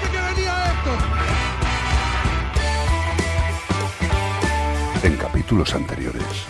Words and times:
Dije 0.00 0.12
que 0.12 0.20
venía 0.20 0.54
esto. 0.72 0.90
En 5.06 5.16
capítulos 5.16 5.74
anteriores. 5.74 6.46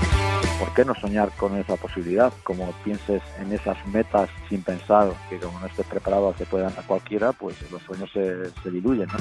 ¿Por 0.58 0.74
qué 0.74 0.84
no 0.84 0.94
soñar 0.94 1.30
con 1.36 1.56
esa 1.56 1.76
posibilidad? 1.76 2.32
Como 2.42 2.72
pienses 2.84 3.22
en 3.40 3.52
esas 3.52 3.76
metas 3.86 4.28
sin 4.48 4.62
pensar 4.62 5.10
que 5.30 5.38
como 5.38 5.60
no 5.60 5.66
estés 5.66 5.86
preparado 5.86 6.30
a 6.30 6.34
que 6.34 6.44
puedan 6.44 6.72
a 6.76 6.82
cualquiera, 6.82 7.32
pues 7.32 7.56
los 7.70 7.82
sueños 7.82 8.10
se, 8.12 8.50
se 8.62 8.70
diluyen, 8.70 9.06
¿no? 9.06 9.18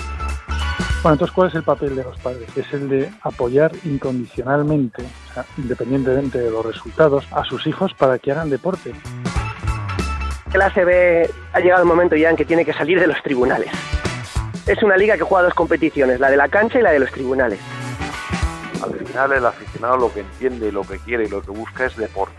Bueno, 1.04 1.14
entonces, 1.14 1.34
¿cuál 1.34 1.50
es 1.50 1.56
el 1.56 1.64
papel 1.64 1.96
de 1.96 2.04
los 2.04 2.18
padres? 2.18 2.50
Es 2.58 2.74
el 2.74 2.90
de 2.90 3.12
apoyar 3.22 3.72
incondicionalmente, 3.86 5.04
o 5.30 5.34
sea, 5.34 5.46
independientemente 5.58 6.40
de 6.40 6.50
los 6.50 6.66
resultados, 6.66 7.28
a 7.32 7.44
sus 7.44 7.68
hijos 7.68 7.94
para 7.94 8.18
que 8.18 8.32
hagan 8.32 8.50
deporte. 8.50 8.94
Clase 10.52 10.86
B 10.86 11.30
ha 11.54 11.60
llegado 11.60 11.84
el 11.84 11.88
momento 11.88 12.16
ya 12.16 12.32
en 12.32 12.36
que 12.36 12.46
tiene 12.46 12.66
que 12.66 12.74
salir 12.74 13.00
de 13.00 13.08
los 13.08 13.22
tribunales. 13.22 13.70
Es 14.68 14.84
una 14.84 14.98
liga 14.98 15.16
que 15.16 15.24
juega 15.24 15.46
dos 15.46 15.54
competiciones, 15.54 16.20
la 16.20 16.30
de 16.30 16.36
la 16.36 16.50
cancha 16.50 16.78
y 16.78 16.82
la 16.82 16.92
de 16.92 17.00
los 17.00 17.10
tribunales. 17.10 17.58
Al 18.84 18.94
final 18.94 19.32
el 19.32 19.46
aficionado 19.46 19.96
lo 19.96 20.14
que 20.14 20.20
entiende, 20.20 20.74
lo 20.74 20.82
que 20.82 21.00
quiere 21.00 21.24
y 21.24 21.30
lo 21.30 21.42
que 21.42 21.52
busca 21.52 21.86
es 21.86 21.96
deporte. 21.96 22.36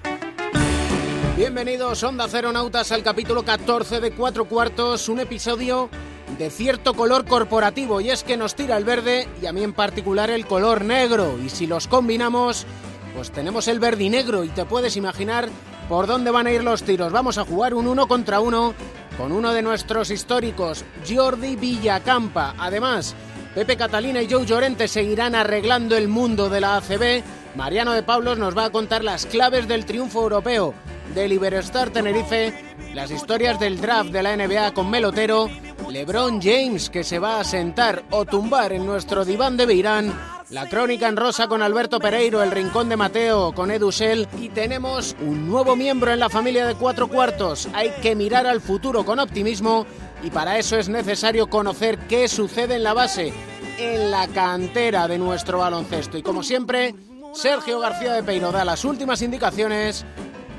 Bienvenidos 1.36 2.02
Onda 2.02 2.26
Cero 2.28 2.52
Nautas 2.52 2.92
al 2.92 3.02
capítulo 3.02 3.44
14 3.44 4.00
de 4.00 4.10
Cuatro 4.10 4.44
Cuartos, 4.44 5.08
un 5.08 5.20
episodio 5.20 5.88
de 6.36 6.50
cierto 6.50 6.92
color 6.92 7.24
corporativo 7.24 8.02
y 8.02 8.10
es 8.10 8.24
que 8.24 8.36
nos 8.36 8.54
tira 8.54 8.76
el 8.76 8.84
verde 8.84 9.26
y 9.40 9.46
a 9.46 9.52
mí 9.54 9.64
en 9.64 9.72
particular 9.72 10.28
el 10.28 10.46
color 10.46 10.84
negro 10.84 11.38
y 11.42 11.48
si 11.48 11.66
los 11.66 11.88
combinamos 11.88 12.66
pues 13.14 13.30
tenemos 13.30 13.68
el 13.68 13.80
verde 13.80 14.04
y 14.04 14.10
negro 14.10 14.44
y 14.44 14.48
te 14.48 14.66
puedes 14.66 14.98
imaginar 14.98 15.48
por 15.88 16.06
dónde 16.06 16.30
van 16.30 16.46
a 16.46 16.52
ir 16.52 16.62
los 16.62 16.82
tiros. 16.82 17.10
Vamos 17.10 17.38
a 17.38 17.44
jugar 17.44 17.72
un 17.72 17.86
uno 17.86 18.06
contra 18.06 18.40
uno 18.40 18.74
con 19.18 19.32
uno 19.32 19.52
de 19.52 19.62
nuestros 19.62 20.10
históricos, 20.12 20.84
Jordi 21.06 21.56
Villacampa. 21.56 22.54
Además, 22.56 23.16
Pepe 23.52 23.76
Catalina 23.76 24.22
y 24.22 24.30
Joe 24.30 24.46
Llorente 24.46 24.86
seguirán 24.86 25.34
arreglando 25.34 25.96
el 25.96 26.06
mundo 26.06 26.48
de 26.48 26.60
la 26.60 26.76
ACB. 26.76 27.24
Mariano 27.56 27.92
de 27.92 28.04
Pablos 28.04 28.38
nos 28.38 28.56
va 28.56 28.66
a 28.66 28.70
contar 28.70 29.02
las 29.02 29.26
claves 29.26 29.66
del 29.66 29.84
triunfo 29.84 30.22
europeo 30.22 30.72
del 31.14 31.32
Iberostar 31.32 31.90
Tenerife, 31.90 32.54
las 32.94 33.10
historias 33.10 33.58
del 33.58 33.80
draft 33.80 34.10
de 34.10 34.22
la 34.22 34.36
NBA 34.36 34.72
con 34.72 34.88
Melotero, 34.88 35.48
LeBron 35.90 36.40
James 36.40 36.88
que 36.88 37.02
se 37.02 37.18
va 37.18 37.40
a 37.40 37.44
sentar 37.44 38.04
o 38.10 38.24
tumbar 38.24 38.72
en 38.72 38.86
nuestro 38.86 39.24
diván 39.24 39.56
de 39.56 39.66
Beirán, 39.66 40.37
la 40.50 40.66
crónica 40.66 41.08
en 41.08 41.16
rosa 41.16 41.46
con 41.46 41.62
Alberto 41.62 41.98
Pereiro, 42.00 42.42
el 42.42 42.50
rincón 42.50 42.88
de 42.88 42.96
Mateo 42.96 43.52
con 43.52 43.70
Edu 43.70 43.92
Sel 43.92 44.26
y 44.40 44.48
tenemos 44.48 45.14
un 45.20 45.46
nuevo 45.46 45.76
miembro 45.76 46.10
en 46.10 46.20
la 46.20 46.30
familia 46.30 46.66
de 46.66 46.74
cuatro 46.74 47.08
cuartos. 47.08 47.68
Hay 47.74 47.90
que 48.02 48.14
mirar 48.14 48.46
al 48.46 48.60
futuro 48.60 49.04
con 49.04 49.18
optimismo 49.18 49.86
y 50.22 50.30
para 50.30 50.58
eso 50.58 50.78
es 50.78 50.88
necesario 50.88 51.48
conocer 51.48 51.98
qué 52.08 52.28
sucede 52.28 52.76
en 52.76 52.82
la 52.82 52.94
base, 52.94 53.32
en 53.78 54.10
la 54.10 54.26
cantera 54.28 55.06
de 55.06 55.18
nuestro 55.18 55.58
baloncesto. 55.58 56.16
Y 56.16 56.22
como 56.22 56.42
siempre, 56.42 56.94
Sergio 57.34 57.78
García 57.78 58.14
de 58.14 58.22
Peiro 58.22 58.50
da 58.50 58.64
las 58.64 58.84
últimas 58.84 59.20
indicaciones. 59.20 60.06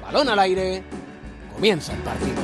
Balón 0.03 0.29
al 0.29 0.39
aire. 0.39 0.83
Comienza 1.53 1.93
el 1.93 1.99
partido. 1.99 2.35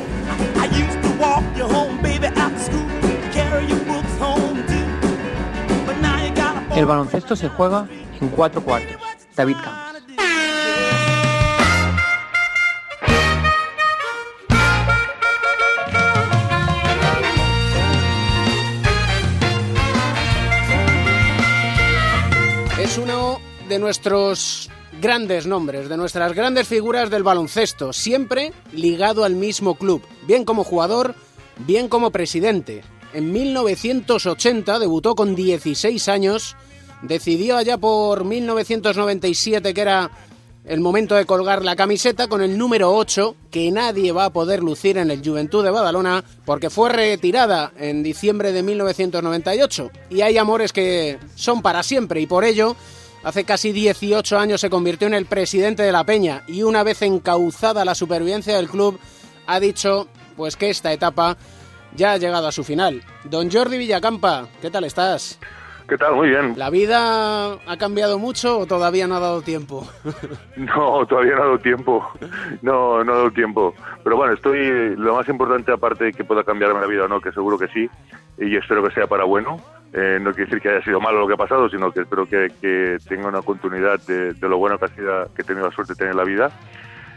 El 6.76 6.86
baloncesto 6.86 7.38
se 7.38 7.48
juega 7.48 7.88
en 8.20 8.28
cuatro 8.30 8.62
cuartos. 8.62 8.98
David 9.34 9.56
Camps. 9.64 9.96
Es 22.78 22.98
uno 22.98 23.40
de 23.70 23.80
nuestros 23.80 24.70
grandes 25.02 25.48
nombres, 25.48 25.88
de 25.88 25.96
nuestras 25.96 26.34
grandes 26.34 26.68
figuras 26.68 27.10
del 27.10 27.24
baloncesto, 27.24 27.94
siempre 27.94 28.52
ligado 28.74 29.24
al 29.24 29.36
mismo 29.36 29.76
club, 29.76 30.02
bien 30.28 30.44
como 30.44 30.66
jugador, 30.66 31.16
bien 31.60 31.88
como 31.88 32.12
presidente. 32.12 32.84
En 33.14 33.32
1980 33.32 34.78
debutó 34.78 35.16
con 35.16 35.36
16 35.36 36.10
años, 36.10 36.58
decidió 37.02 37.58
allá 37.58 37.78
por 37.78 38.24
1997 38.24 39.74
que 39.74 39.82
era 39.82 40.12
el 40.66 40.80
momento 40.80 41.16
de 41.16 41.26
colgar 41.26 41.64
la 41.64 41.76
camiseta 41.76 42.28
con 42.28 42.42
el 42.42 42.58
número 42.58 42.94
8, 42.96 43.36
que 43.52 43.72
nadie 43.72 44.12
va 44.12 44.26
a 44.26 44.34
poder 44.34 44.64
lucir 44.64 44.98
en 44.98 45.12
el 45.12 45.22
Juventud 45.24 45.64
de 45.64 45.70
Badalona, 45.70 46.24
porque 46.44 46.70
fue 46.70 46.90
retirada 46.90 47.72
en 47.78 48.02
diciembre 48.02 48.52
de 48.52 48.64
1998. 48.64 49.92
Y 50.10 50.22
hay 50.22 50.38
amores 50.38 50.74
que 50.74 51.20
son 51.36 51.62
para 51.62 51.84
siempre, 51.84 52.20
y 52.20 52.26
por 52.26 52.44
ello, 52.44 52.76
hace 53.24 53.44
casi 53.44 53.72
18 53.72 54.40
años 54.40 54.62
se 54.62 54.72
convirtió 54.72 55.08
en 55.08 55.14
el 55.14 55.28
presidente 55.28 55.84
de 55.84 55.92
la 55.92 56.04
Peña, 56.04 56.44
y 56.48 56.64
una 56.64 56.84
vez 56.84 57.02
encauzada 57.04 57.86
la 57.86 57.94
supervivencia 57.94 58.56
del 58.56 58.70
club, 58.70 59.00
ha 59.46 59.60
dicho 59.60 60.08
pues 60.36 60.56
que 60.56 60.70
esta 60.70 60.92
etapa 60.92 61.38
ya 61.96 62.14
ha 62.14 62.18
llegado 62.18 62.48
a 62.48 62.52
su 62.52 62.64
final. 62.64 63.04
Don 63.24 63.52
Jordi 63.52 63.78
Villacampa, 63.78 64.50
¿qué 64.62 64.72
tal 64.72 64.84
estás? 64.84 65.38
¿Qué 65.88 65.98
tal? 65.98 66.16
Muy 66.16 66.30
bien. 66.30 66.54
¿La 66.58 66.72
vida 66.72 67.54
ha 67.54 67.78
cambiado 67.78 68.18
mucho 68.18 68.58
o 68.58 68.66
todavía 68.66 69.06
no 69.06 69.16
ha 69.16 69.20
dado 69.20 69.42
tiempo? 69.42 69.88
No, 70.56 71.06
todavía 71.06 71.36
no 71.36 71.42
ha 71.42 71.46
dado 71.46 71.60
tiempo. 71.60 72.10
No, 72.62 73.04
no 73.04 73.14
ha 73.14 73.16
dado 73.18 73.32
tiempo. 73.32 73.76
Pero 74.04 74.16
bueno, 74.16 74.34
estoy. 74.34 74.96
Lo 74.96 75.16
más 75.16 75.28
importante, 75.28 75.72
aparte 75.72 76.06
de 76.06 76.14
que 76.14 76.24
pueda 76.24 76.44
cambiarme 76.44 76.80
la 76.80 76.88
vida 76.88 77.04
o 77.04 77.08
no, 77.08 77.20
que 77.20 77.32
seguro 77.34 77.58
que 77.58 77.68
sí, 77.68 77.90
y 78.38 78.56
espero 78.56 78.82
que 78.84 78.94
sea 78.94 79.06
para 79.06 79.26
bueno. 79.26 79.60
Eh, 79.94 80.18
no 80.22 80.32
quiere 80.32 80.46
decir 80.46 80.62
que 80.62 80.70
haya 80.70 80.84
sido 80.84 81.00
malo 81.00 81.20
lo 81.20 81.28
que 81.28 81.34
ha 81.34 81.38
pasado, 81.38 81.70
sino 81.70 81.92
que 81.92 82.02
espero 82.02 82.26
que, 82.26 82.52
que 82.62 82.98
tenga 83.08 83.28
una 83.28 83.42
continuidad 83.42 84.00
de, 84.08 84.34
de, 84.34 84.50
lo 84.50 84.58
bueno 84.58 84.80
que, 84.80 84.86
ha 84.86 84.88
sido, 84.90 85.30
que 85.36 85.42
he 85.42 85.46
tenido 85.46 85.68
la 85.68 85.76
suerte 85.76 85.94
de 85.94 85.98
tener 85.98 86.12
en 86.12 86.18
la 86.18 86.24
vida. 86.24 86.52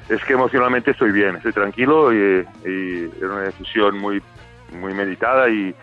Es 0.08 0.22
que 0.24 0.34
emocionalmente 0.34 0.90
estoy 0.90 1.12
bien, 1.12 1.36
estoy 1.36 1.52
tranquilo 1.52 2.12
y, 2.12 2.46
y 2.64 3.04
es 3.04 3.22
una 3.22 3.40
decisión 3.40 3.98
muy, 3.98 4.22
muy 4.72 4.94
meditada 4.94 5.48
y, 5.48 5.74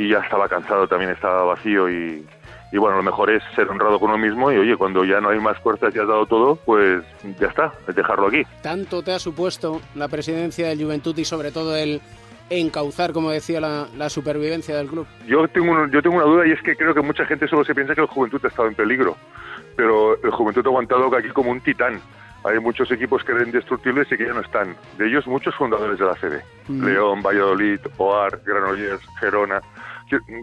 y 0.00 0.08
ya 0.08 0.20
estaba 0.20 0.48
cansado, 0.48 0.88
también 0.88 1.10
estaba 1.10 1.44
vacío 1.44 1.90
y, 1.90 2.26
y, 2.72 2.78
bueno, 2.78 2.96
lo 2.96 3.02
mejor 3.02 3.30
es 3.30 3.42
ser 3.54 3.68
honrado 3.68 4.00
con 4.00 4.08
uno 4.08 4.16
mismo 4.16 4.50
y 4.50 4.56
oye, 4.56 4.74
cuando 4.74 5.04
ya 5.04 5.20
no 5.20 5.28
hay 5.28 5.38
más 5.38 5.58
fuerzas 5.58 5.94
y 5.94 5.98
has 5.98 6.08
dado 6.08 6.24
todo, 6.24 6.56
pues 6.56 7.04
ya 7.38 7.48
está, 7.48 7.74
es 7.86 7.94
dejarlo 7.94 8.28
aquí. 8.28 8.42
¿Tanto 8.62 9.02
te 9.02 9.12
ha 9.12 9.18
supuesto 9.18 9.82
la 9.94 10.08
presidencia 10.08 10.68
del 10.68 10.82
Juventud 10.82 11.16
y 11.18 11.26
sobre 11.26 11.52
todo 11.52 11.76
el 11.76 12.00
encauzar, 12.48 13.12
como 13.12 13.30
decía, 13.30 13.60
la, 13.60 13.88
la 13.94 14.08
supervivencia 14.08 14.74
del 14.74 14.88
club? 14.88 15.06
Yo 15.26 15.46
tengo, 15.48 15.70
un, 15.70 15.90
yo 15.90 16.00
tengo 16.00 16.16
una 16.16 16.24
duda 16.24 16.46
y 16.46 16.52
es 16.52 16.62
que 16.62 16.74
creo 16.76 16.94
que 16.94 17.02
mucha 17.02 17.26
gente 17.26 17.46
solo 17.46 17.62
se 17.62 17.74
piensa 17.74 17.94
que 17.94 18.00
el 18.00 18.06
Juventud 18.06 18.40
ha 18.42 18.48
estado 18.48 18.68
en 18.68 18.74
peligro, 18.74 19.18
pero 19.76 20.14
el 20.22 20.30
Juventud 20.30 20.64
ha 20.64 20.68
aguantado 20.70 21.14
aquí 21.14 21.28
como 21.28 21.50
un 21.50 21.60
titán. 21.60 22.00
Hay 22.42 22.58
muchos 22.58 22.90
equipos 22.90 23.22
que 23.22 23.32
eran 23.32 23.46
indestructibles 23.46 24.10
y 24.10 24.16
que 24.16 24.24
ya 24.24 24.32
no 24.32 24.40
están. 24.40 24.74
De 24.96 25.06
ellos, 25.06 25.26
muchos 25.26 25.54
fundadores 25.54 25.98
de 25.98 26.06
la 26.06 26.14
sede. 26.16 26.42
Mm. 26.68 26.84
León, 26.86 27.22
Valladolid, 27.22 27.80
Oar, 27.98 28.40
Granollers, 28.46 29.02
Gerona. 29.18 29.60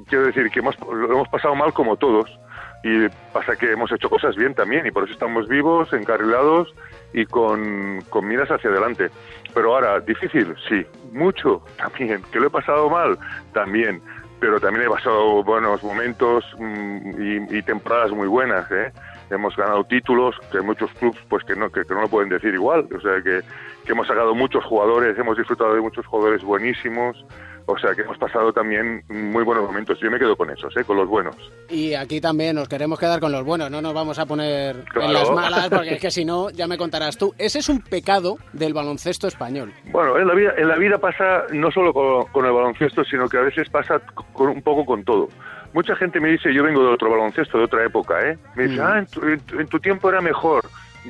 Quiero 0.08 0.26
decir 0.26 0.50
que 0.50 0.60
hemos, 0.60 0.80
lo 0.80 1.12
hemos 1.12 1.28
pasado 1.30 1.56
mal 1.56 1.74
como 1.74 1.98
todos. 1.98 2.40
Y 2.84 3.10
pasa 3.34 3.56
que 3.56 3.72
hemos 3.72 3.92
hecho 3.92 4.10
cosas 4.10 4.36
bien 4.36 4.54
también 4.54 4.86
y 4.86 4.92
por 4.92 5.04
eso 5.04 5.14
estamos 5.14 5.48
vivos, 5.48 5.92
encarrilados 5.94 6.74
y 7.12 7.26
con, 7.26 8.02
con 8.10 8.28
miras 8.28 8.50
hacia 8.50 8.70
adelante. 8.70 9.10
Pero 9.54 9.74
ahora, 9.74 10.00
difícil, 10.00 10.56
sí, 10.70 10.86
mucho 11.12 11.64
también. 11.78 12.22
¿Que 12.32 12.40
lo 12.40 12.48
he 12.48 12.52
pasado 12.52 12.90
mal? 12.90 13.18
También. 13.54 14.02
Pero 14.40 14.60
también 14.60 14.86
he 14.86 14.90
pasado 14.90 15.44
buenos 15.44 15.84
momentos 15.84 16.46
mmm, 16.60 17.22
y, 17.22 17.58
y, 17.58 17.62
temporadas 17.64 18.12
muy 18.12 18.28
buenas, 18.28 18.72
¿eh? 18.72 18.92
hemos 19.30 19.56
ganado 19.56 19.84
títulos 19.84 20.36
que 20.52 20.62
muchos 20.62 20.92
clubes 20.94 21.20
pues 21.28 21.44
que 21.44 21.56
no 21.56 21.70
que, 21.70 21.84
que, 21.84 21.94
no 21.94 22.02
lo 22.02 22.08
pueden 22.08 22.30
decir 22.30 22.54
igual 22.54 22.88
o 22.96 23.02
sea 23.02 23.22
que, 23.22 23.42
que, 23.86 23.92
hemos 23.92 24.08
sacado 24.08 24.34
muchos 24.34 24.64
jugadores 24.64 25.18
hemos 25.18 25.38
disfrutado 25.38 25.76
de 25.76 25.82
muchos 25.82 26.06
jugadores 26.06 26.44
buenísimos 26.44 27.26
O 27.70 27.78
sea 27.78 27.94
que 27.94 28.02
hemos 28.02 28.18
pasado 28.18 28.54
también 28.54 29.04
muy 29.10 29.44
buenos 29.44 29.66
momentos. 29.66 30.00
Yo 30.00 30.10
me 30.10 30.18
quedo 30.18 30.38
con 30.38 30.50
esos, 30.50 30.76
¿eh? 30.78 30.86
con 30.86 30.96
los 30.96 31.08
buenos. 31.08 31.36
Y 31.70 31.94
aquí 31.96 32.22
también 32.22 32.56
nos 32.56 32.70
queremos 32.70 32.98
quedar 32.98 33.20
con 33.20 33.32
los 33.34 33.44
buenos, 33.44 33.70
no 33.70 33.82
nos 33.82 33.94
vamos 33.94 34.18
a 34.20 34.26
poner 34.26 34.86
Claro. 34.86 35.08
en 35.08 35.14
las 35.14 35.30
malas, 35.32 35.68
porque 35.70 35.96
es 35.96 36.02
que 36.02 36.10
si 36.12 36.24
no, 36.24 36.50
ya 36.50 36.66
me 36.66 36.78
contarás 36.78 37.18
tú. 37.18 37.36
Ese 37.38 37.60
es 37.60 37.68
un 37.68 37.82
pecado 37.82 38.38
del 38.54 38.74
baloncesto 38.74 39.28
español. 39.28 39.74
Bueno, 39.92 40.18
en 40.18 40.28
la 40.28 40.34
vida, 40.34 40.54
en 40.58 40.68
la 40.70 40.78
vida 40.78 40.98
pasa 40.98 41.44
no 41.52 41.70
solo 41.72 41.94
con, 41.94 42.26
con 42.28 42.46
el 42.46 42.54
baloncesto, 42.54 43.04
sino 43.04 43.28
que 43.28 43.38
a 43.38 43.42
veces 43.42 43.70
pasa 43.70 44.00
con, 44.32 44.48
un 44.50 44.62
poco 44.62 44.86
con 44.86 45.04
todo. 45.04 45.28
Mucha 45.74 45.94
gente 45.98 46.22
me 46.22 46.30
dice, 46.30 46.54
yo 46.54 46.64
vengo 46.64 46.82
de 46.82 46.90
otro 46.94 47.10
baloncesto, 47.12 47.58
de 47.58 47.66
otra 47.66 47.84
época, 47.86 48.16
¿eh? 48.30 48.38
Me 48.56 48.68
dice, 48.70 48.82
Mm. 48.82 48.86
ah, 48.86 49.00
en 49.00 49.06
tu, 49.08 49.22
en 49.26 49.40
tu- 49.42 49.60
en 49.60 49.68
tu 49.68 49.80
tiempo 49.82 50.10
era 50.10 50.22
mejor. 50.22 50.64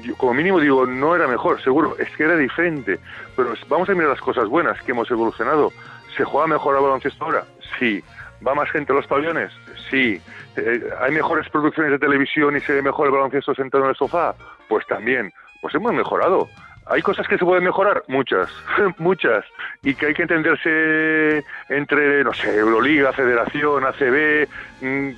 Yo, 0.04 0.16
como 0.16 0.34
mínimo 0.34 0.60
digo, 0.60 0.86
no 0.88 1.16
era 1.16 1.28
mejor, 1.28 1.62
seguro, 1.64 1.96
es 2.00 2.10
que 2.18 2.24
era 2.24 2.36
diferente. 2.36 3.00
Pero 3.36 3.54
vamos 3.70 3.88
a 3.90 3.94
mirar 3.94 4.10
las 4.10 4.20
cosas 4.22 4.48
buenas, 4.48 4.82
que 4.84 4.92
hemos 4.92 5.10
evolucionado. 5.12 5.72
¿Se 6.18 6.24
juega 6.24 6.48
mejor 6.48 6.76
al 6.76 6.84
baloncesto 6.84 7.24
ahora? 7.24 7.46
Sí. 7.80 8.04
¿Va 8.46 8.54
más 8.54 8.70
gente 8.72 8.92
a 8.92 8.96
los 8.96 9.08
pabellones? 9.08 9.52
Sí. 9.90 10.20
Eh, 10.56 10.90
¿Hay 11.00 11.12
mejores 11.12 11.48
producciones 11.50 11.92
de 11.92 12.00
televisión 12.00 12.58
y 12.58 12.60
se 12.60 12.74
ve 12.74 12.82
mejor 12.82 13.08
el 13.08 13.14
baloncesto 13.14 13.54
sentado 13.54 13.84
en 13.84 13.92
el 13.92 13.96
sofá? 13.96 14.36
Pues 14.68 14.86
también. 14.88 15.32
Pues 15.62 15.74
hemos 15.76 15.94
mejorado. 15.94 16.50
¿Hay 16.90 17.02
cosas 17.02 17.28
que 17.28 17.38
se 17.38 17.46
pueden 17.46 17.64
mejorar? 17.64 18.04
Muchas, 18.08 18.50
muchas. 18.98 19.46
Y 19.84 19.94
que 19.94 20.08
hay 20.08 20.14
que 20.14 20.22
entenderse 20.24 21.44
entre, 21.70 22.24
no 22.24 22.34
sé, 22.34 22.56
Euroliga, 22.58 23.12
Federación, 23.12 23.86
ACB, 23.86 24.48
mm, 24.82 25.10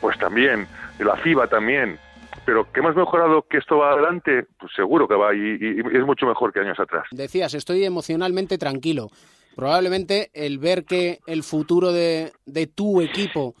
pues 0.00 0.18
también, 0.18 0.66
la 0.98 1.16
FIBA 1.16 1.46
también. 1.46 1.98
Pero 2.44 2.70
que 2.70 2.80
hemos 2.80 2.94
mejorado 2.94 3.46
que 3.48 3.56
esto 3.56 3.78
va 3.78 3.92
adelante, 3.92 4.44
pues 4.60 4.70
seguro 4.76 5.08
que 5.08 5.14
va 5.14 5.34
y, 5.34 5.80
es 5.92 6.04
mucho 6.04 6.26
mejor 6.26 6.52
que 6.52 6.60
años 6.60 6.78
atrás. 6.78 7.04
Decías, 7.10 7.54
estoy 7.54 7.84
emocionalmente 7.84 8.58
tranquilo. 8.58 9.08
Probablemente 9.56 10.30
el 10.34 10.58
ver 10.58 10.84
que 10.84 11.18
el 11.26 11.42
futuro 11.42 11.92
de, 11.92 12.32
de 12.46 12.66
tu 12.66 13.00
equipo 13.00 13.54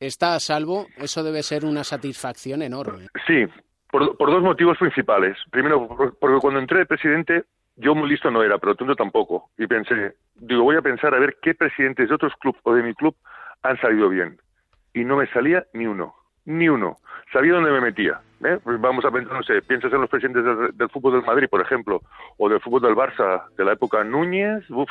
está 0.00 0.34
a 0.34 0.40
salvo, 0.40 0.86
eso 0.96 1.22
debe 1.22 1.42
ser 1.42 1.64
una 1.64 1.84
satisfacción 1.84 2.62
enorme. 2.62 3.06
Sí, 3.26 3.46
por, 3.90 4.16
por 4.16 4.30
dos 4.30 4.42
motivos 4.42 4.76
principales. 4.78 5.36
Primero, 5.50 5.86
por- 5.88 6.18
porque 6.18 6.40
cuando 6.40 6.60
entré 6.60 6.78
de 6.80 6.86
presidente, 6.86 7.44
yo 7.76 7.94
muy 7.94 8.08
listo 8.10 8.30
no 8.30 8.42
era, 8.42 8.58
pero 8.58 8.74
tonto 8.74 8.94
tampoco. 8.96 9.50
Y 9.56 9.66
pensé, 9.66 10.16
digo, 10.34 10.64
voy 10.64 10.76
a 10.76 10.82
pensar 10.82 11.14
a 11.14 11.18
ver 11.20 11.36
qué 11.40 11.54
presidentes 11.54 12.08
de 12.08 12.14
otros 12.14 12.32
clubes 12.40 12.60
o 12.64 12.74
de 12.74 12.82
mi 12.82 12.94
club 12.94 13.14
han 13.62 13.80
salido 13.80 14.08
bien. 14.08 14.38
Y 14.92 15.04
no 15.04 15.16
me 15.16 15.26
salía 15.28 15.64
ni 15.72 15.86
uno, 15.86 16.14
ni 16.44 16.68
uno. 16.68 16.96
Sabía 17.32 17.54
dónde 17.54 17.70
me 17.70 17.80
metía. 17.80 18.20
¿eh? 18.44 18.58
Pues 18.62 18.80
vamos 18.80 19.04
a 19.04 19.10
pensar, 19.10 19.34
no 19.34 19.42
sé, 19.42 19.62
piensas 19.62 19.92
en 19.92 20.00
los 20.00 20.10
presidentes 20.10 20.44
del, 20.44 20.76
del 20.76 20.88
fútbol 20.90 21.12
del 21.14 21.22
Madrid, 21.22 21.48
por 21.48 21.60
ejemplo, 21.60 22.00
o 22.36 22.48
del 22.48 22.60
fútbol 22.60 22.82
del 22.82 22.96
Barça, 22.96 23.44
de 23.56 23.64
la 23.64 23.72
época 23.72 24.04
Núñez, 24.04 24.68
uf, 24.70 24.90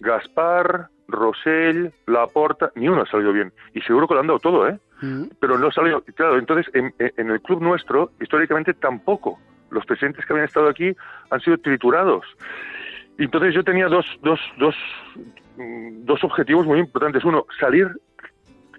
Gaspar, 0.00 0.88
Rosell, 1.08 1.92
Laporta, 2.06 2.72
ni 2.74 2.88
uno 2.88 3.02
ha 3.02 3.06
salido 3.06 3.32
bien. 3.32 3.52
Y 3.74 3.80
seguro 3.82 4.06
que 4.06 4.14
lo 4.14 4.20
han 4.20 4.26
dado 4.26 4.38
todo, 4.38 4.68
¿eh? 4.68 4.78
pero 5.40 5.58
no 5.58 5.70
salió. 5.72 6.04
Claro, 6.14 6.38
entonces 6.38 6.72
en, 6.74 6.94
en 6.98 7.30
el 7.30 7.40
club 7.40 7.60
nuestro, 7.60 8.12
históricamente 8.20 8.72
tampoco. 8.72 9.38
Los 9.70 9.84
presidentes 9.84 10.24
que 10.24 10.32
habían 10.32 10.46
estado 10.46 10.68
aquí 10.68 10.94
han 11.30 11.40
sido 11.40 11.58
triturados. 11.58 12.24
Entonces 13.18 13.54
yo 13.54 13.64
tenía 13.64 13.88
dos, 13.88 14.06
dos, 14.22 14.40
dos, 14.58 14.74
mm, 15.56 16.04
dos 16.04 16.22
objetivos 16.24 16.66
muy 16.66 16.78
importantes. 16.78 17.24
Uno, 17.24 17.46
salir, 17.58 17.90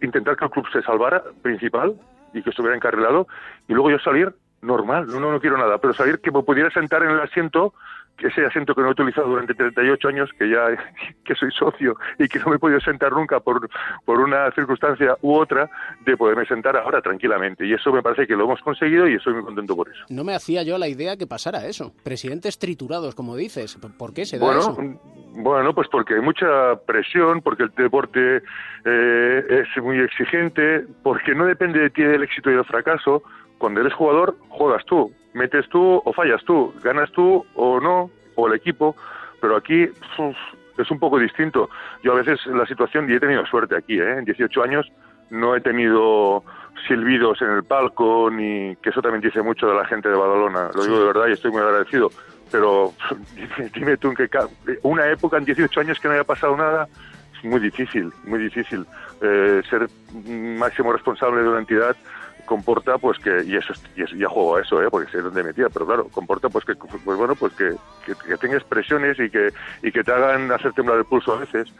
intentar 0.01 0.35
que 0.35 0.45
el 0.45 0.51
club 0.51 0.65
se 0.71 0.81
salvara, 0.81 1.23
principal, 1.41 1.95
y 2.33 2.41
que 2.41 2.49
estuviera 2.49 2.75
encarrilado. 2.75 3.27
Y 3.67 3.73
luego 3.73 3.91
yo 3.91 3.99
salir 3.99 4.33
normal, 4.61 5.07
no, 5.07 5.19
no, 5.19 5.31
no 5.31 5.39
quiero 5.39 5.57
nada, 5.57 5.77
pero 5.77 5.93
salir 5.93 6.19
que 6.19 6.31
me 6.31 6.41
pudiera 6.41 6.69
sentar 6.71 7.03
en 7.03 7.11
el 7.11 7.19
asiento, 7.19 7.73
ese 8.19 8.45
asiento 8.45 8.73
que 8.73 8.81
no 8.81 8.87
he 8.87 8.91
utilizado 8.91 9.27
durante 9.27 9.53
38 9.53 10.07
años, 10.07 10.29
que 10.37 10.49
ya 10.49 10.65
que 11.25 11.35
soy 11.35 11.51
socio 11.51 11.95
y 12.19 12.27
que 12.27 12.39
no 12.39 12.47
me 12.47 12.55
he 12.55 12.59
podido 12.59 12.79
sentar 12.79 13.11
nunca 13.11 13.39
por, 13.39 13.69
por 14.05 14.19
una 14.19 14.51
circunstancia 14.51 15.17
u 15.21 15.33
otra, 15.33 15.69
de 16.05 16.15
poderme 16.15 16.45
sentar 16.45 16.77
ahora 16.77 17.01
tranquilamente. 17.01 17.65
Y 17.65 17.73
eso 17.73 17.91
me 17.91 18.01
parece 18.01 18.27
que 18.27 18.35
lo 18.35 18.45
hemos 18.45 18.61
conseguido 18.61 19.07
y 19.07 19.15
estoy 19.15 19.33
muy 19.33 19.43
contento 19.43 19.75
por 19.75 19.89
eso. 19.89 20.05
No 20.09 20.23
me 20.23 20.35
hacía 20.35 20.63
yo 20.63 20.77
la 20.77 20.87
idea 20.87 21.17
que 21.17 21.27
pasara 21.27 21.65
eso. 21.65 21.93
Presidentes 22.03 22.59
triturados, 22.59 23.15
como 23.15 23.35
dices. 23.35 23.77
¿Por 23.97 24.13
qué 24.13 24.25
se 24.25 24.37
da 24.39 24.45
Bueno, 24.45 24.59
eso? 24.61 24.77
bueno, 25.35 25.73
pues 25.73 25.87
porque 25.89 26.15
hay 26.15 26.21
mucha 26.21 26.75
presión, 26.85 27.41
porque 27.41 27.63
el 27.63 27.69
deporte 27.75 28.41
eh, 28.85 29.45
es 29.75 29.83
muy 29.83 29.99
exigente, 29.99 30.85
porque 31.03 31.35
no 31.35 31.45
depende 31.45 31.79
de 31.79 31.89
ti 31.89 32.01
el 32.03 32.23
éxito 32.23 32.51
y 32.51 32.55
el 32.55 32.65
fracaso. 32.65 33.23
Cuando 33.57 33.81
eres 33.81 33.93
jugador, 33.93 34.37
juegas 34.49 34.83
tú, 34.85 35.11
metes 35.33 35.67
tú 35.69 36.01
o 36.03 36.13
fallas 36.13 36.43
tú, 36.45 36.73
ganas 36.83 37.11
tú 37.11 37.45
o 37.55 37.79
no, 37.79 38.09
o 38.35 38.47
el 38.47 38.53
equipo, 38.53 38.95
pero 39.41 39.55
aquí 39.55 39.85
uf, 40.17 40.37
es 40.77 40.91
un 40.91 40.99
poco 40.99 41.19
distinto. 41.19 41.69
Yo 42.03 42.13
a 42.13 42.21
veces 42.21 42.45
la 42.47 42.65
situación, 42.65 43.09
y 43.09 43.13
he 43.13 43.19
tenido 43.19 43.45
suerte 43.45 43.75
aquí, 43.75 43.99
¿eh? 43.99 44.17
en 44.17 44.25
18 44.25 44.63
años 44.63 44.91
no 45.29 45.55
he 45.55 45.61
tenido 45.61 46.43
silbidos 46.87 47.41
en 47.41 47.49
el 47.49 47.63
palco, 47.63 48.29
ni 48.31 48.75
que 48.77 48.89
eso 48.89 49.01
también 49.01 49.21
dice 49.21 49.41
mucho 49.41 49.67
de 49.67 49.75
la 49.75 49.85
gente 49.85 50.09
de 50.09 50.15
Badalona, 50.15 50.69
lo 50.75 50.83
digo 50.83 50.99
de 50.99 51.05
verdad 51.05 51.27
y 51.27 51.33
estoy 51.33 51.51
muy 51.51 51.61
agradecido, 51.61 52.09
pero 52.51 52.93
dime, 53.73 53.97
tú 53.97 54.09
en 54.09 54.15
qué 54.15 54.29
una 54.83 55.09
época 55.09 55.37
en 55.37 55.45
18 55.45 55.79
años 55.79 55.99
que 55.99 56.07
no 56.07 56.13
haya 56.13 56.23
pasado 56.23 56.55
nada, 56.55 56.87
es 57.37 57.43
muy 57.43 57.59
difícil, 57.59 58.11
muy 58.25 58.39
difícil. 58.39 58.85
Eh, 59.21 59.61
ser 59.69 59.87
máximo 60.57 60.91
responsable 60.91 61.41
de 61.41 61.49
una 61.49 61.59
entidad 61.59 61.95
comporta 62.45 62.97
pues 62.97 63.17
que 63.19 63.43
y 63.45 63.55
eso 63.55 63.73
es- 63.73 63.81
y 63.95 64.03
eso- 64.03 64.15
ya 64.15 64.27
juego 64.27 64.57
a 64.57 64.61
eso 64.61 64.81
eh 64.81 64.87
porque 64.91 65.09
sé 65.11 65.21
dónde 65.21 65.43
metía 65.43 65.69
pero 65.69 65.85
claro 65.85 66.07
comporta 66.11 66.49
pues 66.49 66.65
que 66.65 66.75
pues 66.75 67.17
bueno 67.17 67.35
pues 67.35 67.53
que, 67.53 67.71
que, 68.05 68.13
que 68.15 68.37
tengas 68.37 68.63
presiones 68.65 69.17
y 69.19 69.29
que 69.29 69.53
y 69.81 69.91
que 69.91 70.03
te 70.03 70.11
hagan 70.11 70.51
hacer 70.51 70.73
temblar 70.73 70.97
el 70.97 71.05
pulso 71.05 71.33
a 71.33 71.39
veces. 71.39 71.71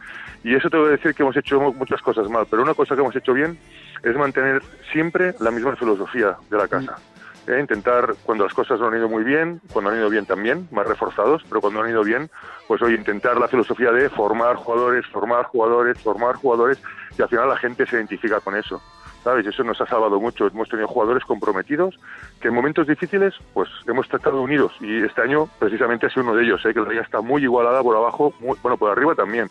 Y 0.42 0.54
eso 0.54 0.68
te 0.70 0.76
voy 0.76 0.88
a 0.88 0.92
decir 0.92 1.14
que 1.14 1.22
hemos 1.22 1.36
hecho 1.36 1.60
mu- 1.60 1.74
muchas 1.74 2.00
cosas 2.02 2.28
mal 2.28 2.46
pero 2.50 2.62
una 2.62 2.74
cosa 2.74 2.94
que 2.94 3.00
hemos 3.02 3.14
hecho 3.16 3.32
bien 3.34 3.58
es 4.02 4.16
mantener 4.16 4.62
siempre 4.92 5.34
la 5.40 5.50
misma 5.50 5.76
filosofía 5.76 6.36
de 6.50 6.56
la 6.56 6.68
casa 6.68 6.98
¿eh? 7.46 7.58
intentar 7.60 8.14
cuando 8.22 8.44
las 8.44 8.54
cosas 8.54 8.80
no 8.80 8.86
han 8.88 8.96
ido 8.96 9.08
muy 9.08 9.22
bien 9.24 9.60
cuando 9.72 9.90
han 9.90 9.98
ido 9.98 10.08
bien 10.10 10.24
también 10.26 10.66
más 10.70 10.86
reforzados 10.86 11.44
pero 11.48 11.60
cuando 11.60 11.82
han 11.82 11.90
ido 11.90 12.02
bien 12.04 12.30
pues 12.66 12.80
hoy 12.82 12.94
intentar 12.94 13.36
la 13.38 13.48
filosofía 13.48 13.92
de 13.92 14.08
formar 14.10 14.56
jugadores 14.56 15.06
formar 15.08 15.44
jugadores 15.44 15.98
formar 16.02 16.36
jugadores 16.36 16.78
y 17.18 17.22
al 17.22 17.28
final 17.28 17.48
la 17.50 17.56
gente 17.58 17.86
se 17.86 17.96
identifica 17.96 18.40
con 18.40 18.56
eso 18.56 18.80
¿sabes? 19.24 19.46
Eso 19.46 19.64
nos 19.64 19.80
ha 19.80 19.86
salvado 19.86 20.20
mucho. 20.20 20.46
Hemos 20.46 20.68
tenido 20.68 20.86
jugadores 20.86 21.24
comprometidos 21.24 21.98
que 22.40 22.48
en 22.48 22.54
momentos 22.54 22.86
difíciles, 22.86 23.34
pues 23.54 23.68
hemos 23.88 24.06
tratado 24.08 24.40
unidos. 24.42 24.72
Y 24.80 25.02
este 25.02 25.22
año, 25.22 25.48
precisamente, 25.58 26.06
ha 26.06 26.10
sido 26.10 26.22
uno 26.24 26.34
de 26.36 26.44
ellos, 26.44 26.64
¿eh? 26.66 26.72
que 26.74 26.80
la 26.80 26.88
liga 26.88 27.02
está 27.02 27.20
muy 27.20 27.42
igualada 27.42 27.82
por 27.82 27.96
abajo, 27.96 28.32
muy- 28.40 28.56
bueno, 28.62 28.76
por 28.76 28.90
arriba 28.90 29.14
también, 29.14 29.48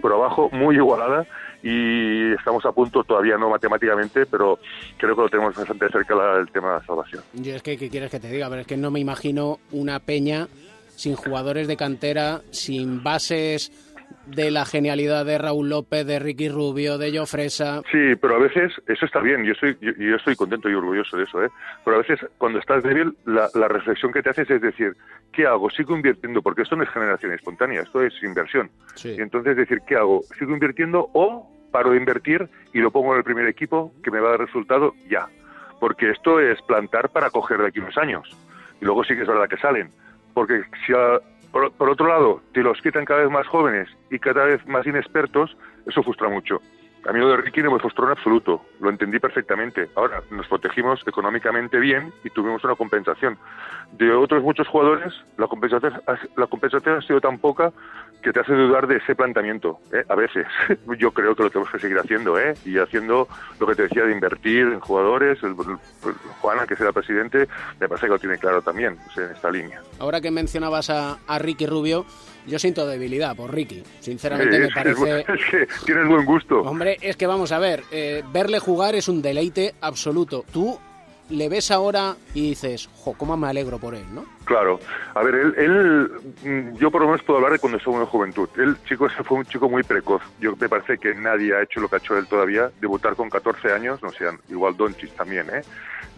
por 0.00 0.12
abajo 0.12 0.48
muy 0.52 0.76
igualada. 0.76 1.26
Y 1.62 2.32
estamos 2.34 2.64
a 2.64 2.70
punto, 2.72 3.02
todavía 3.02 3.36
no 3.36 3.50
matemáticamente, 3.50 4.24
pero 4.26 4.58
creo 4.98 5.16
que 5.16 5.22
lo 5.22 5.28
tenemos 5.28 5.54
bastante 5.56 5.88
cerca 5.88 6.14
la- 6.14 6.38
el 6.38 6.48
tema 6.50 6.68
de 6.68 6.74
la 6.78 6.84
salvación. 6.86 7.22
Yo 7.32 7.54
es 7.56 7.62
que, 7.62 7.76
¿qué 7.76 7.88
quieres 7.90 8.10
que 8.10 8.20
te 8.20 8.28
diga? 8.30 8.48
Pero 8.48 8.60
es 8.60 8.66
que 8.68 8.76
no 8.76 8.90
me 8.92 9.00
imagino 9.00 9.58
una 9.72 9.98
peña 9.98 10.46
sin 10.94 11.16
jugadores 11.16 11.66
de 11.66 11.76
cantera, 11.76 12.40
sin 12.52 13.02
bases 13.02 13.72
de 14.26 14.50
la 14.50 14.64
genialidad 14.64 15.24
de 15.24 15.38
Raúl 15.38 15.68
López, 15.68 16.04
de 16.06 16.18
Ricky 16.18 16.48
Rubio, 16.48 16.98
de 16.98 17.16
Jofresa. 17.16 17.82
Sí, 17.92 18.16
pero 18.20 18.36
a 18.36 18.38
veces 18.38 18.72
eso 18.88 19.06
está 19.06 19.20
bien, 19.20 19.44
yo 19.44 19.52
estoy, 19.52 19.76
yo, 19.80 19.92
yo 19.92 20.16
estoy 20.16 20.34
contento 20.34 20.68
y 20.68 20.74
orgulloso 20.74 21.16
de 21.16 21.24
eso, 21.24 21.44
¿eh? 21.44 21.48
pero 21.84 21.96
a 21.96 22.00
veces 22.00 22.18
cuando 22.38 22.58
estás 22.58 22.82
débil, 22.82 23.16
la, 23.24 23.48
la 23.54 23.68
reflexión 23.68 24.12
que 24.12 24.22
te 24.22 24.30
haces 24.30 24.50
es 24.50 24.60
decir, 24.60 24.96
¿qué 25.32 25.46
hago? 25.46 25.70
¿Sigo 25.70 25.94
invirtiendo? 25.94 26.42
Porque 26.42 26.62
esto 26.62 26.74
no 26.76 26.82
es 26.82 26.90
generación 26.90 27.32
espontánea, 27.32 27.82
esto 27.82 28.02
es 28.02 28.14
inversión. 28.22 28.68
Y 29.04 29.20
entonces 29.22 29.56
decir, 29.56 29.78
¿qué 29.86 29.94
hago? 29.96 30.22
¿Sigo 30.38 30.52
invirtiendo 30.52 31.08
o 31.12 31.48
paro 31.70 31.90
de 31.90 31.98
invertir 31.98 32.48
y 32.72 32.78
lo 32.80 32.90
pongo 32.90 33.12
en 33.12 33.18
el 33.18 33.24
primer 33.24 33.46
equipo 33.46 33.92
que 34.02 34.10
me 34.10 34.18
va 34.18 34.28
a 34.28 34.30
dar 34.32 34.40
resultado 34.40 34.92
ya? 35.08 35.28
Porque 35.78 36.10
esto 36.10 36.40
es 36.40 36.60
plantar 36.62 37.10
para 37.10 37.30
coger 37.30 37.58
de 37.58 37.68
aquí 37.68 37.78
unos 37.78 37.96
años. 37.98 38.28
Y 38.80 38.84
luego 38.86 39.04
sí 39.04 39.14
que 39.14 39.22
es 39.22 39.28
verdad 39.28 39.48
que 39.48 39.58
salen. 39.58 39.90
Porque 40.34 40.62
si 40.86 40.92
a- 40.94 41.20
por, 41.52 41.72
por 41.72 41.90
otro 41.90 42.08
lado 42.08 42.42
te 42.52 42.62
los 42.62 42.80
quitan 42.80 43.04
cada 43.04 43.22
vez 43.22 43.30
más 43.30 43.46
jóvenes 43.46 43.88
y 44.10 44.18
cada 44.18 44.44
vez 44.44 44.66
más 44.66 44.86
inexpertos, 44.86 45.56
eso 45.86 46.02
frustra 46.02 46.28
mucho. 46.28 46.60
A 47.08 47.12
mí 47.12 47.20
lo 47.20 47.28
de 47.28 47.36
Ricky 47.36 47.62
no 47.62 47.70
me 47.70 47.78
frustró 47.78 48.06
en 48.06 48.12
absoluto, 48.12 48.62
lo 48.80 48.90
entendí 48.90 49.20
perfectamente. 49.20 49.88
Ahora, 49.94 50.22
nos 50.30 50.48
protegimos 50.48 51.00
económicamente 51.06 51.78
bien 51.78 52.12
y 52.24 52.30
tuvimos 52.30 52.64
una 52.64 52.74
compensación. 52.74 53.38
De 53.92 54.10
otros 54.12 54.42
muchos 54.42 54.66
jugadores, 54.66 55.14
la 55.38 55.46
compensación, 55.46 56.02
la 56.36 56.46
compensación 56.48 56.96
ha 56.96 57.02
sido 57.02 57.20
tan 57.20 57.38
poca 57.38 57.72
que 58.22 58.32
te 58.32 58.40
hace 58.40 58.52
dudar 58.54 58.86
de 58.88 58.96
ese 58.96 59.14
planteamiento, 59.14 59.78
¿eh? 59.92 60.02
a 60.08 60.14
veces. 60.16 60.46
Yo 60.98 61.12
creo 61.12 61.34
que 61.36 61.44
lo 61.44 61.50
tenemos 61.50 61.70
que 61.70 61.78
seguir 61.78 61.98
haciendo, 61.98 62.38
¿eh? 62.38 62.54
y 62.64 62.78
haciendo 62.78 63.28
lo 63.60 63.66
que 63.66 63.74
te 63.76 63.82
decía 63.84 64.04
de 64.04 64.12
invertir 64.12 64.62
en 64.66 64.80
jugadores. 64.80 65.40
El, 65.42 65.50
el- 65.50 66.14
Juana, 66.40 66.66
que 66.66 66.76
será 66.76 66.92
presidente, 66.92 67.48
me 67.80 67.88
parece 67.88 68.06
que 68.06 68.12
lo 68.12 68.18
tiene 68.18 68.38
claro 68.38 68.62
también, 68.62 68.96
en 69.16 69.22
esta 69.30 69.50
línea. 69.50 69.80
Ahora 69.98 70.20
que 70.20 70.30
mencionabas 70.30 70.90
a, 70.90 71.18
a 71.26 71.38
Ricky 71.38 71.66
Rubio, 71.66 72.04
yo 72.46 72.58
siento 72.58 72.86
debilidad 72.86 73.34
por 73.36 73.52
Ricky. 73.52 73.82
Sinceramente 74.00 74.54
Sí, 74.54 74.60
me 74.60 74.66
es- 74.68 74.74
parece... 74.74 75.20
Es, 75.32 75.44
que 75.50 75.66
tienes 75.86 76.06
buen 76.08 76.24
gusto. 76.24 76.60
Hombre, 76.62 76.96
es 77.00 77.16
que 77.16 77.26
vamos 77.26 77.52
a 77.52 77.58
ver, 77.58 77.82
eh, 77.90 78.22
verle 78.32 78.58
jugar 78.58 78.94
es 78.94 79.08
un 79.08 79.22
deleite 79.22 79.74
absoluto. 79.80 80.44
Tú 80.52 80.78
le 81.28 81.48
ves 81.48 81.70
ahora 81.70 82.16
y 82.34 82.50
dices, 82.50 82.88
jo, 82.94 83.14
cómo 83.14 83.36
me 83.36 83.48
alegro 83.48 83.78
por 83.78 83.94
él, 83.94 84.04
¿no? 84.14 84.24
Claro. 84.44 84.78
A 85.14 85.22
ver, 85.22 85.34
él, 85.34 85.54
él, 85.56 86.10
mm, 86.44 86.76
yo 86.76 86.90
por 86.90 87.00
lo 87.02 87.08
menos 87.08 87.22
puedo 87.22 87.38
hablar 87.38 87.52
de 87.52 87.58
cuando 87.58 87.78
estuvo 87.78 88.00
en 88.00 88.06
juventud. 88.06 88.48
Él, 88.56 88.76
chico, 88.86 89.08
fue 89.24 89.38
un 89.38 89.44
chico 89.44 89.68
muy 89.68 89.82
precoz. 89.82 90.22
Yo 90.40 90.56
me 90.56 90.68
parece 90.68 90.98
que 90.98 91.14
nadie 91.14 91.54
ha 91.54 91.62
hecho 91.62 91.80
lo 91.80 91.88
que 91.88 91.96
ha 91.96 91.98
hecho 91.98 92.16
él 92.16 92.26
todavía, 92.26 92.70
debutar 92.80 93.16
con 93.16 93.28
14 93.28 93.72
años, 93.72 94.02
no 94.02 94.10
sé, 94.10 94.26
igual 94.48 94.76
Donchis 94.76 95.10
también, 95.12 95.46
¿eh? 95.50 95.62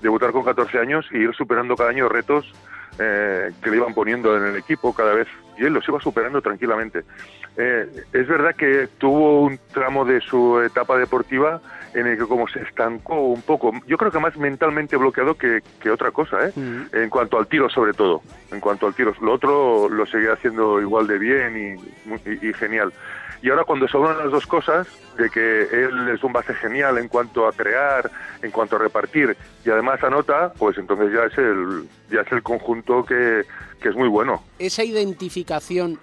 Debutar 0.02 0.32
con 0.32 0.44
14 0.44 0.78
años 0.78 1.06
y 1.10 1.18
ir 1.18 1.34
superando 1.34 1.74
cada 1.74 1.90
año 1.90 2.08
retos 2.08 2.52
eh, 2.98 3.50
que 3.62 3.70
le 3.70 3.76
iban 3.76 3.94
poniendo 3.94 4.36
en 4.36 4.44
el 4.44 4.56
equipo 4.56 4.92
cada 4.92 5.14
vez 5.14 5.28
y 5.58 5.64
él 5.64 5.72
los 5.72 5.86
iba 5.88 6.00
superando 6.00 6.40
tranquilamente. 6.40 7.04
Eh, 7.56 7.86
es 8.12 8.28
verdad 8.28 8.54
que 8.54 8.88
tuvo 8.98 9.42
un 9.42 9.58
tramo 9.72 10.04
de 10.04 10.20
su 10.20 10.60
etapa 10.60 10.96
deportiva 10.96 11.60
en 11.94 12.06
el 12.06 12.18
que 12.18 12.26
como 12.26 12.46
se 12.48 12.60
estancó 12.62 13.20
un 13.20 13.42
poco, 13.42 13.72
yo 13.86 13.96
creo 13.96 14.12
que 14.12 14.18
más 14.18 14.36
mentalmente 14.36 14.96
bloqueado 14.96 15.34
que, 15.34 15.62
que 15.80 15.90
otra 15.90 16.10
cosa, 16.10 16.46
¿eh? 16.46 16.52
en 16.92 17.10
cuanto 17.10 17.38
al 17.38 17.46
tiro 17.46 17.68
sobre 17.68 17.92
todo, 17.92 18.22
en 18.52 18.60
cuanto 18.60 18.86
al 18.86 18.94
tiro. 18.94 19.12
Lo 19.20 19.32
otro 19.32 19.88
lo 19.88 20.06
seguía 20.06 20.34
haciendo 20.34 20.80
igual 20.80 21.06
de 21.06 21.18
bien 21.18 21.80
y, 22.06 22.46
y, 22.46 22.52
genial. 22.52 22.92
Y 23.40 23.50
ahora 23.50 23.64
cuando 23.64 23.88
se 23.88 23.96
unen 23.96 24.18
las 24.18 24.30
dos 24.30 24.46
cosas, 24.46 24.86
de 25.16 25.30
que 25.30 25.62
él 25.62 26.08
es 26.08 26.22
un 26.22 26.32
base 26.32 26.54
genial 26.54 26.98
en 26.98 27.08
cuanto 27.08 27.46
a 27.46 27.52
crear, 27.52 28.10
en 28.42 28.50
cuanto 28.50 28.76
a 28.76 28.80
repartir 28.80 29.36
y 29.64 29.70
además 29.70 30.02
anota, 30.02 30.52
pues 30.58 30.76
entonces 30.78 31.12
ya 31.12 31.24
es 31.24 31.38
el, 31.38 31.88
ya 32.10 32.20
es 32.20 32.32
el 32.32 32.42
conjunto 32.42 33.04
que, 33.04 33.44
que 33.80 33.88
es 33.90 33.94
muy 33.97 34.08
bueno. 34.08 34.42
Esa 34.58 34.85
identificación 34.85 35.99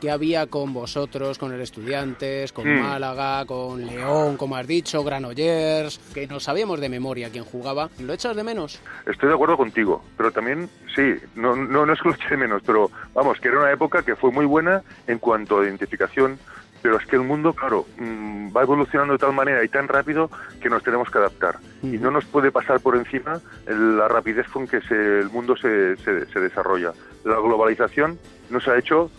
que 0.00 0.10
había 0.12 0.46
con 0.46 0.72
vosotros, 0.72 1.38
con 1.38 1.52
el 1.52 1.60
Estudiantes, 1.60 2.52
con 2.52 2.68
Mm. 2.72 2.82
Málaga, 2.82 3.44
con 3.46 3.84
León, 3.84 4.36
como 4.36 4.54
has 4.54 4.66
dicho, 4.66 5.02
Granollers, 5.02 5.98
que 6.14 6.28
no 6.28 6.38
sabíamos 6.38 6.78
de 6.80 6.88
memoria 6.88 7.30
quién 7.30 7.42
jugaba. 7.44 7.90
¿Lo 7.98 8.12
echas 8.12 8.36
de 8.36 8.44
menos? 8.44 8.80
Estoy 9.06 9.28
de 9.28 9.34
acuerdo 9.34 9.56
contigo, 9.56 10.04
pero 10.16 10.30
también, 10.30 10.70
sí, 10.94 11.14
no, 11.34 11.56
no, 11.56 11.84
no 11.84 11.92
es 11.92 12.00
que 12.00 12.08
lo 12.10 12.14
eche 12.14 12.28
de 12.30 12.36
menos, 12.36 12.62
pero 12.64 12.92
vamos, 13.12 13.40
que 13.40 13.48
era 13.48 13.58
una 13.58 13.72
época 13.72 14.04
que 14.04 14.14
fue 14.14 14.30
muy 14.30 14.46
buena 14.46 14.82
en 15.08 15.18
cuanto 15.18 15.58
a 15.58 15.64
identificación, 15.64 16.38
pero 16.82 16.96
es 16.96 17.06
que 17.06 17.16
el 17.16 17.22
mundo, 17.22 17.52
claro, 17.52 17.86
mm, 17.98 18.56
va 18.56 18.62
evolucionando 18.62 19.12
de 19.14 19.18
tal 19.18 19.32
manera 19.32 19.62
y 19.64 19.68
tan 19.68 19.88
rápido 19.88 20.30
que 20.60 20.68
nos 20.70 20.82
tenemos 20.82 21.10
que 21.10 21.18
adaptar. 21.18 21.56
Y 21.82 21.98
no 21.98 22.10
nos 22.10 22.24
puede 22.24 22.50
pasar 22.50 22.80
por 22.80 22.96
encima 22.96 23.40
la 23.66 24.08
rapidez 24.08 24.46
con 24.48 24.66
que 24.66 24.80
se- 24.82 25.20
el 25.20 25.30
mundo 25.30 25.56
se, 25.56 25.96
se, 25.98 26.26
se 26.26 26.40
desarrolla. 26.40 26.92
La 27.24 27.36
globalización 27.36 28.18
nos 28.50 28.66
ha 28.68 28.78
hecho 28.78 29.10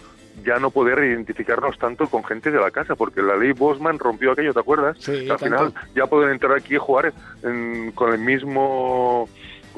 ya 0.44 0.58
no 0.58 0.72
poder 0.72 1.00
identificarnos 1.04 1.78
tanto 1.78 2.08
con 2.08 2.24
gente 2.24 2.50
de 2.50 2.60
la 2.62 2.72
casa, 2.72 2.96
porque 2.96 3.22
la 3.22 3.36
ley 3.36 3.52
Bosman 3.52 4.00
rompió 4.00 4.32
aquello, 4.32 4.54
¿te 4.54 4.60
acuerdas? 4.62 4.98
Sí, 5.00 5.12
Al 5.12 5.28
tanto. 5.38 5.44
final 5.46 5.74
ya 5.96 6.08
pueden 6.08 6.32
entrar 6.32 6.54
aquí 6.54 6.76
y 6.76 6.78
jugar 6.78 7.14
en- 7.44 7.92
con 7.92 8.14
el 8.14 8.20
mismo 8.20 9.28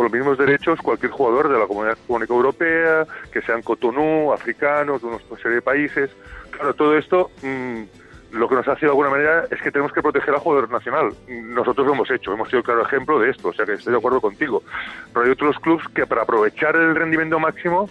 con 0.01 0.05
los 0.05 0.13
mismos 0.13 0.38
derechos 0.39 0.79
cualquier 0.81 1.12
jugador 1.12 1.48
de 1.48 1.60
la 1.60 1.67
Comunidad 1.67 1.96
Económica 2.03 2.34
Europea, 2.34 3.05
que 3.31 3.39
sean 3.43 3.62
Cotonú, 3.62 4.34
africanos, 4.34 5.00
de 5.00 5.08
una 5.10 5.20
serie 5.38 5.58
de 5.58 5.62
países. 5.62 6.10
Claro, 6.50 6.74
todo 6.74 6.98
esto 6.98 7.29
mm, 7.43 7.84
lo 8.31 8.50
que 8.50 8.55
nos 8.55 8.67
hace 8.67 8.88
de 8.88 8.89
alguna 8.89 9.12
manera 9.12 9.46
es 9.51 9.62
que 9.62 9.70
tenemos 9.70 9.93
que 9.93 10.01
proteger 10.01 10.34
al 10.34 10.39
jugador 10.39 10.72
nacional. 10.72 11.13
Nosotros 11.27 11.86
lo 11.86 11.93
hemos 11.93 12.10
hecho, 12.10 12.34
hemos 12.34 12.48
sido 12.48 12.60
el 12.60 12.65
claro 12.65 12.81
ejemplo 12.81 13.20
de 13.20 13.29
esto, 13.29 13.50
o 13.50 13.53
sea 13.53 13.63
que 13.63 13.74
estoy 13.74 13.91
de 13.91 14.00
acuerdo 14.00 14.22
contigo. 14.22 14.63
Pero 15.13 15.24
hay 15.24 15.31
otros 15.34 15.60
clubes 15.60 15.88
que 15.93 16.08
para 16.08 16.24
aprovechar 16.24 16.75
el 16.75 16.96
rendimiento 16.96 17.39
máximo 17.39 17.88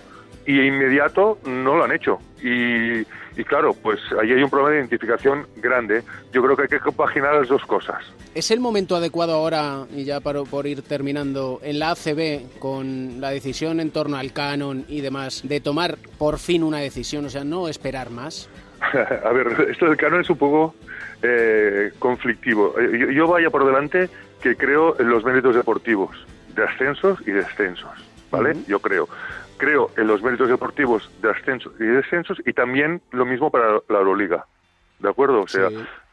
y 0.46 0.60
inmediato 0.62 1.38
no 1.44 1.76
lo 1.76 1.84
han 1.84 1.92
hecho. 1.92 2.18
Y, 2.42 3.00
y 3.38 3.44
claro, 3.44 3.74
pues 3.74 4.00
ahí 4.20 4.32
hay 4.32 4.42
un 4.42 4.50
problema 4.50 4.70
de 4.70 4.78
identificación 4.78 5.46
grande. 5.56 6.02
Yo 6.32 6.42
creo 6.42 6.56
que 6.56 6.62
hay 6.62 6.68
que 6.68 6.80
compaginar 6.80 7.34
las 7.34 7.48
dos 7.48 7.64
cosas. 7.66 8.02
¿Es 8.34 8.50
el 8.50 8.60
momento 8.60 8.96
adecuado 8.96 9.34
ahora, 9.34 9.84
y 9.94 10.04
ya 10.04 10.20
para, 10.20 10.42
por 10.44 10.66
ir 10.66 10.82
terminando, 10.82 11.60
en 11.62 11.78
la 11.78 11.90
ACB, 11.90 12.58
con 12.58 13.20
la 13.20 13.30
decisión 13.30 13.80
en 13.80 13.90
torno 13.90 14.16
al 14.16 14.32
canon 14.32 14.84
y 14.88 15.00
demás, 15.00 15.42
de 15.44 15.60
tomar 15.60 15.98
por 16.18 16.38
fin 16.38 16.62
una 16.62 16.78
decisión, 16.78 17.24
o 17.26 17.30
sea, 17.30 17.44
no 17.44 17.68
esperar 17.68 18.10
más? 18.10 18.48
A 19.24 19.32
ver, 19.32 19.68
esto 19.70 19.86
del 19.86 19.96
canon 19.96 20.22
es 20.22 20.30
un 20.30 20.38
poco 20.38 20.74
eh, 21.22 21.92
conflictivo. 21.98 22.74
Eh, 22.80 22.98
Yo, 22.98 23.10
yo 23.10 23.26
vaya 23.26 23.50
por 23.50 23.66
delante 23.66 24.08
que 24.42 24.56
creo 24.56 24.98
en 24.98 25.10
los 25.10 25.22
méritos 25.24 25.54
deportivos, 25.54 26.16
de 26.54 26.64
ascensos 26.64 27.18
y 27.26 27.30
descensos, 27.32 27.90
¿vale? 28.30 28.56
Yo 28.66 28.80
creo. 28.80 29.06
Creo 29.60 29.90
en 29.98 30.06
los 30.06 30.22
méritos 30.22 30.48
deportivos 30.48 31.10
de 31.20 31.30
ascensos 31.30 31.74
y 31.78 31.84
descensos 31.84 32.38
y 32.46 32.54
también 32.54 33.02
lo 33.10 33.26
mismo 33.26 33.50
para 33.50 33.74
la 33.90 33.98
Euroliga, 33.98 34.46
¿de 35.00 35.10
acuerdo? 35.10 35.42
O 35.42 35.48
sea, 35.48 35.68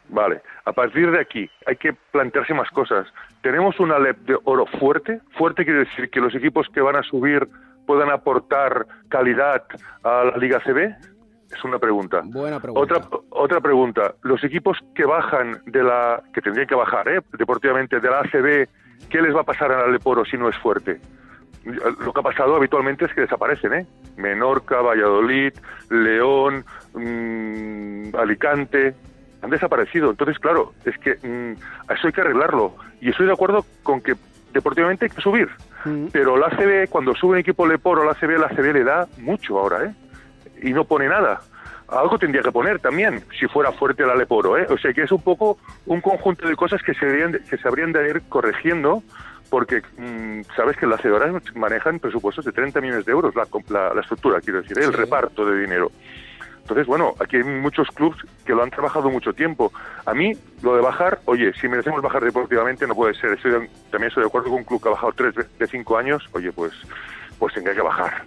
vale. 0.10 0.42
A 0.66 0.74
partir 0.74 1.10
de 1.12 1.22
aquí 1.22 1.50
hay 1.66 1.78
que 1.78 1.94
plantearse 2.12 2.54
más 2.54 2.70
cosas. 2.72 3.08
Tenemos 3.42 3.80
una 3.80 4.00
LEP 4.00 4.18
de 4.26 4.38
oro 4.44 4.66
fuerte. 4.66 5.22
Fuerte 5.38 5.64
quiere 5.64 5.86
decir 5.86 6.10
que 6.10 6.20
los 6.20 6.36
equipos 6.36 6.68
que 6.74 6.82
van 6.82 6.98
a 6.98 7.04
subir 7.04 7.48
puedan 7.86 8.10
aportar 8.10 8.86
calidad 9.08 9.64
a 10.04 10.26
la 10.26 10.38
Liga 10.38 10.60
CB. 10.60 10.94
Es 11.50 11.64
una 11.64 11.80
pregunta. 11.80 12.24
Buena 12.26 12.60
pregunta. 12.60 12.98
Otra, 12.98 13.20
otra 13.30 13.62
pregunta. 13.62 14.16
Los 14.24 14.44
equipos 14.44 14.78
que 14.94 15.06
bajan 15.06 15.62
de 15.68 15.84
la, 15.84 16.22
que 16.34 16.42
tendrían 16.42 16.68
que 16.68 16.76
bajar, 16.76 17.08
¿eh? 17.08 17.22
deportivamente, 17.38 18.02
de 18.02 18.10
la 18.10 18.20
ACB, 18.20 18.68
¿qué 19.10 19.22
les 19.22 19.34
va 19.34 19.40
a 19.40 19.46
pasar 19.46 19.72
a 19.72 19.84
la 19.84 19.88
Leporo 19.88 20.26
si 20.26 20.36
no 20.36 20.50
es 20.50 20.58
fuerte? 20.58 21.00
Lo 22.00 22.14
que 22.14 22.20
ha 22.20 22.24
pasado 22.24 22.56
habitualmente 22.56 23.06
es 23.06 23.14
que 23.14 23.22
desaparecen, 23.22 23.74
¿eh? 23.74 23.86
Menorca, 24.16 24.82
Valladolid, 24.82 25.54
León, 25.90 26.64
mm, 26.94 28.16
Alicante, 28.16 28.96
han 29.42 29.50
desaparecido. 29.50 30.10
Entonces, 30.12 30.40
claro, 30.40 30.74
es 30.86 30.98
que 30.98 31.16
mm, 31.28 31.92
eso 31.94 32.08
hay 32.08 32.14
que 32.14 32.22
arreglarlo. 32.22 32.76
Y 33.02 33.10
estoy 33.10 33.28
de 33.28 33.34
acuerdo 33.34 33.66
con 33.84 34.02
que 34.02 34.16
deportivamente 34.54 35.06
hay 35.06 35.12
que 35.12 35.22
subir. 35.22 35.50
Pero 36.12 36.36
la 36.38 36.48
ACB, 36.48 36.90
cuando 36.90 37.16
sube 37.16 37.34
un 37.34 37.38
equipo 37.38 37.66
Leporo, 37.66 38.04
la 38.04 38.12
ACB, 38.12 38.38
la 38.40 38.48
ACB 38.48 38.74
le 38.74 38.84
da 38.84 39.08
mucho 39.20 39.58
ahora, 39.60 39.86
¿eh? 39.86 39.94
y 40.62 40.74
no 40.74 40.84
pone 40.86 41.08
nada. 41.08 41.40
Algo 41.88 42.18
tendría 42.20 42.42
que 42.42 42.52
poner 42.52 42.80
también, 42.80 43.24
si 43.40 43.48
fuera 43.48 43.72
fuerte 43.72 44.04
el 44.04 44.10
Aleporo, 44.10 44.58
¿eh? 44.58 44.68
O 44.70 44.78
sea 44.78 44.92
que 44.92 45.04
es 45.04 45.12
un 45.12 45.22
poco 45.22 45.58
un 45.86 46.02
conjunto 46.02 46.46
de 46.48 46.56
cosas 46.58 46.82
que 46.84 46.94
se, 46.94 47.06
deberían 47.06 47.32
de- 47.32 47.40
que 47.44 47.58
se 47.58 47.66
habrían 47.68 47.94
de 47.94 48.10
ir 48.10 48.22
corrigiendo, 48.28 49.02
porque 49.50 49.82
mm, 49.98 50.42
sabes 50.56 50.78
que 50.78 50.86
las 50.86 51.02
cedoras 51.02 51.34
manejan 51.56 52.00
presupuestos 52.00 52.46
de 52.46 52.52
30 52.52 52.82
millones 52.82 53.06
de 53.06 53.12
euros, 53.12 53.36
la, 53.36 53.48
la, 53.70 53.94
la 53.94 54.02
estructura, 54.02 54.42
quiero 54.42 54.62
decir, 54.62 54.78
¿eh? 54.80 54.86
el 54.86 54.94
reparto 54.94 55.46
de 55.46 55.60
dinero. 55.60 55.92
Entonces, 56.68 56.86
bueno, 56.86 57.14
aquí 57.22 57.38
hay 57.38 57.44
muchos 57.46 57.88
clubes 57.92 58.20
que 58.46 58.54
lo 58.54 58.62
han 58.62 58.70
trabajado 58.70 59.10
mucho 59.10 59.32
tiempo. 59.32 59.72
A 60.06 60.14
mí, 60.14 60.34
lo 60.62 60.76
de 60.76 60.82
bajar, 60.82 61.22
oye, 61.24 61.54
si 61.54 61.70
merecemos 61.70 62.02
bajar 62.02 62.22
deportivamente, 62.22 62.86
no 62.86 62.94
puede 62.94 63.14
ser. 63.14 63.32
Estoy 63.32 63.70
también 63.90 64.10
estoy 64.10 64.24
de 64.24 64.28
acuerdo 64.28 64.50
con 64.50 64.58
un 64.58 64.64
club 64.66 64.82
que 64.82 64.90
ha 64.90 64.92
bajado 64.92 65.14
tres 65.14 65.34
de 65.36 65.68
cinco 65.68 65.98
años, 65.98 66.28
oye, 66.34 66.52
pues, 66.52 66.74
pues 67.40 67.54
tendría 67.54 67.74
que 67.74 67.82
bajar. 67.82 68.24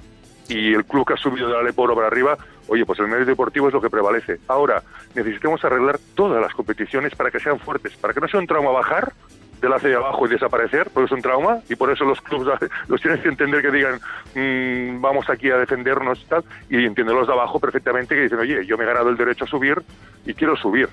Y 0.49 0.73
el 0.73 0.87
club 0.87 1.07
que 1.07 1.12
ha 1.12 1.17
subido 1.19 1.49
de 1.49 1.55
la 1.55 1.62
Leporo 1.62 1.95
para 1.95 2.07
arriba, 2.07 2.39
oye, 2.69 2.87
pues 2.87 2.99
el 2.99 3.09
medio 3.09 3.27
deportivo 3.27 3.69
es 3.69 3.75
lo 3.75 3.81
que 3.83 3.91
prevalece. 3.91 4.41
Ahora, 4.49 4.83
necesitamos 5.15 5.62
arreglar 5.62 6.00
todas 6.15 6.41
las 6.41 6.55
competiciones 6.55 7.15
para 7.15 7.31
que 7.31 7.41
sean 7.41 7.59
fuertes, 7.59 7.95
para 7.99 8.15
que 8.15 8.21
no 8.21 8.27
sea 8.27 8.41
un 8.41 8.47
trauma 8.47 8.71
bajar 8.71 9.12
de 9.61 9.69
la 9.69 9.76
hacia 9.76 9.97
abajo 9.97 10.26
y 10.26 10.31
desaparecer, 10.31 10.90
porque 10.93 11.07
es 11.07 11.12
un 11.12 11.23
trauma, 11.23 11.61
y 11.69 11.75
por 11.76 11.90
eso 11.90 12.05
los 12.05 12.21
clubes 12.21 12.59
los 12.88 13.00
tienes 13.00 13.21
que 13.21 13.29
entender 13.29 13.62
que 13.62 13.71
digan, 13.71 14.00
mm, 14.35 15.00
vamos 15.00 15.29
aquí 15.29 15.50
a 15.50 15.57
defendernos 15.59 16.21
y 16.23 16.26
tal, 16.26 16.45
y 16.69 16.85
entienden 16.85 17.17
los 17.17 17.26
de 17.26 17.33
abajo 17.33 17.61
perfectamente 17.61 18.14
que 18.14 18.23
dicen, 18.23 18.38
oye, 18.38 18.64
yo 18.67 18.76
me 18.79 18.85
he 18.85 18.87
ganado 18.87 19.11
el 19.11 19.17
derecho 19.17 19.45
a 19.45 19.49
subir 19.49 19.83
y 20.25 20.35
quiero 20.35 20.57
subir. 20.57 20.88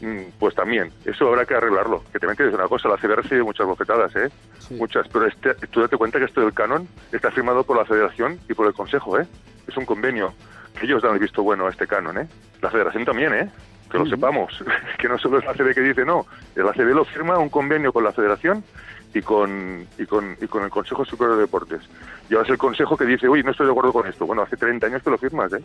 Mm, 0.00 0.32
Pues 0.38 0.54
también, 0.56 0.90
eso 1.04 1.28
habrá 1.28 1.44
que 1.44 1.54
arreglarlo. 1.54 2.02
Que 2.12 2.18
también 2.18 2.36
te 2.36 2.44
digo 2.44 2.56
una 2.56 2.66
cosa, 2.66 2.88
la 2.88 2.96
CB 2.96 3.14
recibe 3.14 3.44
muchas 3.44 3.66
bofetadas, 3.66 4.14
¿eh? 4.16 4.30
Muchas, 4.70 5.06
pero 5.08 5.26
este, 5.26 5.54
tú 5.68 5.80
date 5.80 5.96
cuenta 5.96 6.18
que 6.18 6.24
esto 6.24 6.40
del 6.40 6.52
canon 6.52 6.88
está 7.12 7.30
firmado 7.30 7.62
por 7.62 7.76
la 7.76 7.84
Federación 7.84 8.40
y 8.48 8.54
por 8.54 8.66
el 8.66 8.72
Consejo, 8.72 9.18
¿eh? 9.20 9.26
Es 9.68 9.76
un 9.76 9.84
convenio 9.84 10.34
que 10.78 10.86
ellos 10.86 11.02
dan 11.02 11.12
el 11.14 11.20
visto 11.20 11.44
bueno 11.44 11.66
a 11.66 11.70
este 11.70 11.86
canon, 11.86 12.18
¿eh? 12.18 12.26
La 12.60 12.70
Federación 12.70 13.04
también, 13.04 13.32
¿eh? 13.32 13.48
Que 13.92 13.98
lo 13.98 14.06
sepamos, 14.06 14.64
que 14.98 15.08
no 15.08 15.18
solo 15.18 15.38
es 15.38 15.44
la 15.44 15.52
CB 15.52 15.74
que 15.74 15.80
dice 15.82 16.04
no, 16.04 16.26
el 16.56 16.66
ACB 16.66 16.94
lo 16.94 17.04
firma 17.04 17.38
un 17.38 17.50
convenio 17.50 17.92
con 17.92 18.02
la 18.04 18.12
Federación 18.12 18.64
y 19.14 19.20
con, 19.20 19.86
y 19.98 20.06
con, 20.06 20.36
y 20.40 20.46
con 20.46 20.64
el 20.64 20.70
Consejo 20.70 21.04
Superior 21.04 21.36
de 21.36 21.42
Deportes. 21.42 21.82
Y 22.30 22.34
ahora 22.34 22.46
es 22.46 22.50
el 22.52 22.58
Consejo 22.58 22.96
que 22.96 23.04
dice, 23.04 23.28
uy, 23.28 23.42
no 23.42 23.50
estoy 23.50 23.66
de 23.66 23.72
acuerdo 23.72 23.92
con 23.92 24.06
esto. 24.06 24.26
Bueno, 24.26 24.42
hace 24.42 24.56
30 24.56 24.86
años 24.86 25.02
que 25.02 25.10
lo 25.10 25.18
firmas, 25.18 25.52
¿eh? 25.52 25.62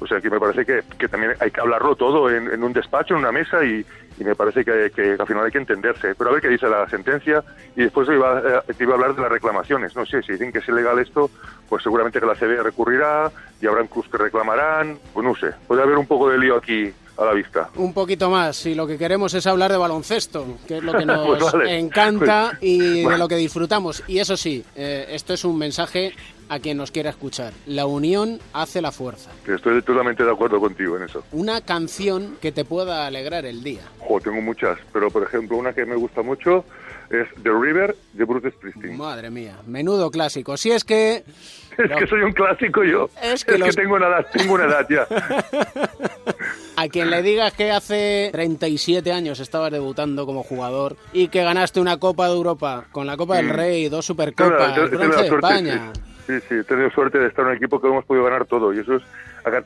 O 0.00 0.06
sea, 0.06 0.20
que 0.20 0.30
me 0.30 0.40
parece 0.40 0.64
que, 0.64 0.82
que 0.98 1.08
también 1.08 1.34
hay 1.40 1.50
que 1.50 1.60
hablarlo 1.60 1.94
todo 1.94 2.30
en, 2.30 2.50
en 2.50 2.64
un 2.64 2.72
despacho, 2.72 3.14
en 3.14 3.20
una 3.20 3.32
mesa, 3.32 3.62
y, 3.62 3.84
y 4.18 4.24
me 4.24 4.34
parece 4.34 4.64
que, 4.64 4.90
que 4.90 5.16
al 5.18 5.26
final 5.26 5.44
hay 5.44 5.52
que 5.52 5.58
entenderse. 5.58 6.14
Pero 6.14 6.30
a 6.30 6.32
ver 6.32 6.42
qué 6.42 6.48
dice 6.48 6.68
la 6.68 6.88
sentencia, 6.88 7.44
y 7.76 7.82
después 7.82 8.08
iba, 8.08 8.40
eh, 8.40 8.72
te 8.74 8.84
iba 8.84 8.94
a 8.94 8.96
hablar 8.96 9.14
de 9.14 9.20
las 9.20 9.30
reclamaciones. 9.30 9.94
No 9.94 10.06
sé, 10.06 10.22
si 10.22 10.32
dicen 10.32 10.52
que 10.52 10.58
es 10.60 10.68
ilegal 10.68 10.98
esto, 10.98 11.30
pues 11.68 11.82
seguramente 11.82 12.18
que 12.18 12.26
la 12.26 12.34
CB 12.34 12.62
recurrirá, 12.62 13.30
y 13.60 13.66
habrán 13.66 13.88
clubs 13.88 14.08
que 14.08 14.16
reclamarán, 14.16 14.98
pues 15.12 15.24
no 15.24 15.36
sé. 15.36 15.52
Puede 15.68 15.82
haber 15.82 15.98
un 15.98 16.06
poco 16.06 16.30
de 16.30 16.38
lío 16.38 16.56
aquí 16.56 16.92
a 17.20 17.24
la 17.26 17.32
vista. 17.32 17.70
Un 17.76 17.92
poquito 17.92 18.30
más, 18.30 18.56
si 18.56 18.74
lo 18.74 18.86
que 18.86 18.96
queremos 18.98 19.34
es 19.34 19.46
hablar 19.46 19.70
de 19.70 19.76
baloncesto, 19.78 20.46
que 20.66 20.78
es 20.78 20.82
lo 20.82 20.92
que 20.92 21.04
nos 21.06 21.26
Pues 21.26 21.52
vale. 21.52 21.78
encanta 21.78 22.48
Pues- 22.50 22.62
y 22.62 23.02
de 23.04 23.18
lo 23.18 23.28
que 23.28 23.36
disfrutamos. 23.36 24.02
Y 24.08 24.18
eso 24.18 24.36
sí, 24.36 24.64
eh, 24.74 25.06
esto 25.10 25.34
es 25.34 25.44
un 25.44 25.58
mensaje 25.58 26.12
a 26.48 26.58
quien 26.58 26.76
nos 26.78 26.90
quiera 26.90 27.10
escuchar. 27.10 27.52
La 27.66 27.86
unión 27.86 28.40
hace 28.52 28.80
la 28.82 28.90
fuerza. 28.90 29.30
Que 29.44 29.54
estoy 29.54 29.80
totalmente 29.82 30.24
de 30.24 30.32
acuerdo 30.32 30.58
contigo 30.58 30.96
en 30.96 31.04
eso. 31.04 31.22
Una 31.30 31.60
canción 31.60 32.36
que 32.40 32.50
te 32.50 32.64
pueda 32.64 33.06
alegrar 33.06 33.44
el 33.46 33.62
día. 33.62 33.82
Tengo 34.24 34.40
muchas, 34.40 34.76
pero 34.92 35.08
por 35.10 35.22
ejemplo 35.22 35.56
una 35.56 35.72
que 35.72 35.84
me 35.86 35.94
gusta 35.94 36.22
mucho 36.22 36.64
es 37.10 37.28
The 37.42 37.50
River 37.50 37.94
de 38.12 38.24
Bruce 38.24 38.50
Springsteen. 38.52 38.96
Madre 38.96 39.30
mía, 39.30 39.58
menudo 39.66 40.10
clásico. 40.10 40.56
Si 40.56 40.70
es 40.70 40.84
que 40.84 41.24
Es 41.78 41.90
que 41.98 42.06
soy 42.06 42.22
un 42.22 42.32
clásico 42.32 42.84
yo. 42.84 43.08
Es 43.22 43.44
que 43.44 43.56
los- 43.58 43.74
tengo 43.74 43.94
una 43.96 44.08
edad, 44.08 44.26
tengo 44.32 44.54
una 44.54 44.64
edad 44.66 44.86
ya. 44.88 45.06
a 46.76 46.88
quien 46.88 47.10
le 47.10 47.22
digas 47.22 47.52
que 47.52 47.70
hace 47.70 48.28
37 48.32 49.12
años 49.12 49.40
estabas 49.40 49.70
debutando 49.72 50.26
como 50.26 50.42
jugador 50.42 50.96
y 51.12 51.28
que 51.28 51.42
ganaste 51.42 51.80
una 51.80 51.98
Copa 51.98 52.26
de 52.28 52.34
Europa 52.34 52.84
con 52.92 53.06
la 53.06 53.16
Copa 53.16 53.36
del 53.36 53.46
Mm. 53.46 53.52
Rey, 53.52 53.88
dos 53.88 54.06
Supercopas, 54.06 54.74
bronce 54.76 54.96
de 54.96 55.12
suerte, 55.28 55.34
España. 55.34 55.92
Sí, 56.26 56.34
sí, 56.48 56.54
he 56.54 56.64
tenido 56.64 56.90
suerte 56.90 57.18
de 57.18 57.26
estar 57.26 57.44
en 57.44 57.50
un 57.52 57.56
equipo 57.56 57.80
que 57.80 57.88
hemos 57.88 58.04
podido 58.04 58.24
ganar 58.24 58.44
todo. 58.46 58.72
Y 58.72 58.78
eso 58.78 58.96
es. 58.96 59.02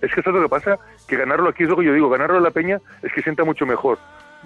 Es 0.01 0.15
que 0.15 0.23
¿sabes 0.23 0.41
lo 0.41 0.43
que 0.45 0.49
pasa? 0.49 0.79
Que 1.07 1.17
ganarlo 1.17 1.51
aquí 1.51 1.65
es 1.65 1.69
lo 1.69 1.77
que 1.77 1.85
yo 1.85 1.93
digo. 1.93 2.09
Ganarlo 2.09 2.39
en 2.39 2.45
la 2.45 2.51
Peña 2.53 2.81
es 3.03 3.13
que 3.13 3.23
sienta 3.23 3.45
mucho 3.45 3.67
mejor. 3.67 3.99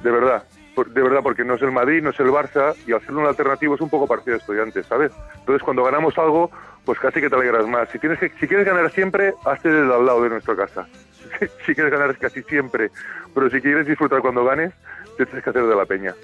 De 0.02 0.10
verdad. 0.10 0.42
De 0.84 1.02
verdad, 1.02 1.20
porque 1.22 1.44
no 1.44 1.54
es 1.54 1.62
el 1.62 1.72
Madrid, 1.72 2.02
no 2.02 2.10
es 2.10 2.20
el 2.20 2.28
Barça. 2.28 2.74
Y 2.86 2.92
al 2.92 3.00
ser 3.00 3.14
un 3.14 3.26
alternativo 3.26 3.74
es 3.74 3.80
un 3.80 3.90
poco 3.90 4.06
partido 4.06 4.32
de 4.34 4.38
estudiantes, 4.40 4.86
¿sabes? 4.86 5.12
Entonces, 5.40 5.62
cuando 5.62 5.82
ganamos 5.84 6.16
algo, 6.18 6.50
pues 6.84 6.98
casi 6.98 7.20
que 7.20 7.28
te 7.28 7.34
alegras 7.36 7.66
más. 7.66 7.88
Si, 7.90 7.98
tienes 7.98 8.18
que, 8.18 8.30
si 8.40 8.46
quieres 8.46 8.64
ganar 8.66 8.90
siempre, 8.92 9.34
hazte 9.44 9.68
desde 9.68 9.92
al 9.94 10.06
lado 10.06 10.22
de 10.22 10.30
nuestra 10.30 10.54
casa. 10.56 10.86
Si 11.66 11.74
quieres 11.74 11.92
ganar 11.92 12.16
casi 12.16 12.42
siempre. 12.44 12.90
Pero 13.34 13.50
si 13.50 13.60
quieres 13.60 13.86
disfrutar 13.86 14.20
cuando 14.20 14.44
ganes, 14.44 14.72
te 15.18 15.26
tienes 15.26 15.44
que 15.44 15.50
hacer 15.50 15.66
de 15.66 15.76
la 15.76 15.84
Peña. 15.84 16.14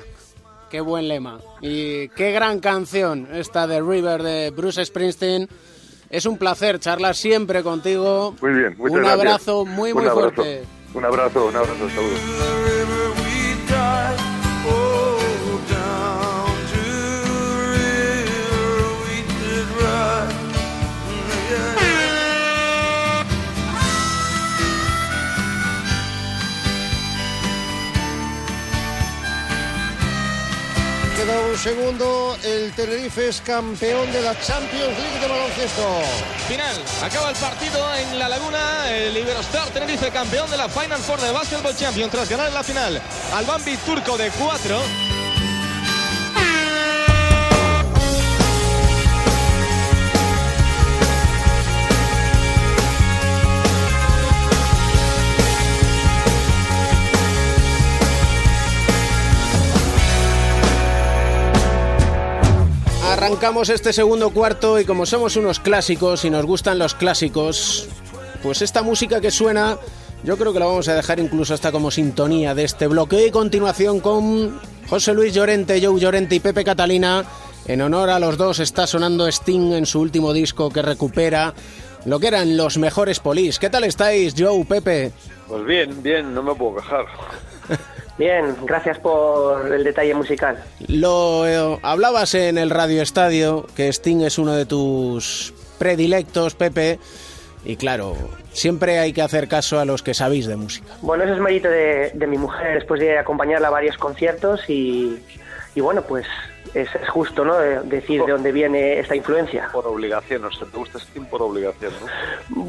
Qué 0.71 0.81
buen 0.81 1.07
lema. 1.09 1.39
Y 1.61 2.09
qué 2.11 2.33
gran 2.33 2.59
canción 2.61 3.29
esta 3.33 3.67
de 3.67 3.81
River 3.81 4.23
de 4.23 4.51
Bruce 4.51 4.85
Springsteen. 4.85 5.49
Es 6.11 6.27
un 6.27 6.39
placer 6.39 6.79
charlar 6.81 7.15
siempre 7.15 7.63
contigo. 7.63 8.35
Muy 8.41 8.53
bien, 8.53 8.75
muchas 8.79 8.97
Un 8.97 9.03
gracias. 9.03 9.21
abrazo 9.21 9.65
muy, 9.67 9.93
Un 9.93 9.99
muy 9.99 10.07
abrazo. 10.09 10.33
fuerte. 10.33 10.63
Un 10.95 11.05
abrazo, 11.05 11.47
un 11.47 11.57
abrazo, 11.57 11.91
saludos. 11.91 13.04
Un 31.55 31.61
segundo, 31.61 32.37
el 32.43 32.73
Tenerife 32.73 33.29
es 33.29 33.41
campeón 33.41 34.11
de 34.13 34.23
la 34.23 34.35
Champions 34.41 34.99
League 34.99 35.21
de 35.21 35.29
baloncesto. 35.29 35.83
Final, 36.49 36.77
acaba 37.01 37.31
el 37.31 37.37
partido 37.37 37.95
en 37.95 38.19
La 38.19 38.29
Laguna, 38.29 38.91
el 38.91 39.17
Iberostar 39.17 39.69
Tenerife 39.69 40.11
campeón 40.11 40.51
de 40.51 40.57
la 40.57 40.69
Final 40.69 40.99
Four 40.99 41.21
de 41.21 41.31
Basketball 41.31 41.77
Champion 41.77 42.11
tras 42.11 42.29
ganar 42.29 42.51
la 42.53 42.65
final 42.65 43.01
al 43.33 43.45
Bambi 43.45 43.77
turco 43.77 44.17
de 44.19 44.31
4. 44.31 45.04
Arrancamos 63.25 63.71
este 63.71 63.95
segundo 63.95 64.29
cuarto 64.35 64.79
y 64.79 64.85
como 64.85 65.07
somos 65.07 65.39
unos 65.39 65.59
clásicos 65.59 66.27
y 66.27 66.31
nos 66.31 66.45
gustan 66.45 66.79
los 66.79 66.95
clásicos, 66.95 67.89
pues 68.43 68.61
esta 68.61 68.83
música 68.83 69.19
que 69.19 69.31
suena 69.31 69.79
yo 70.25 70.37
creo 70.37 70.53
que 70.53 70.59
la 70.59 70.67
vamos 70.67 70.89
a 70.89 70.95
dejar 70.95 71.21
incluso 71.21 71.55
hasta 71.55 71.73
como 71.73 71.91
sintonía 71.91 72.55
de 72.55 72.65
este 72.65 72.87
bloque 72.87 73.27
y 73.27 73.31
continuación 73.31 74.01
con 74.01 74.61
José 74.91 75.15
Luis 75.15 75.33
Llorente, 75.33 75.81
Joe 75.83 75.99
Llorente 75.99 76.35
y 76.35 76.41
Pepe 76.41 76.65
Catalina. 76.65 77.25
En 77.65 77.81
honor 77.81 78.11
a 78.11 78.19
los 78.19 78.37
dos 78.37 78.59
está 78.59 78.87
sonando 78.87 79.27
Sting 79.27 79.73
en 79.73 79.87
su 79.87 80.01
último 80.01 80.35
disco 80.35 80.69
que 80.69 80.83
recupera 80.83 81.55
lo 82.05 82.21
que 82.21 82.27
eran 82.27 82.59
los 82.59 82.77
mejores 82.77 83.21
polis. 83.21 83.59
¿Qué 83.59 83.71
tal 83.71 83.85
estáis, 83.85 84.35
Joe, 84.37 84.67
Pepe? 84.67 85.13
Pues 85.49 85.65
bien, 85.65 86.03
bien, 86.03 86.35
no 86.35 86.43
me 86.43 86.55
puedo 86.55 86.77
quejar. 86.77 87.07
Bien, 88.17 88.55
gracias 88.65 88.99
por 88.99 89.73
el 89.73 89.83
detalle 89.83 90.15
musical. 90.15 90.63
Lo 90.87 91.47
eh, 91.49 91.79
hablabas 91.83 92.35
en 92.35 92.59
el 92.59 92.71
Radio 92.71 93.03
Estadio, 93.03 93.67
que 93.75 93.89
Sting 93.89 94.21
es 94.23 94.39
uno 94.39 94.53
de 94.53 94.67
tus 94.67 95.53
predilectos, 95.79 96.55
Pepe, 96.55 97.01
y 97.65 97.77
claro, 97.77 98.15
siempre 98.53 99.01
hay 99.01 99.13
que 99.13 99.23
hacer 99.23 99.49
caso 99.49 99.81
a 99.81 99.85
los 99.85 100.03
que 100.03 100.15
sabéis 100.15 100.47
de 100.47 100.55
música. 100.57 100.87
Bueno, 101.03 101.25
eso 101.25 101.35
es 101.35 101.41
mérito 101.41 101.69
de, 101.69 102.13
de 102.15 102.27
mi 102.27 102.39
mujer 102.39 102.75
después 102.75 103.01
de 103.01 103.19
acompañarla 103.19 103.69
a 103.69 103.73
varios 103.73 103.99
conciertos 103.99 104.61
y, 104.69 105.19
y 105.75 105.81
bueno, 105.81 106.03
pues 106.03 106.27
es, 106.73 106.89
es 106.95 107.09
justo, 107.11 107.45
¿no? 107.45 107.57
de- 107.59 107.81
decir 107.81 108.25
de 108.25 108.33
dónde 108.33 108.51
viene 108.53 108.99
esta 108.99 109.15
influencia. 109.15 109.69
Por 109.73 109.87
obligación, 109.87 110.45
o 110.45 110.51
sea, 110.53 110.67
te 110.67 110.77
gusta 110.77 110.99
Steam 110.99 111.27
por 111.27 111.43
obligación, 111.43 111.93
¿no? 112.01 112.07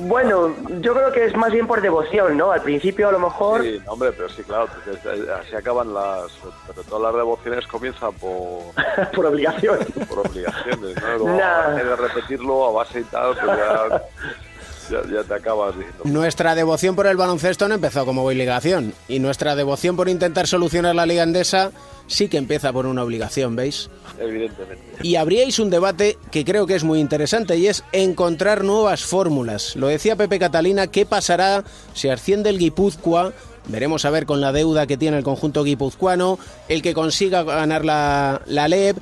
Bueno, 0.08 0.53
yo 0.81 0.93
creo 0.93 1.12
que 1.12 1.25
es 1.25 1.36
más 1.36 1.51
bien 1.51 1.65
por 1.67 1.81
devoción, 1.81 2.38
¿no? 2.38 2.51
Al 2.51 2.62
principio 2.62 3.10
a 3.10 3.12
lo 3.12 3.19
mejor... 3.19 3.62
Sí, 3.63 3.79
hombre, 3.88 4.12
pero 4.12 4.29
sí, 4.29 4.43
claro, 4.43 4.67
es- 4.91 5.29
así 5.29 5.55
acaban 5.55 5.93
las... 5.93 6.31
Pero 6.67 6.84
todas 6.84 7.03
las 7.03 7.15
devociones 7.15 7.65
comienzan 7.67 8.13
por... 8.13 8.62
por 9.15 9.25
obligación. 9.25 9.79
Por 10.10 10.19
obligaciones, 10.27 10.95
¿no? 11.01 11.08
Luego, 11.17 11.29
Nah. 11.29 11.63
a 11.63 11.67
base 11.69 11.84
de 11.86 11.95
repetirlo, 11.95 12.65
a 12.67 12.71
base 12.71 12.99
y 12.99 13.03
tal, 13.05 13.36
pues 13.36 13.58
ya, 13.58 14.03
ya, 14.89 15.02
ya 15.12 15.24
te 15.24 15.34
acabas 15.34 15.76
diciendo... 15.76 16.04
Nuestra 16.06 16.56
devoción 16.56 16.95
por 16.95 17.08
el 17.08 17.17
baloncesto 17.17 17.67
no 17.67 17.76
empezó 17.76 18.06
como 18.06 18.26
obligación, 18.26 18.93
y 19.08 19.19
nuestra 19.19 19.56
devoción 19.56 19.95
por 19.95 20.10
intentar 20.10 20.48
solucionar 20.48 20.95
la 20.95 21.06
Liga 21.06 21.24
Endesa 21.24 21.71
sí 22.08 22.28
que 22.28 22.38
empieza 22.38 22.71
por 22.71 22.86
una 22.86 23.04
obligación, 23.04 23.56
¿veis? 23.56 23.89
Evidentemente. 24.19 24.84
Y 25.02 25.15
habríais 25.15 25.60
un 25.60 25.69
debate 25.69 26.17
que 26.32 26.45
creo 26.45 26.67
que 26.67 26.76
es 26.76 26.84
muy 26.84 27.00
interesante 27.00 27.58
y 27.58 27.67
es 27.67 27.84
encontrar 27.91 28.63
nuevas 28.63 29.04
fórmulas. 29.04 29.76
Lo 29.76 29.88
decía 29.88 30.15
Pepe 30.15 30.39
Catalina, 30.39 30.88
¿qué 30.88 31.06
pasará 31.06 31.63
si 31.93 32.10
asciende 32.10 32.50
el 32.50 32.60
Guipúzcoa? 32.60 33.34
Veremos 33.67 34.06
a 34.06 34.12
ver 34.12 34.26
con 34.26 34.41
la 34.41 34.52
deuda 34.52 34.86
que 34.86 34.98
tiene 34.98 35.17
el 35.17 35.24
conjunto 35.24 35.63
guipuzcoano, 35.63 36.38
el 36.69 36.84
que 36.84 36.93
consiga 36.93 37.43
ganar 37.43 37.84
la, 37.84 38.41
la 38.45 38.67
LEB, 38.67 38.98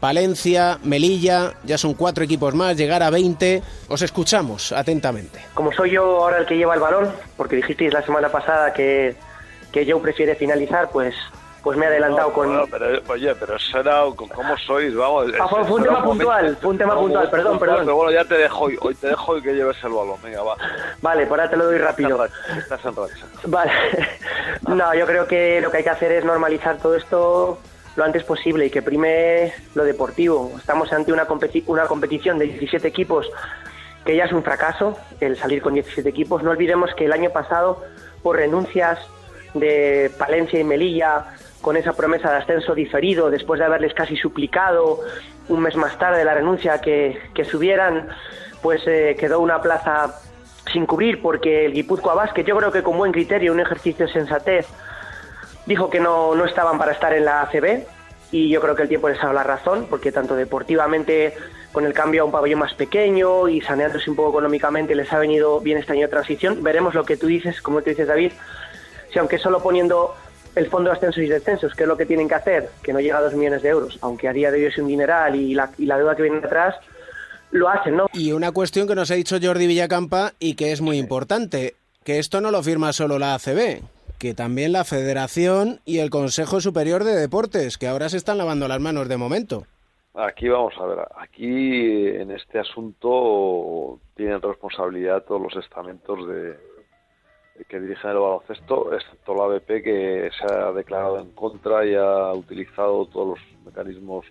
Palencia, 0.00 0.78
Melilla, 0.82 1.52
ya 1.62 1.76
son 1.76 1.92
cuatro 1.94 2.24
equipos 2.24 2.54
más, 2.54 2.74
llegar 2.76 3.02
a 3.02 3.10
20. 3.10 3.62
Os 3.88 4.00
escuchamos 4.02 4.72
atentamente. 4.72 5.38
Como 5.54 5.70
soy 5.72 5.90
yo 5.90 6.04
ahora 6.22 6.38
el 6.38 6.46
que 6.46 6.56
lleva 6.56 6.74
el 6.74 6.80
balón, 6.80 7.12
porque 7.36 7.56
dijisteis 7.56 7.92
la 7.92 8.02
semana 8.02 8.30
pasada 8.30 8.72
que, 8.72 9.14
que 9.70 9.90
Joe 9.90 10.00
prefiere 10.00 10.34
finalizar, 10.36 10.88
pues, 10.90 11.14
pues 11.62 11.76
me 11.76 11.84
he 11.84 11.88
adelantado 11.88 12.28
No, 12.28 12.34
con... 12.34 12.46
bueno, 12.48 12.64
pero, 12.70 13.02
oye, 13.12 13.34
pero 13.34 13.56
eso 13.56 13.78
era... 13.80 14.00
¿Cómo 14.16 14.56
sois? 14.66 14.94
Vamos... 14.96 15.26
Ah, 15.38 15.46
fue- 15.46 15.64
fue 15.64 15.76
un 15.76 15.82
será 15.82 15.94
tema 15.96 16.04
puntual, 16.06 16.56
fue 16.62 16.70
un 16.70 16.78
tema 16.78 16.94
puntual, 16.94 17.12
momento 17.26 17.30
perdón, 17.36 17.58
perdón. 17.58 17.78
Pero 17.80 17.96
bueno, 17.96 18.10
ya 18.12 18.24
te 18.24 18.34
dejo 18.38 18.64
hoy, 18.64 18.78
hoy 18.80 18.94
te 18.94 19.08
dejo 19.08 19.36
y 19.36 19.42
que 19.42 19.52
lleves 19.52 19.76
el 19.84 19.90
balón, 19.90 20.16
venga, 20.22 20.42
va. 20.42 20.56
Vale, 21.02 21.26
por 21.26 21.38
ahora 21.38 21.50
te 21.50 21.58
lo 21.58 21.66
doy 21.66 21.76
rápido. 21.76 22.24
Estás 22.56 22.82
en 22.86 22.96
racha. 22.96 23.26
Vale. 23.44 23.70
No, 24.66 24.94
yo 24.94 25.06
creo 25.06 25.26
que 25.26 25.60
lo 25.60 25.70
que 25.70 25.78
hay 25.78 25.84
que 25.84 25.90
hacer 25.90 26.12
es 26.12 26.24
normalizar 26.24 26.76
todo 26.78 26.94
esto 26.94 27.58
lo 28.00 28.06
antes 28.06 28.24
posible 28.24 28.64
y 28.66 28.70
que 28.70 28.80
prime 28.80 29.52
lo 29.74 29.84
deportivo. 29.84 30.50
Estamos 30.56 30.90
ante 30.92 31.12
una, 31.12 31.28
competi- 31.28 31.64
una 31.66 31.84
competición 31.86 32.38
de 32.38 32.46
17 32.46 32.88
equipos 32.88 33.30
que 34.06 34.16
ya 34.16 34.24
es 34.24 34.32
un 34.32 34.42
fracaso 34.42 34.96
el 35.20 35.36
salir 35.36 35.60
con 35.60 35.74
17 35.74 36.08
equipos. 36.08 36.42
No 36.42 36.50
olvidemos 36.50 36.94
que 36.94 37.04
el 37.04 37.12
año 37.12 37.28
pasado, 37.28 37.84
por 38.22 38.36
renuncias 38.36 38.98
de 39.52 40.10
Palencia 40.18 40.58
y 40.58 40.64
Melilla, 40.64 41.26
con 41.60 41.76
esa 41.76 41.92
promesa 41.92 42.30
de 42.30 42.38
ascenso 42.38 42.74
diferido, 42.74 43.28
después 43.30 43.60
de 43.60 43.66
haberles 43.66 43.92
casi 43.92 44.16
suplicado 44.16 45.00
un 45.50 45.60
mes 45.60 45.76
más 45.76 45.98
tarde 45.98 46.24
la 46.24 46.32
renuncia 46.32 46.80
que, 46.80 47.20
que 47.34 47.44
subieran, 47.44 48.08
pues 48.62 48.80
eh, 48.86 49.14
quedó 49.20 49.40
una 49.40 49.60
plaza 49.60 50.18
sin 50.72 50.86
cubrir 50.86 51.20
porque 51.20 51.66
el 51.66 51.74
Guipúzcoa 51.74 52.14
Basket, 52.14 52.44
yo 52.44 52.56
creo 52.56 52.72
que 52.72 52.82
con 52.82 52.96
buen 52.96 53.12
criterio, 53.12 53.52
un 53.52 53.60
ejercicio 53.60 54.06
de 54.06 54.12
sensatez, 54.14 54.66
dijo 55.70 55.88
que 55.88 56.00
no, 56.00 56.34
no 56.34 56.44
estaban 56.46 56.78
para 56.78 56.90
estar 56.90 57.12
en 57.12 57.24
la 57.24 57.42
ACB 57.42 57.84
y 58.32 58.48
yo 58.48 58.60
creo 58.60 58.74
que 58.74 58.82
el 58.82 58.88
tiempo 58.88 59.08
les 59.08 59.18
ha 59.18 59.22
dado 59.22 59.34
la 59.34 59.44
razón 59.44 59.86
porque 59.88 60.10
tanto 60.10 60.34
deportivamente 60.34 61.32
con 61.70 61.86
el 61.86 61.92
cambio 61.92 62.22
a 62.22 62.24
un 62.24 62.32
pabellón 62.32 62.58
más 62.58 62.74
pequeño 62.74 63.48
y 63.48 63.60
saneándose 63.60 64.10
un 64.10 64.16
poco 64.16 64.30
económicamente 64.30 64.96
les 64.96 65.12
ha 65.12 65.20
venido 65.20 65.60
bien 65.60 65.78
este 65.78 65.92
año 65.92 66.02
de 66.02 66.08
transición. 66.08 66.64
Veremos 66.64 66.92
lo 66.94 67.04
que 67.04 67.16
tú 67.16 67.28
dices, 67.28 67.62
como 67.62 67.82
tú 67.82 67.90
dices 67.90 68.08
David, 68.08 68.32
si 69.12 69.18
aunque 69.20 69.38
solo 69.38 69.62
poniendo 69.62 70.16
el 70.56 70.68
fondo 70.68 70.90
de 70.90 70.96
ascensos 70.96 71.22
y 71.22 71.28
descensos, 71.28 71.72
que 71.76 71.84
es 71.84 71.88
lo 71.88 71.96
que 71.96 72.04
tienen 72.04 72.28
que 72.28 72.34
hacer, 72.34 72.68
que 72.82 72.92
no 72.92 72.98
llega 72.98 73.18
a 73.18 73.22
dos 73.22 73.34
millones 73.34 73.62
de 73.62 73.68
euros, 73.68 73.96
aunque 74.02 74.26
a 74.26 74.32
día 74.32 74.50
de 74.50 74.58
hoy 74.58 74.64
es 74.64 74.78
un 74.78 74.88
dineral 74.88 75.36
y 75.36 75.54
la, 75.54 75.70
y 75.78 75.86
la 75.86 75.98
deuda 75.98 76.16
que 76.16 76.22
viene 76.22 76.38
atrás, 76.38 76.74
lo 77.52 77.68
hacen, 77.68 77.96
¿no? 77.96 78.06
Y 78.12 78.32
una 78.32 78.50
cuestión 78.50 78.88
que 78.88 78.96
nos 78.96 79.12
ha 79.12 79.14
dicho 79.14 79.36
Jordi 79.40 79.68
Villacampa 79.68 80.32
y 80.40 80.54
que 80.54 80.72
es 80.72 80.80
muy 80.80 80.98
importante, 80.98 81.76
que 82.02 82.18
esto 82.18 82.40
no 82.40 82.50
lo 82.50 82.60
firma 82.64 82.92
solo 82.92 83.20
la 83.20 83.34
ACB. 83.34 83.99
Que 84.20 84.34
también 84.34 84.72
la 84.72 84.84
Federación 84.84 85.80
y 85.86 85.98
el 85.98 86.10
Consejo 86.10 86.60
Superior 86.60 87.04
de 87.04 87.16
Deportes, 87.16 87.78
que 87.78 87.88
ahora 87.88 88.10
se 88.10 88.18
están 88.18 88.36
lavando 88.36 88.68
las 88.68 88.78
manos 88.78 89.08
de 89.08 89.16
momento. 89.16 89.64
Aquí 90.14 90.46
vamos 90.48 90.74
a 90.78 90.84
ver, 90.84 90.98
aquí 91.16 92.06
en 92.06 92.30
este 92.30 92.58
asunto 92.58 93.98
tienen 94.14 94.42
responsabilidad 94.42 95.24
todos 95.24 95.40
los 95.40 95.64
estamentos 95.64 96.28
de, 96.28 96.58
que 97.66 97.80
dirigen 97.80 98.10
el 98.10 98.18
baloncesto, 98.18 98.94
excepto 98.94 99.34
la 99.34 99.44
ABP 99.44 99.82
que 99.82 100.30
se 100.38 100.54
ha 100.54 100.70
declarado 100.72 101.18
en 101.18 101.30
contra 101.30 101.86
y 101.86 101.94
ha 101.94 102.34
utilizado 102.34 103.06
todos 103.06 103.38
los 103.38 103.64
mecanismos 103.64 104.26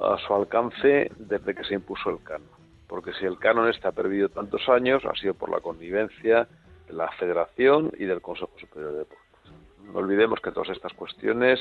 a 0.00 0.16
su 0.24 0.32
alcance 0.32 1.10
desde 1.18 1.54
que 1.56 1.64
se 1.64 1.74
impuso 1.74 2.10
el 2.10 2.22
canon. 2.22 2.48
Porque 2.86 3.12
si 3.14 3.24
el 3.24 3.36
canon 3.40 3.68
está 3.68 3.90
perdido 3.90 4.28
tantos 4.28 4.68
años, 4.68 5.04
ha 5.04 5.14
sido 5.14 5.34
por 5.34 5.50
la 5.50 5.60
connivencia 5.60 6.46
la 6.90 7.10
Federación 7.12 7.92
y 7.98 8.04
del 8.04 8.20
Consejo 8.20 8.50
Superior 8.58 8.92
de 8.92 8.98
Deportes. 8.98 9.52
No 9.84 9.98
olvidemos 9.98 10.40
que 10.40 10.52
todas 10.52 10.70
estas 10.70 10.92
cuestiones 10.92 11.58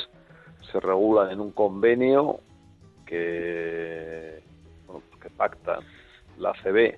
se 0.71 0.79
regulan 0.79 1.31
en 1.31 1.39
un 1.39 1.51
convenio 1.51 2.39
que, 3.05 4.43
que 5.21 5.29
pacta 5.29 5.79
la 6.37 6.53
CB 6.53 6.97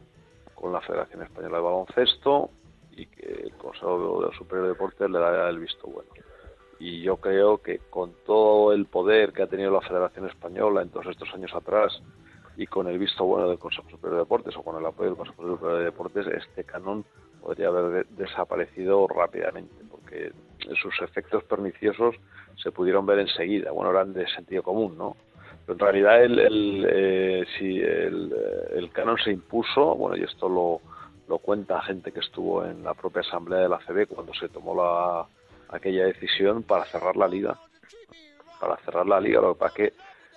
con 0.56 0.74
la 0.74 0.82
Federación 0.82 1.24
Española 1.24 1.58
de 1.58 1.64
Baloncesto 1.64 2.50
y 2.92 3.06
que 3.06 3.32
el 3.44 3.54
Consejo 3.54 4.32
Superior 4.34 4.68
de 4.68 4.74
Deportes 4.74 5.10
le 5.10 5.20
da 5.20 5.50
el 5.50 5.60
visto 5.60 5.88
bueno. 5.88 6.10
Y 6.80 7.02
yo 7.02 7.18
creo 7.18 7.62
que 7.62 7.80
con 7.90 8.14
todo 8.26 8.74
el 8.74 8.86
poder 8.86 9.34
que 9.34 9.44
ha 9.44 9.48
tenido 9.48 9.72
la 9.72 9.82
Federación 9.82 10.28
Española 10.28 10.82
en 10.82 10.90
todos 10.90 11.08
estos 11.08 11.34
años 11.34 11.54
atrás 11.54 12.02
y 12.58 12.68
con 12.68 12.88
el 12.88 12.98
visto 12.98 13.24
bueno 13.24 13.48
del 13.48 13.60
Consejo 13.60 13.90
Superior 13.90 14.16
de 14.16 14.24
Deportes 14.24 14.56
o 14.58 14.64
con 14.64 14.78
el 14.78 14.86
apoyo 14.86 15.10
del 15.10 15.18
Consejo 15.18 15.44
Superior 15.44 15.80
de 15.80 15.86
Deportes, 15.86 16.28
este 16.28 16.64
canon 16.64 17.06
podría 17.42 17.68
haber 17.68 18.06
desaparecido 18.08 19.08
rápidamente, 19.08 19.76
porque 19.90 20.32
sus 20.82 21.02
efectos 21.02 21.44
perniciosos 21.44 22.16
se 22.62 22.72
pudieron 22.72 23.06
ver 23.06 23.20
enseguida. 23.20 23.72
Bueno, 23.72 23.92
eran 23.92 24.14
de 24.14 24.28
sentido 24.28 24.64
común, 24.64 24.98
¿no? 24.98 25.16
Pero 25.66 25.74
en 25.74 25.80
realidad, 25.80 26.24
el, 26.24 26.40
el 26.40 26.88
eh, 26.90 27.46
si 27.58 27.80
el, 27.80 28.34
el, 28.76 28.92
canon 28.92 29.18
se 29.18 29.32
impuso, 29.32 29.96
bueno, 29.96 30.18
y 30.18 30.24
esto 30.24 30.50
lo, 30.50 30.82
lo 31.28 31.38
cuenta 31.38 31.82
gente 31.82 32.12
que 32.12 32.22
estuvo 32.22 32.66
en 32.66 32.84
la 32.84 32.94
propia 32.94 33.22
asamblea 33.22 33.60
de 33.60 33.70
la 33.70 33.80
CB 33.80 34.08
cuando 34.08 34.34
se 34.34 34.50
tomó 34.50 34.76
la, 34.76 35.28
aquella 35.70 36.06
decisión 36.06 36.64
para 36.64 36.86
cerrar 36.86 37.16
la 37.16 37.28
liga. 37.28 37.58
Para 38.60 38.78
cerrar 38.78 39.06
la 39.06 39.22
liga, 39.22 39.40
lo 39.40 39.54
que 39.54 39.60
pasa 39.60 39.76
que 39.76 39.94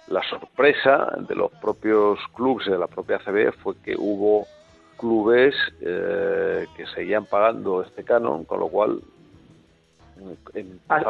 la 0.09 0.23
sorpresa 0.23 1.13
de 1.27 1.35
los 1.35 1.51
propios 1.53 2.19
clubes 2.35 2.67
de 2.67 2.79
la 2.79 2.87
propia 2.87 3.19
CB 3.19 3.53
fue 3.63 3.77
que 3.83 3.97
hubo 3.97 4.47
clubes 4.99 5.55
eh, 5.81 6.67
que 6.77 6.87
seguían 6.87 7.27
pagando 7.27 7.83
este 7.83 8.05
canon, 8.05 8.45
con 8.45 8.61
lo 8.61 8.69
cual 8.69 9.01
ah, 10.89 11.03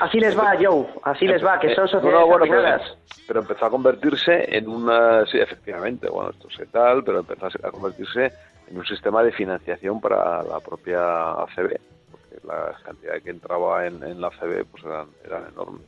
así, 0.00 0.20
les 0.20 0.38
va, 0.38 0.54
Joe, 0.60 0.86
así 1.02 1.26
les 1.26 1.44
va, 1.44 1.58
que 1.58 1.74
son 1.74 1.88
sociedades 1.88 2.82
pero, 3.26 3.40
empezó 3.40 3.66
a 3.66 3.70
convertirse 3.70 4.56
en 4.56 4.68
una, 4.68 5.24
sí, 5.26 5.38
efectivamente, 5.38 6.08
bueno, 6.08 6.30
esto 6.30 6.48
es 6.48 6.70
tal, 6.70 7.04
pero 7.04 7.20
empezó 7.20 7.46
a 7.46 7.70
convertirse 7.70 8.32
en 8.68 8.78
un 8.78 8.84
sistema 8.84 9.22
de 9.22 9.32
financiación 9.32 10.00
para 10.00 10.42
la 10.42 10.60
propia 10.60 11.32
ACB, 11.32 11.78
porque 12.10 12.46
la 12.46 12.74
cantidad 12.84 13.22
que 13.22 13.30
entraba 13.30 13.86
en, 13.86 14.20
la 14.20 14.28
ACB 14.28 14.64
pues 14.70 14.84
eran, 14.84 15.08
eran 15.24 15.46
enormes. 15.52 15.82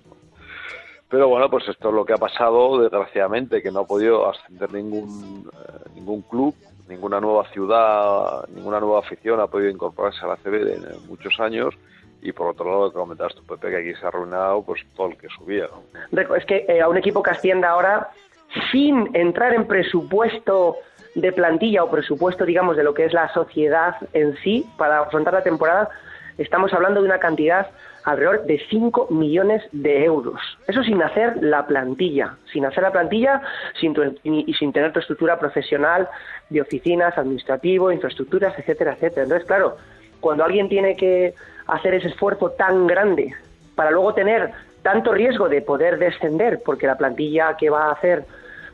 Pero 1.10 1.28
bueno, 1.28 1.50
pues 1.50 1.68
esto 1.68 1.88
es 1.88 1.94
lo 1.94 2.04
que 2.04 2.12
ha 2.12 2.18
pasado, 2.18 2.80
desgraciadamente, 2.80 3.60
que 3.60 3.72
no 3.72 3.80
ha 3.80 3.86
podido 3.86 4.30
ascender 4.30 4.72
ningún, 4.72 5.50
eh, 5.52 5.90
ningún 5.96 6.22
club, 6.22 6.54
ninguna 6.88 7.20
nueva 7.20 7.48
ciudad, 7.50 8.48
ninguna 8.54 8.78
nueva 8.78 9.00
afición 9.00 9.40
ha 9.40 9.48
podido 9.48 9.70
incorporarse 9.70 10.24
a 10.24 10.28
la 10.28 10.36
CB 10.36 10.72
en 10.72 11.08
muchos 11.08 11.38
años. 11.40 11.74
Y 12.22 12.32
por 12.32 12.48
otro 12.48 12.66
lado, 12.66 12.90
que 12.90 12.98
comentabas 12.98 13.34
tú, 13.34 13.42
Pepe, 13.44 13.70
que 13.70 13.76
aquí 13.78 13.94
se 13.98 14.04
ha 14.04 14.08
arruinado 14.08 14.62
pues 14.62 14.82
todo 14.94 15.08
el 15.08 15.16
que 15.16 15.26
subía. 15.28 15.66
Es 16.36 16.44
que 16.44 16.64
eh, 16.68 16.80
a 16.80 16.88
un 16.88 16.96
equipo 16.96 17.22
que 17.22 17.30
ascienda 17.30 17.70
ahora, 17.70 18.10
sin 18.70 19.10
entrar 19.16 19.52
en 19.54 19.66
presupuesto 19.66 20.76
de 21.16 21.32
plantilla 21.32 21.82
o 21.82 21.90
presupuesto, 21.90 22.44
digamos, 22.44 22.76
de 22.76 22.84
lo 22.84 22.94
que 22.94 23.06
es 23.06 23.12
la 23.12 23.32
sociedad 23.32 23.96
en 24.12 24.36
sí, 24.44 24.64
para 24.76 25.00
afrontar 25.00 25.34
la 25.34 25.42
temporada, 25.42 25.88
estamos 26.38 26.72
hablando 26.72 27.00
de 27.00 27.06
una 27.06 27.18
cantidad 27.18 27.68
alrededor 28.04 28.44
de 28.44 28.60
5 28.70 29.08
millones 29.10 29.62
de 29.72 30.04
euros. 30.04 30.40
Eso 30.66 30.82
sin 30.82 31.02
hacer 31.02 31.42
la 31.42 31.66
plantilla, 31.66 32.36
sin 32.52 32.64
hacer 32.64 32.82
la 32.82 32.92
plantilla 32.92 33.42
sin 33.78 33.94
y, 34.22 34.52
sin 34.54 34.72
tener 34.72 34.92
tu 34.92 35.00
estructura 35.00 35.38
profesional 35.38 36.08
de 36.48 36.60
oficinas, 36.60 37.16
administrativo, 37.18 37.92
infraestructuras, 37.92 38.58
etcétera, 38.58 38.92
etcétera. 38.94 39.24
Entonces, 39.24 39.46
claro, 39.46 39.76
cuando 40.20 40.44
alguien 40.44 40.68
tiene 40.68 40.96
que 40.96 41.34
hacer 41.66 41.94
ese 41.94 42.08
esfuerzo 42.08 42.50
tan 42.50 42.86
grande 42.86 43.34
para 43.74 43.90
luego 43.90 44.14
tener 44.14 44.50
tanto 44.82 45.12
riesgo 45.12 45.48
de 45.48 45.62
poder 45.62 45.98
descender, 45.98 46.60
porque 46.64 46.86
la 46.86 46.96
plantilla 46.96 47.56
que 47.56 47.70
va 47.70 47.86
a 47.86 47.92
hacer 47.92 48.24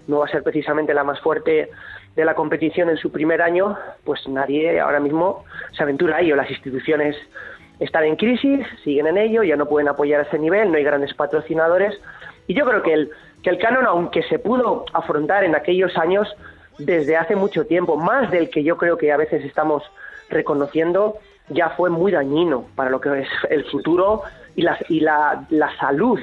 no 0.07 0.21
va 0.21 0.27
a 0.27 0.29
ser 0.29 0.43
precisamente 0.43 0.95
la 0.95 1.05
más 1.05 1.21
fuerte 1.21 1.71
de 2.15 2.25
la 2.25 2.35
competición 2.35 2.89
en 2.89 2.97
su 2.97 3.13
primer 3.13 3.43
año, 3.43 3.77
pues 4.05 4.27
nadie 4.29 4.81
ahora 4.81 5.01
mismo 5.01 5.45
se 5.73 5.83
aventura 5.83 6.17
a 6.17 6.21
ello. 6.21 6.37
Las 6.37 6.51
instituciones 6.51 7.17
están 7.79 8.05
en 8.05 8.17
crisis, 8.17 8.67
siguen 8.85 9.07
en 9.07 9.19
ello, 9.19 9.43
ya 9.43 9.57
no 9.57 9.67
pueden 9.67 9.89
apoyar 9.89 10.21
a 10.21 10.23
ese 10.25 10.39
nivel, 10.39 10.71
no 10.71 10.79
hay 10.79 10.85
grandes 10.85 11.15
patrocinadores. 11.15 11.99
Y 12.47 12.55
yo 12.55 12.65
creo 12.65 12.83
que 12.83 12.93
el, 12.93 13.11
que 13.43 13.51
el 13.51 13.59
canon, 13.59 13.87
aunque 13.87 14.23
se 14.25 14.39
pudo 14.39 14.85
afrontar 14.93 15.45
en 15.45 15.55
aquellos 15.55 15.97
años 15.97 16.29
desde 16.79 17.17
hace 17.17 17.37
mucho 17.37 17.67
tiempo, 17.67 17.97
más 17.97 18.31
del 18.31 18.51
que 18.51 18.63
yo 18.63 18.77
creo 18.77 18.97
que 18.97 19.13
a 19.13 19.17
veces 19.17 19.45
estamos 19.45 19.83
reconociendo, 20.29 21.19
ya 21.49 21.71
fue 21.71 21.91
muy 21.91 22.13
dañino 22.13 22.67
para 22.75 22.91
lo 22.91 23.01
que 23.01 23.21
es 23.21 23.29
el 23.51 23.65
futuro 23.65 24.23
y 24.55 24.63
la, 24.63 24.79
y 24.89 25.01
la, 25.01 25.47
la 25.51 25.77
salud 25.79 26.19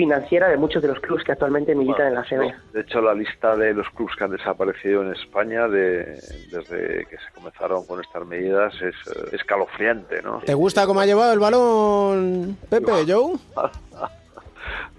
financiera 0.00 0.48
de 0.48 0.56
muchos 0.56 0.80
de 0.80 0.88
los 0.88 0.98
clubes 1.00 1.22
que 1.24 1.32
actualmente 1.32 1.74
militan 1.74 2.06
en 2.06 2.14
la 2.14 2.24
CB. 2.24 2.72
De 2.72 2.80
hecho, 2.80 3.02
la 3.02 3.12
lista 3.12 3.54
de 3.54 3.74
los 3.74 3.86
clubes 3.90 4.16
que 4.16 4.24
han 4.24 4.30
desaparecido 4.30 5.02
en 5.02 5.12
España 5.12 5.68
de, 5.68 6.18
desde 6.50 7.04
que 7.04 7.18
se 7.18 7.30
comenzaron 7.34 7.84
con 7.84 8.00
estas 8.00 8.26
medidas 8.26 8.72
es 8.76 8.94
eh, 9.14 9.28
escalofriante, 9.32 10.22
¿no? 10.22 10.38
¿Te 10.38 10.54
gusta 10.54 10.86
cómo 10.86 11.00
ha 11.00 11.06
llevado 11.06 11.34
el 11.34 11.38
balón 11.38 12.56
Pepe, 12.70 12.92
Joe? 13.06 13.36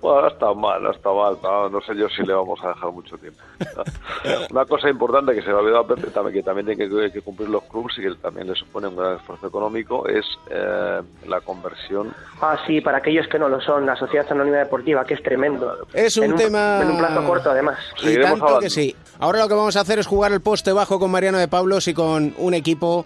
Bueno, 0.02 0.22
no 0.22 0.28
está 0.28 0.54
mal, 0.54 0.84
no 0.84 0.92
está 0.92 1.10
mal. 1.12 1.38
No, 1.72 1.82
sé 1.82 1.96
yo 1.96 2.08
si 2.10 2.24
le 2.24 2.34
vamos 2.34 2.60
a 2.64 2.70
dejar 2.70 2.92
mucho 2.92 3.18
tiempo. 3.18 3.40
Una 4.52 4.66
cosa 4.66 4.90
importante 4.90 5.34
que 5.34 5.42
se 5.42 5.48
me 5.48 5.54
ha 5.54 5.58
olvidado 5.58 5.88
Pepe, 5.88 6.08
también, 6.08 6.36
que 6.36 6.44
también 6.44 6.66
tiene 6.66 7.12
que, 7.12 7.22
cumplir 7.22 7.50
los 7.50 7.64
clubes 7.64 7.98
y 7.98 8.02
que 8.02 8.16
también 8.16 8.48
le 8.48 8.56
supone 8.56 8.88
un 8.88 8.96
gran 8.96 9.16
esfuerzo 9.18 9.48
económico, 9.48 10.08
es 10.08 10.26
eh, 10.50 11.02
la 11.28 11.42
conversión. 11.42 12.14
Ah, 12.42 12.58
sí, 12.66 12.82
para 12.82 12.98
aquellos 12.98 13.28
que 13.28 13.38
no 13.38 13.50
lo 13.50 13.62
son, 13.62 13.86
la 13.86 13.96
Sociedad 13.96 14.26
Anónima 14.32 14.58
Deportiva, 14.58 15.06
que 15.06 15.14
es 15.14 15.24
tremendo. 15.24 15.78
Es 15.94 16.18
un, 16.18 16.36
tema... 16.36 16.82
En 16.82 16.92
un 16.92 16.98
plazo 16.98 17.24
corto, 17.26 17.52
además. 17.52 17.78
Y 18.02 18.20
tanto 18.20 18.60
que 18.60 18.70
sí. 18.70 18.96
Ahora 19.20 19.40
lo 19.40 19.48
que 19.48 19.54
vamos 19.54 19.76
a 19.76 19.82
hacer 19.82 20.00
es 20.00 20.08
jugar 20.08 20.32
el 20.32 20.42
poste 20.42 20.72
bajo 20.72 21.00
con 21.00 21.12
Mariano 21.12 21.38
de 21.38 21.48
Pablos 21.48 21.88
y 21.88 21.94
con 21.94 22.34
un 22.38 22.54
equipo 22.54 23.06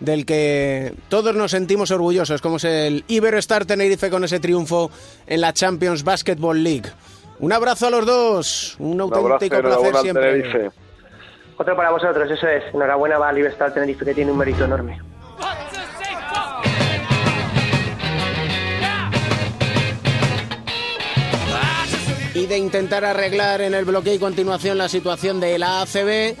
del 0.00 0.26
que 0.26 0.94
todos 1.08 1.34
nos 1.34 1.52
sentimos 1.52 1.90
orgullosos, 1.90 2.40
como 2.40 2.56
es 2.56 2.64
el 2.64 3.04
Iberostar 3.06 3.66
Tenerife 3.66 4.10
con 4.10 4.24
ese 4.24 4.40
triunfo 4.40 4.90
en 5.26 5.40
la 5.40 5.52
Champions 5.52 6.02
Basketball 6.02 6.62
League. 6.62 6.90
Un 7.38 7.52
abrazo 7.52 7.86
a 7.86 7.90
los 7.90 8.04
dos, 8.04 8.76
un 8.78 9.00
auténtico 9.00 9.60
placer 9.60 9.96
siempre. 9.96 10.70
Otro 11.56 11.76
para 11.76 11.90
vosotros, 11.90 12.30
eso 12.30 12.48
es. 12.48 12.64
Enhorabuena 12.74 13.18
va 13.18 13.28
a 13.28 13.38
Iberostar 13.38 13.72
Tenerife, 13.72 14.04
que 14.04 14.14
tiene 14.14 14.32
un 14.32 14.38
mérito 14.38 14.64
enorme. 14.64 14.98
Y 22.32 22.46
de 22.46 22.56
intentar 22.56 23.04
arreglar 23.04 23.60
en 23.60 23.74
el 23.74 23.84
bloqueo 23.84 24.14
y 24.14 24.18
continuación 24.18 24.78
la 24.78 24.88
situación 24.88 25.40
de 25.40 25.58
la 25.58 25.82
ACB, 25.82 26.36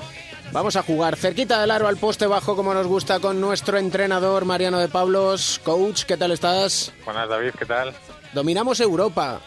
Vamos 0.52 0.74
a 0.74 0.82
jugar 0.82 1.16
cerquita 1.16 1.60
del 1.60 1.70
aro 1.70 1.86
al 1.86 1.96
poste 1.96 2.26
bajo 2.26 2.56
como 2.56 2.74
nos 2.74 2.88
gusta 2.88 3.20
con 3.20 3.40
nuestro 3.40 3.78
entrenador 3.78 4.44
Mariano 4.44 4.80
de 4.80 4.88
Pablos. 4.88 5.60
Coach, 5.62 6.02
¿qué 6.04 6.16
tal 6.16 6.32
estás? 6.32 6.92
Buenas 7.04 7.28
David, 7.28 7.52
¿qué 7.56 7.66
tal? 7.66 7.94
Dominamos 8.32 8.80
Europa. 8.80 9.40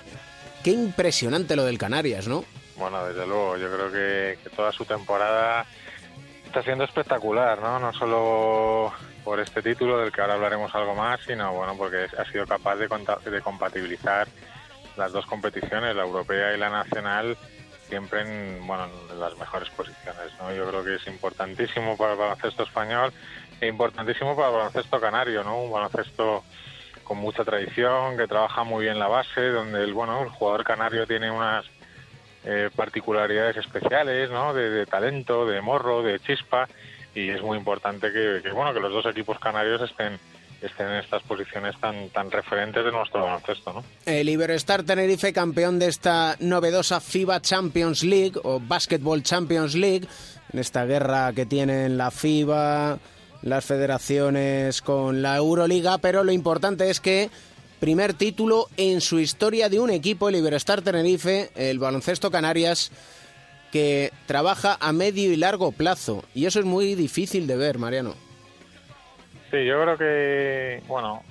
Qué 0.63 0.71
impresionante 0.71 1.57
lo 1.57 1.65
del 1.65 1.77
Canarias, 1.77 2.29
¿no? 2.29 2.45
Bueno, 2.77 3.05
desde 3.05 3.27
luego, 3.27 3.57
yo 3.57 3.69
creo 3.69 3.91
que, 3.91 4.49
toda 4.55 4.71
su 4.71 4.85
temporada 4.85 5.65
está 6.45 6.63
siendo 6.63 6.85
espectacular, 6.85 7.61
¿no? 7.61 7.79
No 7.79 7.91
solo 7.91 8.93
por 9.25 9.41
este 9.41 9.61
título 9.61 9.97
del 9.97 10.11
que 10.11 10.21
ahora 10.21 10.35
hablaremos 10.35 10.73
algo 10.73 10.95
más, 10.95 11.19
sino 11.27 11.53
bueno, 11.53 11.75
porque 11.77 12.07
ha 12.17 12.31
sido 12.31 12.47
capaz 12.47 12.77
de, 12.77 12.87
de 13.29 13.41
compatibilizar 13.41 14.29
las 14.95 15.11
dos 15.11 15.25
competiciones, 15.25 15.97
la 15.97 16.03
europea 16.03 16.53
y 16.53 16.57
la 16.57 16.69
nacional, 16.69 17.37
siempre 17.87 18.21
en, 18.21 18.65
bueno, 18.65 18.87
en 19.11 19.19
las 19.19 19.37
mejores 19.37 19.69
posiciones. 19.71 20.31
¿no? 20.39 20.53
Yo 20.53 20.67
creo 20.69 20.83
que 20.83 20.95
es 20.95 21.07
importantísimo 21.07 21.97
para 21.97 22.13
el 22.13 22.19
baloncesto 22.19 22.63
español 22.63 23.13
e 23.61 23.67
importantísimo 23.67 24.35
para 24.35 24.49
el 24.49 24.55
baloncesto 24.55 24.99
canario, 24.99 25.43
¿no? 25.43 25.61
un 25.63 25.71
baloncesto 25.71 26.43
con 27.03 27.17
mucha 27.17 27.43
tradición, 27.43 28.17
que 28.17 28.27
trabaja 28.27 28.63
muy 28.63 28.85
bien 28.85 28.97
la 28.97 29.07
base, 29.07 29.49
donde 29.49 29.83
el, 29.83 29.93
bueno, 29.93 30.23
el 30.23 30.29
jugador 30.29 30.63
canario 30.63 31.05
tiene 31.05 31.29
unas 31.29 31.65
eh, 32.45 32.69
particularidades 32.75 33.57
especiales, 33.57 34.29
¿no? 34.29 34.53
De, 34.53 34.85
talento, 34.85 35.45
de 35.45 35.61
morro, 35.61 36.01
de 36.01 36.19
chispa, 36.19 36.67
y 37.15 37.29
es 37.29 37.41
muy 37.41 37.57
importante 37.57 38.11
que, 38.11 38.41
bueno, 38.51 38.73
que 38.73 38.79
los 38.79 38.91
dos 38.91 39.05
equipos 39.05 39.39
canarios 39.39 39.81
estén 39.81 40.19
estén 40.63 40.87
en 40.87 40.95
estas 40.95 41.21
posiciones 41.23 41.75
tan, 41.79 42.31
referentes 42.31 42.83
de 42.83 42.91
nuestro 42.91 43.21
baloncesto. 43.21 43.83
El 44.05 44.29
Iberostar 44.29 44.83
Tenerife, 44.83 45.33
campeón 45.33 45.79
de 45.79 45.87
esta 45.87 46.35
novedosa 46.39 46.99
FIBA 46.99 47.41
Champions 47.41 48.03
League 48.03 48.39
o 48.43 48.59
Basketball 48.59 49.23
Champions 49.23 49.75
League, 49.75 50.07
en 50.51 50.59
esta 50.59 50.85
guerra 50.85 51.33
que 51.33 51.45
tienen 51.45 51.97
la 51.97 52.11
FIBA, 52.11 52.99
las 53.41 53.65
federaciones 53.65 54.81
con 54.81 55.21
la 55.21 55.35
Euroliga, 55.37 55.97
pero 55.97 56.23
lo 56.23 56.31
importante 56.31 56.89
es 56.89 56.99
que 56.99 57.29
primer 57.79 58.13
título 58.13 58.69
en 58.77 59.01
su 59.01 59.19
historia 59.19 59.67
de 59.67 59.79
un 59.79 59.89
equipo, 59.89 60.29
el 60.29 60.35
Iberostar 60.35 60.81
Tenerife, 60.81 61.51
el 61.55 61.79
baloncesto 61.79 62.31
Canarias, 62.31 62.91
que 63.73 64.13
trabaja 64.27 64.77
a 64.79 64.93
medio 64.93 65.33
y 65.33 65.35
largo 65.35 65.73
plazo. 65.73 66.23
Y 66.33 66.45
eso 66.45 66.59
es 66.59 66.65
muy 66.65 66.95
difícil 66.95 67.47
de 67.47 67.57
ver, 67.57 67.79
Mariano. 67.79 68.15
Sí, 69.53 69.65
yo 69.65 69.83
creo 69.83 69.97
que, 69.99 70.83
bueno, 70.87 71.21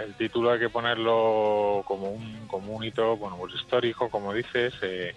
el 0.00 0.14
título 0.14 0.52
hay 0.52 0.60
que 0.60 0.68
ponerlo 0.68 1.82
como 1.86 2.08
un, 2.10 2.46
como 2.46 2.74
un 2.74 2.84
hito, 2.84 3.16
bueno, 3.16 3.36
pues 3.36 3.52
histórico, 3.52 4.08
como 4.08 4.32
dices, 4.32 4.72
eh, 4.82 5.12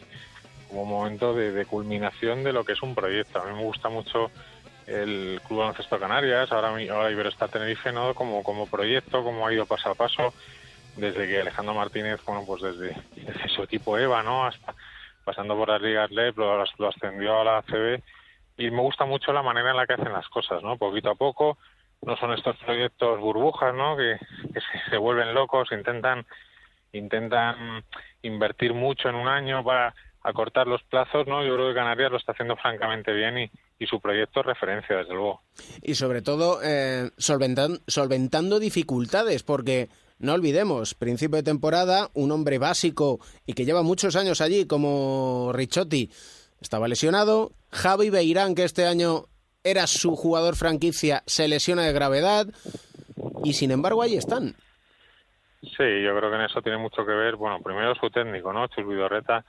como 0.68 0.82
un 0.82 0.90
momento 0.90 1.36
de, 1.36 1.64
culminación 1.68 2.44
de 2.44 2.52
lo 2.52 2.66
que 2.66 2.74
es 2.74 2.82
un 2.82 2.96
proyecto. 2.96 3.40
A 3.40 3.46
mí 3.46 3.54
me 3.54 3.64
gusta 3.64 3.90
mucho 3.90 4.32
el 4.88 5.40
Club 5.48 5.60
Baloncesto 5.60 6.00
Canarias, 6.00 6.52
ahora, 6.52 6.70
ahora 6.70 7.12
Iberostar 7.12 7.50
Tenerife, 7.50 7.92
¿no? 7.92 8.16
Como, 8.16 8.42
como 8.42 8.66
proyecto, 8.66 9.24
como 9.24 9.46
ha 9.46 9.54
ido 9.54 9.68
paso 9.68 9.92
a 9.92 9.94
paso, 9.94 10.34
desde 10.98 11.28
que 11.28 11.42
Alejandro 11.42 11.76
Martínez, 11.76 12.22
bueno, 12.26 12.44
pues 12.48 12.64
desde, 12.64 12.96
su 13.56 13.62
equipo 13.62 14.00
EVA, 14.00 14.24
¿no? 14.24 14.48
Hasta 14.48 14.74
pasando 15.24 15.56
por 15.56 15.70
las 15.70 15.80
ligas 15.84 16.10
LEP, 16.10 16.40
lo, 16.40 16.58
lo 16.58 16.88
ascendió 16.88 17.40
a 17.40 17.44
la 17.44 17.58
ACB, 17.60 18.02
y 18.58 18.72
me 18.72 18.82
gusta 18.82 19.06
mucho 19.06 19.32
la 19.32 19.44
manera 19.44 19.70
en 19.70 19.78
la 19.78 19.86
que 19.86 19.94
hacen 19.94 20.12
las 20.12 20.28
cosas, 20.28 20.64
¿no? 20.64 20.78
Poquito 20.78 21.12
a 21.12 21.16
poco, 21.16 21.60
no 22.02 22.18
son 22.18 22.34
estos 22.34 22.58
proyectos 22.58 23.20
burbujas, 23.20 23.74
¿no? 23.74 23.96
Que, 23.96 24.18
se, 24.90 24.98
vuelven 24.98 25.34
locos, 25.34 25.70
intentan 25.72 26.26
intentan 26.94 27.86
invertir 28.22 28.74
mucho 28.74 29.08
en 29.08 29.16
un 29.16 29.28
año 29.28 29.64
para 29.64 29.94
acortar 30.24 30.68
los 30.68 30.84
plazos, 30.84 31.26
¿no? 31.26 31.44
Yo 31.44 31.56
creo 31.56 31.70
que 31.70 31.76
Canarias 31.76 32.12
lo 32.12 32.18
está 32.18 32.34
haciendo 32.34 32.56
francamente 32.58 33.14
bien 33.14 33.38
y, 33.38 33.52
y 33.80 33.88
su 33.88 34.00
proyecto 34.00 34.42
es 34.42 34.46
referencia, 34.46 34.98
desde 34.98 35.14
luego. 35.14 35.42
Y 35.82 35.96
sobre 35.96 36.22
todo 36.22 36.60
eh, 36.64 37.10
solventando 37.18 38.60
dificultades, 38.60 39.44
porque 39.44 39.90
no 40.20 40.34
olvidemos, 40.34 40.94
principio 40.94 41.38
de 41.38 41.44
temporada, 41.44 42.12
un 42.14 42.32
hombre 42.32 42.60
básico 42.60 43.20
y 43.48 43.54
que 43.54 43.66
lleva 43.66 43.82
muchos 43.82 44.16
años 44.16 44.40
allí 44.42 44.68
como 44.68 45.52
Richotti 45.54 46.12
estaba 46.62 46.88
lesionado, 46.88 47.54
Javi 47.72 48.12
Beirán, 48.12 48.54
que 48.54 48.64
este 48.64 48.86
año 48.86 49.26
era 49.64 49.88
su 49.88 50.16
jugador 50.16 50.56
franquicia, 50.56 51.24
se 51.26 51.48
lesiona 51.48 51.84
de 51.84 51.94
gravedad 51.94 52.48
y 53.44 53.54
sin 53.54 53.72
embargo 53.72 54.02
ahí 54.02 54.16
están. 54.16 54.56
Sí, 55.62 56.02
yo 56.04 56.18
creo 56.18 56.30
que 56.30 56.36
en 56.38 56.42
eso 56.42 56.62
tiene 56.62 56.80
mucho 56.80 57.06
que 57.06 57.12
ver, 57.12 57.36
bueno, 57.36 57.60
primero 57.62 57.94
su 57.96 58.10
técnico, 58.10 58.52
¿no? 58.52 58.68
Chus 58.68 58.88
Vidorreta, 58.88 59.46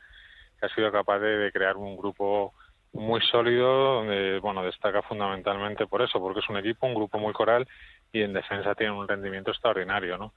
que 0.61 0.67
ha 0.67 0.75
sido 0.75 0.93
capaz 0.93 1.19
de, 1.21 1.51
crear 1.53 1.77
un 1.77 1.97
grupo 1.97 2.53
muy 2.93 3.23
sólido, 3.23 3.95
donde, 3.95 4.39
bueno, 4.41 4.63
destaca 4.63 5.01
fundamentalmente 5.01 5.87
por 5.87 6.03
eso, 6.03 6.21
porque 6.21 6.41
es 6.41 6.49
un 6.51 6.59
equipo, 6.59 6.87
un 6.87 6.95
grupo 6.95 7.19
muy 7.19 7.33
coral 7.33 7.67
y 8.13 8.21
en 8.21 8.35
defensa 8.35 8.75
tiene 8.75 8.93
un 8.93 9.09
rendimiento 9.09 9.51
extraordinario, 9.51 10.19
¿no? 10.19 10.35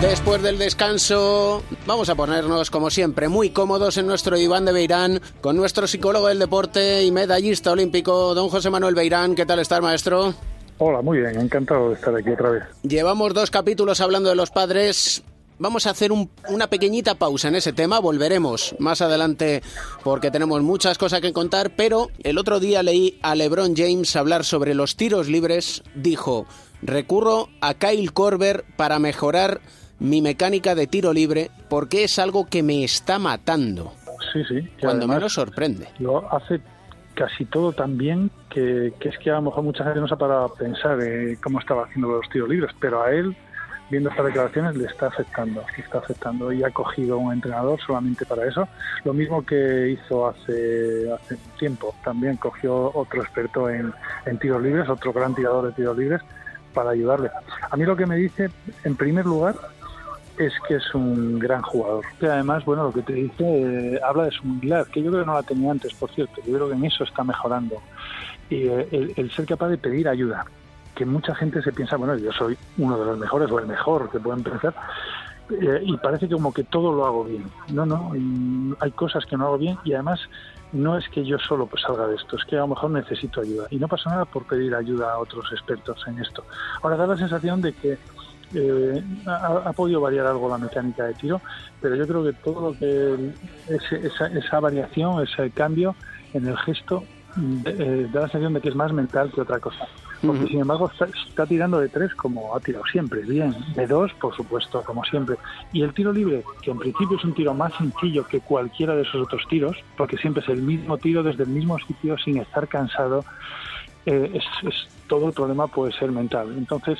Después 0.00 0.42
del 0.42 0.58
descanso, 0.58 1.62
vamos 1.86 2.08
a 2.08 2.14
ponernos, 2.14 2.70
como 2.70 2.90
siempre, 2.90 3.28
muy 3.28 3.50
cómodos 3.50 3.96
en 3.96 4.06
nuestro 4.06 4.36
Iván 4.36 4.64
de 4.64 4.72
Beirán, 4.72 5.20
con 5.40 5.56
nuestro 5.56 5.86
psicólogo 5.86 6.28
del 6.28 6.38
deporte 6.38 7.04
y 7.04 7.10
medallista 7.10 7.72
olímpico, 7.72 8.34
don 8.34 8.48
José 8.48 8.70
Manuel 8.70 8.94
Beirán. 8.94 9.34
¿Qué 9.34 9.46
tal 9.46 9.60
estar, 9.60 9.82
maestro? 9.82 10.34
Hola, 10.78 11.02
muy 11.02 11.18
bien, 11.18 11.38
encantado 11.40 11.88
de 11.90 11.94
estar 11.94 12.14
aquí 12.14 12.30
otra 12.30 12.50
vez. 12.50 12.62
Llevamos 12.82 13.34
dos 13.34 13.50
capítulos 13.50 14.00
hablando 14.00 14.30
de 14.30 14.36
los 14.36 14.50
padres. 14.50 15.22
Vamos 15.60 15.86
a 15.86 15.90
hacer 15.90 16.10
una 16.10 16.68
pequeñita 16.68 17.16
pausa 17.16 17.48
en 17.48 17.54
ese 17.54 17.74
tema, 17.74 17.98
volveremos 17.98 18.74
más 18.78 19.02
adelante 19.02 19.60
porque 20.02 20.30
tenemos 20.30 20.62
muchas 20.62 20.96
cosas 20.96 21.20
que 21.20 21.34
contar, 21.34 21.72
pero 21.76 22.06
el 22.24 22.38
otro 22.38 22.60
día 22.60 22.82
leí 22.82 23.18
a 23.22 23.34
LeBron 23.34 23.76
James 23.76 24.16
hablar 24.16 24.44
sobre 24.44 24.72
los 24.74 24.96
tiros 24.96 25.28
libres, 25.28 25.82
dijo, 25.94 26.46
recurro 26.80 27.50
a 27.60 27.74
Kyle 27.74 28.10
Korver 28.10 28.64
para 28.78 28.98
mejorar 28.98 29.60
mi 29.98 30.22
mecánica 30.22 30.74
de 30.74 30.86
tiro 30.86 31.12
libre 31.12 31.50
porque 31.68 32.04
es 32.04 32.18
algo 32.18 32.46
que 32.46 32.62
me 32.62 32.82
está 32.82 33.18
matando. 33.18 33.92
Sí, 34.32 34.42
sí. 34.48 34.66
Cuando 34.80 35.06
menos 35.06 35.34
sorprende. 35.34 35.88
Lo 35.98 36.32
hace 36.32 36.62
casi 37.12 37.44
todo 37.44 37.74
tan 37.74 37.98
bien 37.98 38.30
que, 38.48 38.94
es 38.98 39.18
que 39.18 39.30
a 39.30 39.34
lo 39.34 39.42
mejor 39.42 39.64
mucha 39.64 39.84
gente 39.84 40.00
no 40.00 40.08
se 40.08 40.14
ha 40.14 40.16
parado 40.16 40.46
a 40.46 40.54
pensar 40.54 40.98
cómo 41.42 41.60
estaba 41.60 41.84
haciendo 41.84 42.08
los 42.08 42.26
tiros 42.30 42.48
libres, 42.48 42.74
pero 42.80 43.02
a 43.02 43.12
él, 43.12 43.36
viendo 43.90 44.10
estas 44.10 44.26
declaraciones, 44.26 44.76
le 44.76 44.86
está 44.86 45.06
afectando, 45.06 45.64
le 45.76 45.82
está 45.82 45.98
afectando 45.98 46.52
y 46.52 46.62
ha 46.62 46.70
cogido 46.70 47.18
un 47.18 47.32
entrenador 47.32 47.80
solamente 47.80 48.24
para 48.24 48.46
eso. 48.46 48.68
Lo 49.04 49.12
mismo 49.12 49.44
que 49.44 49.90
hizo 49.90 50.28
hace, 50.28 51.10
hace 51.12 51.36
tiempo, 51.58 51.94
también 52.04 52.36
cogió 52.36 52.92
otro 52.94 53.22
experto 53.22 53.68
en, 53.68 53.92
en 54.26 54.38
tiros 54.38 54.62
libres, 54.62 54.88
otro 54.88 55.12
gran 55.12 55.34
tirador 55.34 55.66
de 55.66 55.72
tiros 55.72 55.96
libres, 55.96 56.20
para 56.72 56.90
ayudarle. 56.90 57.30
A 57.70 57.76
mí 57.76 57.84
lo 57.84 57.96
que 57.96 58.06
me 58.06 58.16
dice, 58.16 58.50
en 58.84 58.96
primer 58.96 59.26
lugar, 59.26 59.56
es 60.40 60.52
que 60.66 60.76
es 60.76 60.94
un 60.94 61.38
gran 61.38 61.62
jugador. 61.62 62.04
Y 62.20 62.26
además, 62.26 62.64
bueno, 62.64 62.84
lo 62.84 62.92
que 62.92 63.02
te 63.02 63.12
dice, 63.12 63.44
eh, 63.44 64.00
habla 64.02 64.24
de 64.24 64.30
su 64.30 64.42
humildad, 64.42 64.86
que 64.86 65.02
yo 65.02 65.10
creo 65.10 65.22
que 65.22 65.26
no 65.26 65.34
la 65.34 65.42
tenía 65.42 65.70
antes, 65.70 65.92
por 65.94 66.10
cierto. 66.10 66.40
Yo 66.46 66.54
creo 66.54 66.68
que 66.68 66.74
en 66.74 66.84
eso 66.84 67.04
está 67.04 67.22
mejorando. 67.22 67.76
Y 68.48 68.66
eh, 68.66 69.12
el, 69.16 69.30
ser 69.32 69.44
capaz 69.46 69.68
de 69.68 69.78
pedir 69.78 70.08
ayuda, 70.08 70.46
que 71.00 71.06
mucha 71.06 71.34
gente 71.34 71.62
se 71.62 71.72
piensa, 71.72 71.96
bueno, 71.96 72.14
yo 72.18 72.30
soy 72.30 72.58
uno 72.76 72.98
de 72.98 73.06
los 73.06 73.18
mejores 73.18 73.50
o 73.50 73.58
el 73.58 73.66
mejor 73.66 74.10
que 74.10 74.20
pueden 74.20 74.42
pensar, 74.42 74.74
eh, 75.48 75.80
y 75.82 75.96
parece 75.96 76.28
como 76.28 76.52
que 76.52 76.62
todo 76.62 76.94
lo 76.94 77.06
hago 77.06 77.24
bien. 77.24 77.42
No, 77.72 77.86
no, 77.86 78.12
hay 78.78 78.90
cosas 78.90 79.24
que 79.24 79.34
no 79.34 79.46
hago 79.46 79.56
bien 79.56 79.78
y 79.82 79.94
además 79.94 80.20
no 80.74 80.98
es 80.98 81.08
que 81.08 81.24
yo 81.24 81.38
solo 81.38 81.66
pues 81.66 81.84
salga 81.84 82.06
de 82.06 82.16
esto, 82.16 82.36
es 82.36 82.44
que 82.44 82.56
a 82.56 82.60
lo 82.60 82.68
mejor 82.68 82.90
necesito 82.90 83.40
ayuda. 83.40 83.66
Y 83.70 83.76
no 83.76 83.88
pasa 83.88 84.10
nada 84.10 84.26
por 84.26 84.44
pedir 84.44 84.74
ayuda 84.74 85.14
a 85.14 85.18
otros 85.18 85.50
expertos 85.52 86.04
en 86.06 86.18
esto. 86.18 86.44
Ahora 86.82 86.98
da 86.98 87.06
la 87.06 87.16
sensación 87.16 87.62
de 87.62 87.72
que 87.72 87.96
eh, 88.52 89.02
ha, 89.24 89.72
podido 89.72 90.02
variar 90.02 90.26
algo 90.26 90.50
la 90.50 90.58
mecánica 90.58 91.04
de 91.04 91.14
tiro, 91.14 91.40
pero 91.80 91.94
yo 91.94 92.06
creo 92.06 92.24
que 92.24 92.34
todo 92.34 92.72
lo 92.72 92.78
que 92.78 93.32
esa, 93.70 94.26
esa 94.26 94.60
variación, 94.60 95.22
ese 95.22 95.50
cambio 95.50 95.96
en 96.34 96.46
el 96.46 96.58
gesto 96.58 97.04
eh, 97.64 98.06
da 98.12 98.20
la 98.20 98.26
sensación 98.26 98.52
de 98.52 98.60
que 98.60 98.68
es 98.68 98.74
más 98.74 98.92
mental 98.92 99.32
que 99.32 99.40
otra 99.40 99.58
cosa. 99.60 99.88
Porque, 100.24 100.46
sin 100.48 100.60
embargo, 100.60 100.90
está, 100.90 101.46
tirando 101.46 101.80
de 101.80 101.88
tres 101.88 102.14
como 102.14 102.54
ha 102.54 102.60
tirado 102.60 102.84
siempre, 102.92 103.22
bien. 103.22 103.54
De 103.74 103.86
dos, 103.86 104.12
por 104.14 104.34
supuesto, 104.36 104.82
como 104.82 105.02
siempre. 105.04 105.36
Y 105.72 105.82
el 105.82 105.94
tiro 105.94 106.12
libre, 106.12 106.44
que 106.62 106.70
en 106.70 106.78
principio 106.78 107.16
es 107.16 107.24
un 107.24 107.32
tiro 107.32 107.54
más 107.54 107.72
sencillo 107.74 108.26
que 108.26 108.40
cualquiera 108.40 108.94
de 108.94 109.02
esos 109.02 109.22
otros 109.22 109.42
tiros, 109.48 109.76
porque 109.96 110.18
siempre 110.18 110.42
es 110.42 110.48
el 110.50 110.62
mismo 110.62 110.98
tiro 110.98 111.22
desde 111.22 111.44
el 111.44 111.48
mismo 111.48 111.78
sitio 111.78 112.18
sin 112.18 112.36
estar 112.36 112.68
cansado, 112.68 113.24
eh, 114.06 114.30
es, 114.34 114.88
todo 115.06 115.28
el 115.28 115.32
problema 115.32 115.66
puede 115.66 115.92
ser 115.92 116.12
mental. 116.12 116.54
Entonces, 116.56 116.98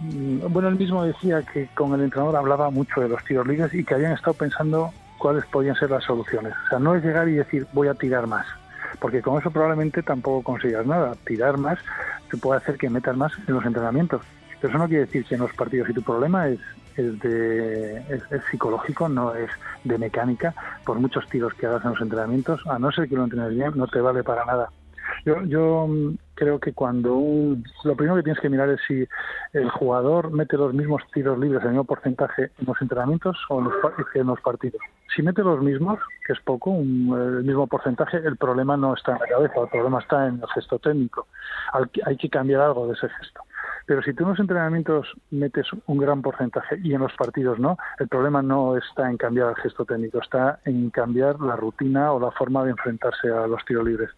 mm, 0.00 0.52
bueno, 0.52 0.68
él 0.68 0.76
mismo 0.76 1.04
decía 1.04 1.42
que 1.42 1.68
con 1.74 1.94
el 1.94 2.02
entrenador 2.02 2.36
hablaba 2.36 2.70
mucho 2.70 3.00
de 3.00 3.08
los 3.08 3.24
tiros 3.24 3.46
libres 3.46 3.72
y 3.72 3.84
que 3.84 3.94
habían 3.94 4.12
estado 4.12 4.34
pensando 4.34 4.90
cuáles 5.18 5.44
podían 5.46 5.74
ser 5.76 5.90
las 5.90 6.04
soluciones. 6.04 6.52
O 6.66 6.68
sea, 6.68 6.78
no 6.78 6.94
es 6.94 7.04
llegar 7.04 7.28
y 7.28 7.32
decir 7.32 7.66
voy 7.72 7.88
a 7.88 7.94
tirar 7.94 8.26
más, 8.26 8.46
porque 9.00 9.22
con 9.22 9.38
eso 9.38 9.50
probablemente 9.50 10.02
tampoco 10.02 10.42
consigas 10.42 10.86
nada. 10.86 11.14
Tirar 11.24 11.58
más 11.58 11.78
te 12.30 12.36
puede 12.36 12.58
hacer 12.58 12.76
que 12.76 12.90
metas 12.90 13.16
más 13.16 13.32
en 13.46 13.54
los 13.54 13.64
entrenamientos. 13.64 14.22
Pero 14.60 14.70
eso 14.70 14.78
no 14.78 14.88
quiere 14.88 15.06
decir 15.06 15.24
que 15.24 15.36
en 15.36 15.42
los 15.42 15.52
partidos, 15.52 15.88
si 15.88 15.94
tu 15.94 16.02
problema 16.02 16.48
es, 16.48 16.58
es, 16.96 17.18
de, 17.20 17.98
es, 18.08 18.22
psicológico, 18.50 19.08
no 19.08 19.34
es 19.34 19.50
de 19.84 19.98
mecánica, 19.98 20.54
por 20.84 20.98
muchos 20.98 21.28
tiros 21.28 21.54
que 21.54 21.66
hagas 21.66 21.84
en 21.84 21.90
los 21.90 22.00
entrenamientos, 22.00 22.66
a 22.66 22.78
no 22.78 22.90
ser 22.90 23.08
que 23.08 23.14
lo 23.14 23.24
entrenes 23.24 23.54
bien, 23.54 23.72
no 23.76 23.86
te 23.86 24.00
vale 24.00 24.24
para 24.24 24.44
nada. 24.44 24.68
Yo, 25.24 25.42
yo 25.44 25.86
mm, 25.86 26.16
creo 26.34 26.58
que 26.58 26.72
cuando 26.72 27.16
un, 27.16 27.64
lo 27.84 27.96
primero 27.96 28.16
que 28.16 28.22
tienes 28.22 28.40
que 28.40 28.48
mirar 28.48 28.68
es 28.68 28.80
si 28.86 29.06
el 29.52 29.70
jugador 29.70 30.30
mete 30.30 30.56
los 30.56 30.72
mismos 30.72 31.02
tiros 31.12 31.38
libres, 31.38 31.62
el 31.62 31.70
mismo 31.70 31.84
porcentaje 31.84 32.50
en 32.58 32.66
los 32.66 32.80
entrenamientos 32.80 33.36
o 33.48 33.58
en 33.58 34.26
los, 34.26 34.40
partidos. 34.40 34.80
Si 35.14 35.22
mete 35.22 35.42
los 35.42 35.60
mismos, 35.60 35.98
que 36.26 36.32
es 36.32 36.40
poco, 36.40 36.70
un, 36.70 37.38
el 37.38 37.44
mismo 37.44 37.66
porcentaje, 37.66 38.18
el 38.18 38.36
problema 38.36 38.76
no 38.76 38.94
está 38.94 39.12
en 39.12 39.18
la 39.18 39.26
cabeza, 39.26 39.60
el 39.62 39.68
problema 39.68 39.98
está 39.98 40.26
en 40.28 40.34
el 40.40 40.48
gesto 40.54 40.78
técnico. 40.78 41.26
Hay 42.04 42.16
que 42.16 42.30
cambiar 42.30 42.60
algo 42.60 42.86
de 42.86 42.94
ese 42.94 43.08
gesto. 43.08 43.42
Pero 43.86 44.02
si 44.02 44.12
tú 44.12 44.24
en 44.24 44.30
los 44.30 44.40
entrenamientos 44.40 45.08
metes 45.30 45.66
un 45.86 45.98
gran 45.98 46.20
porcentaje 46.20 46.78
y 46.84 46.92
en 46.94 47.00
los 47.00 47.14
partidos 47.14 47.58
no, 47.58 47.78
el 47.98 48.06
problema 48.06 48.42
no 48.42 48.76
está 48.76 49.10
en 49.10 49.16
cambiar 49.16 49.48
el 49.48 49.56
gesto 49.56 49.84
técnico, 49.86 50.20
está 50.20 50.60
en 50.66 50.90
cambiar 50.90 51.40
la 51.40 51.56
rutina 51.56 52.12
o 52.12 52.20
la 52.20 52.30
forma 52.32 52.64
de 52.64 52.72
enfrentarse 52.72 53.30
a 53.30 53.46
los 53.46 53.64
tiros 53.64 53.86
libres 53.86 54.10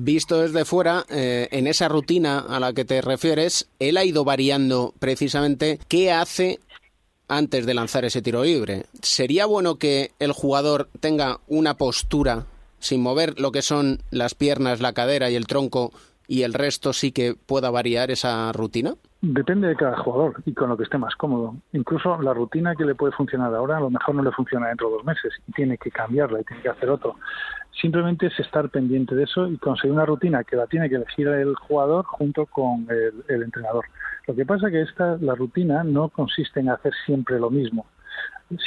visto 0.00 0.40
desde 0.40 0.64
fuera, 0.64 1.04
eh, 1.08 1.48
en 1.50 1.66
esa 1.66 1.88
rutina 1.88 2.40
a 2.40 2.60
la 2.60 2.72
que 2.72 2.84
te 2.84 3.00
refieres, 3.00 3.68
él 3.78 3.96
ha 3.96 4.04
ido 4.04 4.24
variando 4.24 4.94
precisamente 4.98 5.78
qué 5.88 6.12
hace 6.12 6.60
antes 7.28 7.66
de 7.66 7.74
lanzar 7.74 8.04
ese 8.04 8.22
tiro 8.22 8.44
libre. 8.44 8.84
¿Sería 9.02 9.46
bueno 9.46 9.76
que 9.76 10.12
el 10.18 10.32
jugador 10.32 10.88
tenga 11.00 11.38
una 11.48 11.74
postura 11.74 12.46
sin 12.78 13.02
mover 13.02 13.40
lo 13.40 13.50
que 13.50 13.62
son 13.62 14.00
las 14.10 14.34
piernas, 14.34 14.80
la 14.80 14.92
cadera 14.92 15.30
y 15.30 15.36
el 15.36 15.46
tronco 15.46 15.92
y 16.26 16.42
el 16.42 16.54
resto 16.54 16.92
sí 16.92 17.12
que 17.12 17.34
pueda 17.34 17.70
variar 17.70 18.10
esa 18.10 18.52
rutina? 18.52 18.94
Depende 19.22 19.68
de 19.68 19.76
cada 19.76 19.96
jugador 19.96 20.42
y 20.44 20.52
con 20.52 20.68
lo 20.68 20.76
que 20.76 20.82
esté 20.84 20.98
más 20.98 21.14
cómodo. 21.16 21.54
Incluso 21.72 22.20
la 22.20 22.34
rutina 22.34 22.76
que 22.76 22.84
le 22.84 22.94
puede 22.94 23.12
funcionar 23.12 23.54
ahora 23.54 23.78
a 23.78 23.80
lo 23.80 23.88
mejor 23.88 24.14
no 24.14 24.22
le 24.22 24.30
funciona 24.32 24.68
dentro 24.68 24.88
de 24.88 24.96
dos 24.96 25.04
meses 25.04 25.32
y 25.48 25.52
tiene 25.52 25.78
que 25.78 25.90
cambiarla 25.90 26.40
y 26.40 26.44
tiene 26.44 26.62
que 26.62 26.68
hacer 26.68 26.90
otro. 26.90 27.16
Simplemente 27.80 28.26
es 28.26 28.38
estar 28.38 28.68
pendiente 28.70 29.14
de 29.14 29.24
eso 29.24 29.48
y 29.48 29.58
conseguir 29.58 29.92
una 29.92 30.06
rutina 30.06 30.44
que 30.44 30.56
la 30.56 30.66
tiene 30.66 30.88
que 30.88 30.96
elegir 30.96 31.28
el 31.28 31.54
jugador 31.56 32.04
junto 32.04 32.46
con 32.46 32.86
el, 32.88 33.42
entrenador. 33.42 33.84
Lo 34.26 34.34
que 34.34 34.46
pasa 34.46 34.68
es 34.68 34.72
que 34.72 34.82
esta, 34.82 35.16
la 35.20 35.34
rutina 35.34 35.84
no 35.84 36.08
consiste 36.08 36.60
en 36.60 36.70
hacer 36.70 36.92
siempre 37.04 37.38
lo 37.38 37.50
mismo 37.50 37.86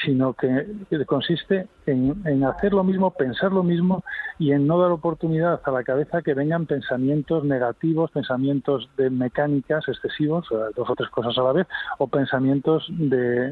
sino 0.03 0.33
que, 0.33 0.65
consiste 1.05 1.67
en, 1.85 2.43
hacer 2.43 2.73
lo 2.73 2.83
mismo, 2.83 3.11
pensar 3.11 3.51
lo 3.51 3.63
mismo 3.63 4.03
y 4.39 4.51
en 4.51 4.67
no 4.67 4.79
dar 4.79 4.91
oportunidad 4.91 5.61
a 5.63 5.71
la 5.71 5.83
cabeza 5.83 6.21
que 6.21 6.33
vengan 6.33 6.65
pensamientos 6.65 7.43
negativos, 7.43 8.11
pensamientos 8.11 8.89
de 8.97 9.09
mecánicas 9.09 9.87
excesivos, 9.87 10.47
dos 10.75 10.89
o 10.89 10.95
tres 10.95 11.09
cosas 11.09 11.37
a 11.37 11.43
la 11.43 11.53
vez, 11.53 11.67
o 11.99 12.07
pensamientos 12.07 12.87
de, 12.89 13.51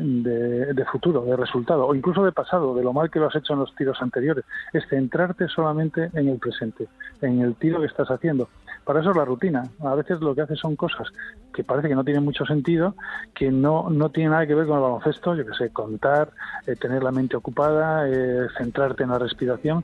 de, 0.73 0.85
futuro, 0.85 1.21
de 1.21 1.35
resultado, 1.35 1.85
o 1.87 1.95
incluso 1.95 2.23
de 2.23 2.31
pasado, 2.31 2.75
de 2.75 2.83
lo 2.83 2.93
mal 2.93 3.09
que 3.09 3.19
lo 3.19 3.27
has 3.27 3.35
hecho 3.35 3.53
en 3.53 3.59
los 3.59 3.75
tiros 3.75 4.01
anteriores. 4.01 4.45
Es 4.73 4.87
centrarte 4.89 5.47
solamente 5.47 6.09
en 6.13 6.29
el 6.29 6.39
presente, 6.39 6.87
en 7.21 7.41
el 7.41 7.55
tiro 7.55 7.79
que 7.79 7.87
estás 7.87 8.09
haciendo. 8.09 8.49
Para 8.83 8.99
eso 8.99 9.11
es 9.11 9.17
la 9.17 9.25
rutina. 9.25 9.63
A 9.83 9.95
veces 9.95 10.21
lo 10.21 10.35
que 10.35 10.41
haces 10.41 10.59
son 10.59 10.75
cosas 10.75 11.07
que 11.53 11.63
parece 11.63 11.87
que 11.87 11.95
no 11.95 12.03
tienen 12.03 12.23
mucho 12.23 12.45
sentido, 12.45 12.95
que 13.33 13.51
no, 13.51 13.89
no 13.89 14.09
tienen 14.09 14.31
nada 14.31 14.45
que 14.45 14.53
ver 14.53 14.67
con 14.67 14.75
el 14.75 14.83
baloncesto, 14.83 15.35
yo 15.35 15.45
que 15.45 15.53
sé, 15.53 15.71
contar, 15.71 16.14
eh, 16.23 16.75
tener 16.75 17.03
la 17.03 17.11
mente 17.11 17.35
ocupada, 17.35 18.07
eh, 18.07 18.47
centrarte 18.57 19.03
en 19.03 19.09
la 19.09 19.19
respiración. 19.19 19.83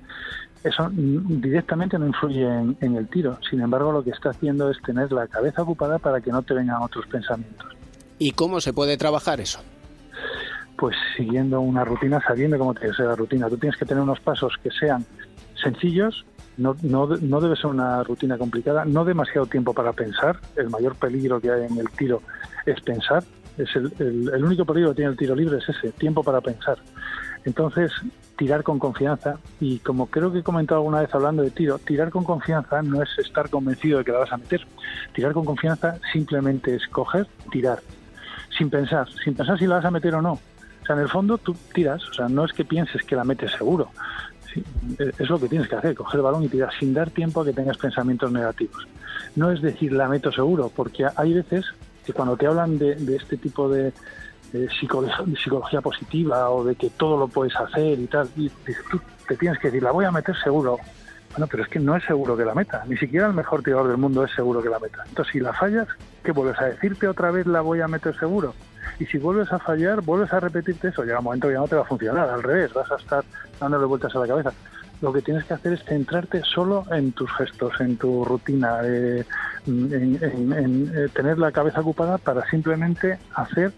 Eso 0.63 0.89
directamente 0.93 1.97
no 1.97 2.05
influye 2.05 2.45
en, 2.45 2.95
el 2.95 3.07
tiro. 3.07 3.39
Sin 3.49 3.61
embargo, 3.61 3.91
lo 3.91 4.03
que 4.03 4.11
está 4.11 4.29
haciendo 4.29 4.69
es 4.69 4.79
tener 4.83 5.11
la 5.11 5.27
cabeza 5.27 5.63
ocupada 5.63 5.97
para 5.97 6.21
que 6.21 6.31
no 6.31 6.43
te 6.43 6.53
vengan 6.53 6.83
otros 6.83 7.07
pensamientos. 7.07 7.67
¿Y 8.19 8.31
cómo 8.31 8.61
se 8.61 8.71
puede 8.71 8.95
trabajar 8.95 9.41
eso? 9.41 9.59
Pues 10.77 10.95
siguiendo 11.17 11.61
una 11.61 11.83
rutina, 11.83 12.21
sabiendo 12.25 12.59
cómo 12.59 12.75
tiene 12.75 12.91
que 12.91 12.97
ser 12.97 13.07
la 13.07 13.15
rutina. 13.15 13.49
Tú 13.49 13.57
tienes 13.57 13.77
que 13.77 13.85
tener 13.85 14.03
unos 14.03 14.19
pasos 14.19 14.53
que 14.61 14.69
sean 14.69 15.03
sencillos, 15.55 16.25
no, 16.57 16.75
no, 16.83 17.07
no, 17.07 17.41
debe 17.41 17.55
ser 17.55 17.67
una 17.67 18.03
rutina 18.03 18.37
complicada, 18.37 18.85
no 18.85 19.03
demasiado 19.05 19.47
tiempo 19.47 19.73
para 19.73 19.93
pensar. 19.93 20.39
El 20.55 20.69
mayor 20.69 20.95
peligro 20.95 21.41
que 21.41 21.49
hay 21.49 21.65
en 21.65 21.77
el 21.77 21.89
tiro 21.91 22.21
es 22.65 22.79
pensar. 22.81 23.23
Es 23.57 23.75
el, 23.75 23.91
el, 24.33 24.43
único 24.43 24.65
peligro 24.65 24.89
que 24.91 24.97
tiene 24.97 25.11
el 25.11 25.17
tiro 25.17 25.35
libre 25.35 25.57
es 25.57 25.69
ese, 25.69 25.91
tiempo 25.91 26.23
para 26.23 26.41
pensar. 26.41 26.77
Entonces, 27.43 27.91
tirar 28.37 28.63
con 28.63 28.79
confianza, 28.79 29.37
y 29.59 29.79
como 29.79 30.07
creo 30.07 30.31
que 30.31 30.39
he 30.39 30.43
comentado 30.43 30.79
alguna 30.79 31.01
vez 31.01 31.13
hablando 31.13 31.43
de 31.43 31.51
tiro, 31.51 31.79
tirar 31.79 32.09
con 32.09 32.23
confianza 32.23 32.81
no 32.81 33.01
es 33.01 33.09
estar 33.17 33.49
convencido 33.49 33.99
de 33.99 34.05
que 34.05 34.11
la 34.11 34.19
vas 34.19 34.31
a 34.31 34.37
meter. 34.37 34.65
Tirar 35.13 35.33
con 35.33 35.45
confianza 35.45 35.97
simplemente 36.13 36.75
es 36.75 36.87
coger, 36.87 37.27
tirar, 37.51 37.79
sin 38.57 38.69
pensar, 38.69 39.07
sin 39.23 39.33
pensar 39.33 39.57
si 39.57 39.67
la 39.67 39.75
vas 39.75 39.85
a 39.85 39.91
meter 39.91 40.15
o 40.15 40.21
no. 40.21 40.33
O 40.33 40.85
sea, 40.85 40.95
en 40.95 41.01
el 41.01 41.09
fondo 41.09 41.37
tú 41.37 41.55
tiras, 41.73 42.07
o 42.09 42.13
sea, 42.13 42.29
no 42.29 42.45
es 42.45 42.53
que 42.53 42.65
pienses 42.65 43.03
que 43.03 43.15
la 43.15 43.23
metes 43.23 43.51
seguro, 43.51 43.89
es 44.97 45.29
lo 45.29 45.39
que 45.39 45.47
tienes 45.47 45.67
que 45.67 45.75
hacer, 45.75 45.95
coger 45.95 46.19
el 46.19 46.23
balón 46.23 46.43
y 46.43 46.49
tirar 46.49 46.71
sin 46.77 46.93
dar 46.93 47.09
tiempo 47.09 47.41
a 47.41 47.45
que 47.45 47.53
tengas 47.53 47.77
pensamientos 47.77 48.31
negativos. 48.31 48.87
No 49.35 49.51
es 49.51 49.61
decir 49.61 49.93
la 49.93 50.07
meto 50.07 50.31
seguro, 50.31 50.71
porque 50.75 51.05
hay 51.15 51.33
veces 51.33 51.65
que 52.05 52.13
cuando 52.13 52.37
te 52.37 52.47
hablan 52.47 52.77
de, 52.77 53.15
este 53.15 53.37
tipo 53.37 53.69
de, 53.69 53.93
psicología, 54.79 55.81
positiva 55.81 56.49
o 56.49 56.63
de 56.63 56.75
que 56.75 56.89
todo 56.89 57.17
lo 57.17 57.27
puedes 57.27 57.55
hacer 57.55 57.99
y 57.99 58.07
tal, 58.07 58.29
y 58.35 58.49
tú 58.89 58.99
te 59.27 59.37
tienes 59.37 59.59
que 59.59 59.67
decir, 59.67 59.83
la 59.83 59.91
voy 59.91 60.05
a 60.05 60.11
meter 60.11 60.35
seguro. 60.43 60.77
Bueno, 61.31 61.47
pero 61.47 61.63
es 61.63 61.69
que 61.69 61.79
no 61.79 61.95
es 61.95 62.03
seguro 62.03 62.35
que 62.35 62.43
la 62.43 62.53
meta. 62.53 62.83
Ni 62.87 62.97
siquiera 62.97 63.27
el 63.27 63.33
mejor 63.33 63.63
tirador 63.63 63.87
del 63.87 63.97
mundo 63.97 64.25
es 64.25 64.31
seguro 64.31 64.61
que 64.61 64.67
la 64.67 64.79
meta. 64.79 65.03
Entonces, 65.07 65.31
si 65.31 65.39
la 65.39 65.53
fallas, 65.53 65.87
¿qué 66.23 66.33
vuelves 66.33 66.59
a 66.59 66.65
decirte 66.65 67.07
otra 67.07 67.31
vez 67.31 67.47
la 67.47 67.61
voy 67.61 67.79
a 67.79 67.87
meter 67.87 68.17
seguro? 68.19 68.53
Y 68.99 69.05
si 69.05 69.17
vuelves 69.17 69.51
a 69.53 69.59
fallar, 69.59 70.01
vuelves 70.01 70.33
a 70.33 70.41
repetirte 70.41 70.89
eso, 70.89 71.03
llega 71.03 71.19
un 71.19 71.23
momento 71.23 71.47
que 71.47 71.53
ya 71.53 71.59
no 71.59 71.67
te 71.67 71.75
va 71.75 71.83
a 71.83 71.85
funcionar, 71.85 72.29
al 72.29 72.43
revés, 72.43 72.73
vas 72.73 72.91
a 72.91 72.95
estar 72.95 73.23
dándole 73.59 73.85
vueltas 73.85 74.13
a 74.15 74.19
la 74.19 74.27
cabeza. 74.27 74.51
Lo 75.01 75.11
que 75.11 75.21
tienes 75.21 75.45
que 75.45 75.55
hacer 75.55 75.73
es 75.73 75.83
centrarte 75.83 76.41
solo 76.43 76.85
en 76.91 77.11
tus 77.11 77.31
gestos, 77.31 77.73
en 77.79 77.97
tu 77.97 78.23
rutina, 78.23 78.79
eh, 78.83 79.25
en, 79.65 80.91
eh, 80.93 81.09
tener 81.13 81.39
la 81.39 81.51
cabeza 81.51 81.81
ocupada 81.81 82.17
para 82.17 82.47
simplemente 82.49 83.17
hacer 83.33 83.73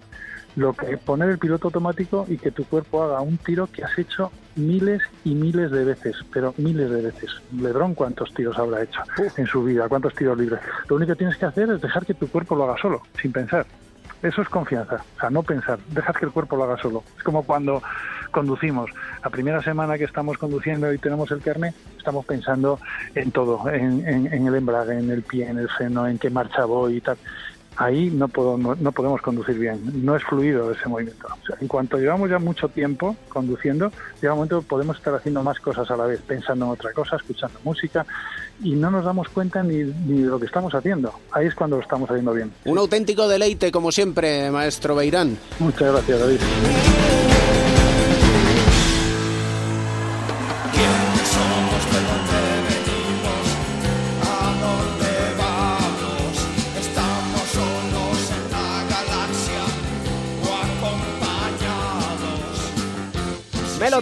lo 0.55 0.73
que 0.73 0.97
poner 0.97 1.29
el 1.29 1.37
piloto 1.39 1.67
automático 1.67 2.25
y 2.27 2.37
que 2.37 2.51
tu 2.51 2.65
cuerpo 2.65 3.03
haga 3.03 3.21
un 3.21 3.37
tiro 3.37 3.67
que 3.67 3.83
has 3.83 3.97
hecho 3.97 4.31
miles 4.55 5.01
y 5.23 5.33
miles 5.33 5.71
de 5.71 5.83
veces, 5.83 6.15
pero 6.31 6.53
miles 6.57 6.89
de 6.91 7.01
veces. 7.01 7.31
Lebron, 7.51 7.95
¿cuántos 7.95 8.33
tiros 8.33 8.57
habrá 8.59 8.83
hecho 8.83 9.01
en 9.37 9.47
su 9.47 9.63
vida? 9.63 9.89
¿Cuántos 9.89 10.13
tiros 10.13 10.37
libres? 10.37 10.59
Lo 10.89 10.97
único 10.97 11.13
que 11.13 11.17
tienes 11.17 11.37
que 11.37 11.45
hacer 11.45 11.69
es 11.69 11.81
dejar 11.81 12.05
que 12.05 12.13
tu 12.13 12.27
cuerpo 12.27 12.55
lo 12.55 12.65
haga 12.65 12.79
solo, 12.79 13.01
sin 13.19 13.31
pensar. 13.31 13.65
Eso 14.21 14.41
es 14.41 14.47
confianza, 14.47 15.03
o 15.17 15.19
sea, 15.19 15.29
no 15.29 15.43
pensar, 15.43 15.79
dejas 15.89 16.15
que 16.15 16.25
el 16.25 16.31
cuerpo 16.31 16.55
lo 16.55 16.63
haga 16.63 16.77
solo. 16.77 17.03
Es 17.17 17.23
como 17.23 17.43
cuando 17.43 17.81
conducimos. 18.33 18.89
La 19.23 19.29
primera 19.29 19.61
semana 19.61 19.97
que 19.97 20.03
estamos 20.03 20.37
conduciendo 20.37 20.91
y 20.91 20.97
tenemos 20.97 21.31
el 21.31 21.41
carnet, 21.41 21.73
estamos 21.97 22.25
pensando 22.25 22.79
en 23.15 23.31
todo, 23.31 23.69
en, 23.69 24.05
en 24.05 24.47
el 24.47 24.55
embrague, 24.55 24.99
en 24.99 25.09
el 25.09 25.21
pie, 25.21 25.47
en 25.47 25.59
el 25.59 25.69
freno, 25.69 26.05
en 26.05 26.19
qué 26.19 26.29
marcha 26.29 26.65
voy 26.65 26.97
y 26.97 27.01
tal 27.01 27.17
ahí 27.77 28.09
no, 28.09 28.27
podemos, 28.27 28.79
no 28.79 28.91
podemos 28.91 29.21
conducir 29.21 29.57
bien, 29.57 29.79
no 30.03 30.15
es 30.15 30.23
fluido 30.23 30.71
ese 30.71 30.87
movimiento. 30.87 31.27
en 31.59 31.67
cuanto 31.67 31.97
llevamos 31.97 32.29
ya 32.29 32.39
mucho 32.39 32.67
tiempo 32.69 33.15
conduciendo, 33.29 33.91
llega 34.21 34.33
un 34.33 34.39
momento 34.39 34.61
que 34.61 34.67
podemos 34.67 34.97
estar 34.97 35.13
haciendo 35.13 35.43
más 35.43 35.59
cosas 35.59 35.89
a 35.89 35.97
la 35.97 36.05
vez, 36.05 36.21
pensando 36.21 36.65
en 36.65 36.71
otra 36.71 36.91
cosa, 36.93 37.15
escuchando 37.15 37.59
música, 37.63 38.05
y 38.61 38.75
no 38.75 38.91
nos 38.91 39.05
damos 39.05 39.29
cuenta 39.29 39.63
ni, 39.63 39.83
ni 39.83 40.21
de 40.21 40.27
lo 40.27 40.39
que 40.39 40.45
estamos 40.45 40.73
haciendo. 40.73 41.13
Ahí 41.31 41.47
es 41.47 41.55
cuando 41.55 41.77
lo 41.77 41.81
estamos 41.81 42.09
haciendo 42.09 42.33
bien. 42.33 42.51
Un 42.65 42.77
auténtico 42.77 43.27
deleite, 43.27 43.71
como 43.71 43.91
siempre, 43.91 44.51
maestro 44.51 44.95
Beirán. 44.95 45.37
Muchas 45.59 45.91
gracias, 45.91 46.19
David. 46.19 47.32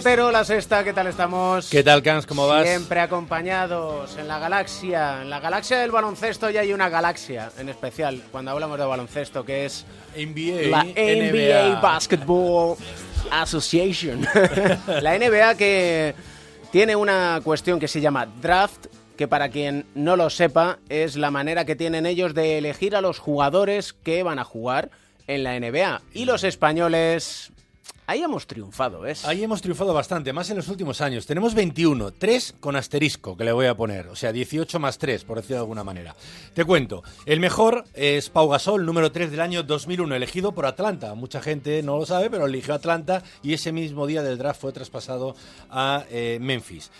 Pelotero, 0.02 0.32
la 0.32 0.44
sexta, 0.44 0.82
¿qué 0.82 0.92
tal 0.92 1.06
estamos? 1.06 1.70
¿Qué 1.70 1.84
tal, 1.84 2.02
Cans? 2.02 2.26
¿Cómo 2.26 2.48
vas? 2.48 2.66
Siempre 2.66 2.98
acompañados 2.98 4.16
en 4.18 4.26
la 4.26 4.40
galaxia. 4.40 5.22
En 5.22 5.30
la 5.30 5.38
galaxia 5.38 5.78
del 5.78 5.92
baloncesto 5.92 6.50
ya 6.50 6.62
hay 6.62 6.72
una 6.72 6.88
galaxia 6.88 7.52
en 7.56 7.68
especial 7.68 8.20
cuando 8.32 8.50
hablamos 8.50 8.80
de 8.80 8.84
baloncesto, 8.84 9.44
que 9.44 9.64
es 9.64 9.86
NBA, 10.16 10.70
la 10.70 10.82
NBA, 10.82 11.80
Basketball 11.80 12.76
Association. 13.30 14.26
la 15.02 15.16
NBA 15.16 15.54
que 15.54 16.16
tiene 16.72 16.96
una 16.96 17.40
cuestión 17.44 17.78
que 17.78 17.86
se 17.86 18.00
llama 18.00 18.26
draft, 18.26 18.86
que 19.16 19.28
para 19.28 19.50
quien 19.50 19.86
no 19.94 20.16
lo 20.16 20.30
sepa 20.30 20.80
es 20.88 21.14
la 21.14 21.30
manera 21.30 21.64
que 21.64 21.76
tienen 21.76 22.06
ellos 22.06 22.34
de 22.34 22.58
elegir 22.58 22.96
a 22.96 23.00
los 23.00 23.20
jugadores 23.20 23.92
que 23.92 24.24
van 24.24 24.40
a 24.40 24.44
jugar 24.44 24.90
en 25.28 25.44
la 25.44 25.60
NBA. 25.60 26.02
Y 26.12 26.24
los 26.24 26.42
españoles... 26.42 27.51
Ahí 28.06 28.22
hemos 28.22 28.46
triunfado, 28.46 29.00
¿ves? 29.00 29.24
Ahí 29.24 29.42
hemos 29.44 29.62
triunfado 29.62 29.94
bastante, 29.94 30.32
más 30.32 30.50
en 30.50 30.56
los 30.56 30.68
últimos 30.68 31.00
años. 31.00 31.24
Tenemos 31.24 31.54
21, 31.54 32.12
3 32.12 32.56
con 32.60 32.76
asterisco, 32.76 33.36
que 33.36 33.44
le 33.44 33.52
voy 33.52 33.66
a 33.66 33.76
poner. 33.76 34.08
O 34.08 34.16
sea, 34.16 34.32
18 34.32 34.78
más 34.80 34.98
3, 34.98 35.24
por 35.24 35.36
decirlo 35.36 35.56
de 35.56 35.60
alguna 35.60 35.84
manera. 35.84 36.14
Te 36.52 36.64
cuento. 36.64 37.02
El 37.26 37.40
mejor 37.40 37.84
es 37.94 38.28
Pau 38.28 38.48
Gasol, 38.48 38.84
número 38.84 39.12
3 39.12 39.30
del 39.30 39.40
año 39.40 39.62
2001, 39.62 40.14
elegido 40.14 40.52
por 40.52 40.66
Atlanta. 40.66 41.14
Mucha 41.14 41.40
gente 41.40 41.82
no 41.82 41.96
lo 41.96 42.04
sabe, 42.04 42.28
pero 42.28 42.46
eligió 42.46 42.74
Atlanta 42.74 43.22
y 43.42 43.54
ese 43.54 43.72
mismo 43.72 44.06
día 44.06 44.22
del 44.22 44.36
draft 44.36 44.60
fue 44.60 44.72
traspasado 44.72 45.36
a 45.70 46.04
eh, 46.10 46.38
Memphis. 46.40 46.90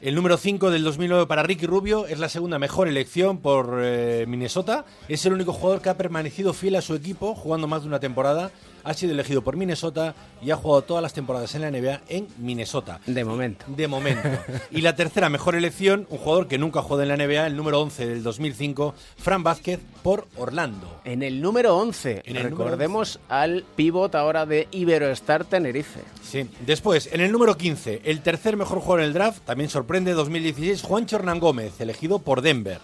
El 0.00 0.14
número 0.14 0.36
5 0.36 0.70
del 0.70 0.84
2009 0.84 1.26
para 1.26 1.42
Ricky 1.42 1.66
Rubio 1.66 2.06
es 2.06 2.20
la 2.20 2.28
segunda 2.28 2.60
mejor 2.60 2.86
elección 2.86 3.38
por 3.38 3.80
eh, 3.82 4.26
Minnesota. 4.28 4.84
Es 5.08 5.26
el 5.26 5.32
único 5.32 5.52
jugador 5.52 5.82
que 5.82 5.88
ha 5.88 5.96
permanecido 5.96 6.52
fiel 6.52 6.76
a 6.76 6.82
su 6.82 6.94
equipo 6.94 7.34
jugando 7.34 7.66
más 7.66 7.82
de 7.82 7.88
una 7.88 7.98
temporada. 7.98 8.52
Ha 8.84 8.94
sido 8.94 9.12
elegido 9.12 9.42
por 9.42 9.56
Minnesota 9.56 10.14
y 10.42 10.50
ha 10.50 10.56
jugado 10.56 10.82
todas 10.82 11.02
las 11.02 11.12
temporadas 11.12 11.54
en 11.54 11.62
la 11.62 11.70
NBA 11.70 12.02
en 12.08 12.28
Minnesota. 12.38 13.00
De 13.06 13.24
momento. 13.24 13.64
De 13.68 13.88
momento. 13.88 14.28
y 14.70 14.80
la 14.80 14.96
tercera 14.96 15.28
mejor 15.28 15.54
elección, 15.54 16.06
un 16.10 16.18
jugador 16.18 16.48
que 16.48 16.58
nunca 16.58 16.80
ha 16.80 16.82
jugado 16.82 17.02
en 17.02 17.08
la 17.08 17.16
NBA, 17.16 17.46
el 17.46 17.56
número 17.56 17.80
11 17.80 18.06
del 18.06 18.22
2005, 18.22 18.94
Fran 19.16 19.42
Vázquez 19.42 19.80
por 20.02 20.26
Orlando. 20.36 21.00
En 21.04 21.22
el 21.22 21.40
número 21.40 21.76
11, 21.76 22.22
En 22.24 22.36
el 22.36 22.44
recordemos 22.44 23.20
al 23.28 23.64
pivot 23.76 24.14
ahora 24.14 24.46
de 24.46 24.68
Iberoestar 24.70 25.44
Tenerife. 25.44 26.00
Sí. 26.22 26.48
Después, 26.66 27.08
en 27.12 27.20
el 27.20 27.32
número 27.32 27.56
15, 27.56 28.02
el 28.04 28.20
tercer 28.20 28.56
mejor 28.56 28.80
jugador 28.80 29.00
en 29.00 29.06
el 29.06 29.14
draft, 29.14 29.42
también 29.44 29.70
sorprende 29.70 30.12
2016, 30.12 30.82
Juancho 30.82 31.16
Hernán 31.16 31.40
Gómez, 31.40 31.80
elegido 31.80 32.18
por 32.18 32.42
Denver. 32.42 32.80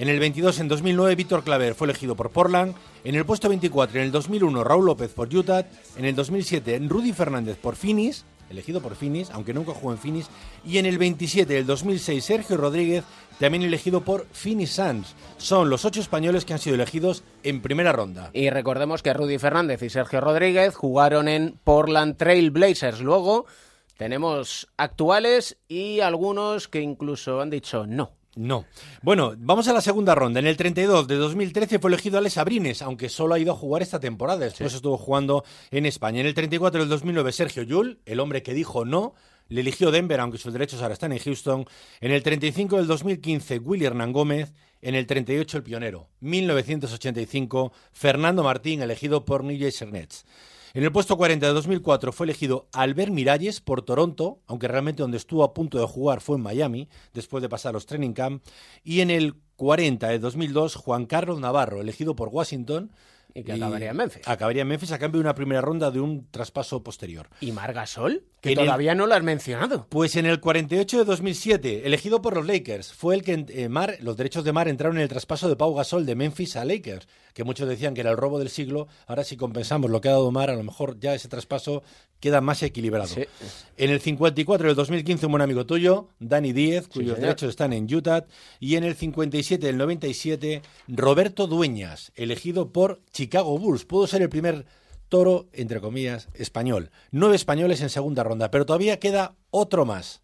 En 0.00 0.08
el 0.08 0.18
22, 0.18 0.60
en 0.60 0.68
2009, 0.68 1.14
Víctor 1.14 1.44
Claver 1.44 1.74
fue 1.74 1.86
elegido 1.86 2.16
por 2.16 2.30
Portland. 2.30 2.74
En 3.04 3.16
el 3.16 3.26
puesto 3.26 3.50
24, 3.50 3.98
en 3.98 4.06
el 4.06 4.10
2001, 4.10 4.64
Raúl 4.64 4.86
López 4.86 5.12
por 5.12 5.28
Utah. 5.28 5.66
En 5.94 6.06
el 6.06 6.14
2007, 6.14 6.80
Rudy 6.88 7.12
Fernández 7.12 7.58
por 7.58 7.76
Phoenix, 7.76 8.24
elegido 8.48 8.80
por 8.80 8.94
Phoenix, 8.94 9.28
aunque 9.28 9.52
nunca 9.52 9.74
jugó 9.74 9.92
en 9.92 9.98
Phoenix. 9.98 10.30
Y 10.64 10.78
en 10.78 10.86
el 10.86 10.96
27 10.96 11.52
del 11.52 11.66
2006, 11.66 12.24
Sergio 12.24 12.56
Rodríguez, 12.56 13.04
también 13.38 13.62
elegido 13.62 14.00
por 14.00 14.26
Phoenix 14.32 14.70
Suns. 14.70 15.14
Son 15.36 15.68
los 15.68 15.84
ocho 15.84 16.00
españoles 16.00 16.46
que 16.46 16.54
han 16.54 16.60
sido 16.60 16.76
elegidos 16.76 17.22
en 17.42 17.60
primera 17.60 17.92
ronda. 17.92 18.30
Y 18.32 18.48
recordemos 18.48 19.02
que 19.02 19.12
Rudy 19.12 19.36
Fernández 19.36 19.82
y 19.82 19.90
Sergio 19.90 20.22
Rodríguez 20.22 20.76
jugaron 20.76 21.28
en 21.28 21.58
Portland 21.62 22.16
Trail 22.16 22.50
Blazers. 22.50 23.02
Luego 23.02 23.44
tenemos 23.98 24.66
actuales 24.78 25.58
y 25.68 26.00
algunos 26.00 26.68
que 26.68 26.80
incluso 26.80 27.42
han 27.42 27.50
dicho 27.50 27.86
no. 27.86 28.18
No. 28.36 28.64
Bueno, 29.02 29.34
vamos 29.36 29.66
a 29.66 29.72
la 29.72 29.80
segunda 29.80 30.14
ronda. 30.14 30.38
En 30.38 30.46
el 30.46 30.56
32 30.56 31.08
de 31.08 31.16
2013 31.16 31.80
fue 31.80 31.90
elegido 31.90 32.18
Alex 32.18 32.38
Abrines, 32.38 32.80
aunque 32.80 33.08
solo 33.08 33.34
ha 33.34 33.38
ido 33.40 33.52
a 33.52 33.56
jugar 33.56 33.82
esta 33.82 33.98
temporada. 33.98 34.38
Después 34.44 34.72
estuvo 34.72 34.96
jugando 34.96 35.44
en 35.70 35.84
España. 35.84 36.20
En 36.20 36.26
el 36.26 36.34
34 36.34 36.80
del 36.80 36.88
2009 36.88 37.32
Sergio 37.32 37.62
Yul, 37.64 38.00
el 38.06 38.20
hombre 38.20 38.42
que 38.42 38.54
dijo 38.54 38.84
no, 38.84 39.14
le 39.48 39.62
eligió 39.62 39.90
Denver, 39.90 40.20
aunque 40.20 40.38
sus 40.38 40.52
derechos 40.52 40.80
ahora 40.80 40.94
están 40.94 41.12
en 41.12 41.18
Houston. 41.18 41.66
En 42.00 42.12
el 42.12 42.22
35 42.22 42.76
del 42.76 42.86
2015 42.86 43.58
Willy 43.58 43.84
Hernán 43.84 44.12
Gómez. 44.12 44.52
En 44.82 44.94
el 44.94 45.06
38 45.06 45.58
el 45.58 45.62
pionero. 45.62 46.08
1985 46.20 47.72
Fernando 47.92 48.42
Martín, 48.42 48.80
elegido 48.80 49.24
por 49.26 49.44
New 49.44 49.58
Jersey 49.58 49.90
Nets. 49.90 50.24
En 50.72 50.84
el 50.84 50.92
puesto 50.92 51.16
40 51.16 51.44
de 51.44 51.52
2004 51.52 52.12
fue 52.12 52.26
elegido 52.26 52.68
Albert 52.72 53.10
Miralles 53.10 53.60
por 53.60 53.82
Toronto, 53.82 54.38
aunque 54.46 54.68
realmente 54.68 55.02
donde 55.02 55.16
estuvo 55.16 55.42
a 55.42 55.52
punto 55.52 55.80
de 55.80 55.86
jugar 55.86 56.20
fue 56.20 56.36
en 56.36 56.42
Miami, 56.42 56.88
después 57.12 57.42
de 57.42 57.48
pasar 57.48 57.72
los 57.72 57.86
training 57.86 58.12
camp. 58.12 58.44
Y 58.84 59.00
en 59.00 59.10
el 59.10 59.34
40 59.56 60.06
de 60.06 60.20
2002, 60.20 60.76
Juan 60.76 61.06
Carlos 61.06 61.40
Navarro, 61.40 61.80
elegido 61.80 62.14
por 62.14 62.28
Washington. 62.28 62.92
Y 63.34 63.42
que 63.44 63.52
acabaría 63.52 63.90
en 63.90 63.96
Memphis. 63.96 64.26
Acabaría 64.26 64.62
en 64.62 64.68
Memphis 64.68 64.92
a 64.92 64.98
cambio 64.98 65.18
de 65.18 65.24
una 65.24 65.34
primera 65.34 65.60
ronda 65.60 65.90
de 65.90 66.00
un 66.00 66.26
traspaso 66.30 66.82
posterior. 66.82 67.28
¿Y 67.40 67.52
Margasol? 67.52 68.24
Que 68.40 68.52
En 68.52 68.58
el- 68.60 68.64
todavía 68.64 68.94
no 68.94 69.06
lo 69.06 69.14
has 69.14 69.22
mencionado. 69.22 69.86
Pues 69.90 70.16
en 70.16 70.24
el 70.26 70.40
48 70.40 70.98
de 70.98 71.04
2007, 71.04 71.82
elegido 71.86 72.22
por 72.22 72.34
los 72.34 72.46
Lakers, 72.46 72.92
fue 72.92 73.14
el 73.14 73.22
que 73.22 73.44
eh, 73.48 73.68
Mar, 73.68 73.96
los 74.00 74.16
derechos 74.16 74.44
de 74.44 74.52
Mar 74.52 74.66
entraron 74.68 74.96
en 74.96 75.02
el 75.02 75.08
traspaso 75.10 75.48
de 75.48 75.56
Pau 75.56 75.74
Gasol 75.74 76.06
de 76.06 76.14
Memphis 76.14 76.56
a 76.56 76.64
Lakers, 76.64 77.06
que 77.34 77.44
muchos 77.44 77.68
decían 77.68 77.92
que 77.94 78.00
era 78.00 78.10
el 78.10 78.16
robo 78.16 78.38
del 78.38 78.48
siglo. 78.48 78.88
Ahora 79.06 79.24
si 79.24 79.36
compensamos 79.36 79.90
lo 79.90 80.00
que 80.00 80.08
ha 80.08 80.12
dado 80.12 80.30
Mar, 80.30 80.48
a 80.50 80.56
lo 80.56 80.62
mejor 80.62 80.98
ya 80.98 81.14
ese 81.14 81.28
traspaso 81.28 81.82
queda 82.18 82.40
más 82.40 82.62
equilibrado. 82.62 83.06
Sí. 83.08 83.24
En 83.76 83.90
el 83.90 84.00
54 84.00 84.66
del 84.68 84.76
2015, 84.76 85.26
un 85.26 85.32
buen 85.32 85.42
amigo 85.42 85.64
tuyo, 85.66 86.08
Dani 86.18 86.52
Díez, 86.52 86.88
cuyos 86.88 87.18
derechos 87.18 87.50
están 87.50 87.72
en 87.74 87.92
Utah. 87.94 88.24
Y 88.58 88.76
en 88.76 88.84
el 88.84 88.94
57 88.94 89.66
del 89.66 89.76
97, 89.78 90.62
Roberto 90.88 91.46
Dueñas, 91.46 92.12
elegido 92.16 92.72
por 92.72 93.00
Chicago 93.20 93.58
Bulls. 93.58 93.84
Pudo 93.84 94.06
ser 94.06 94.22
el 94.22 94.30
primer 94.30 94.64
toro, 95.10 95.50
entre 95.52 95.78
comillas, 95.78 96.30
español. 96.32 96.90
Nueve 97.10 97.36
españoles 97.36 97.82
en 97.82 97.90
segunda 97.90 98.24
ronda, 98.24 98.50
pero 98.50 98.64
todavía 98.64 98.98
queda 98.98 99.34
otro 99.50 99.84
más. 99.84 100.22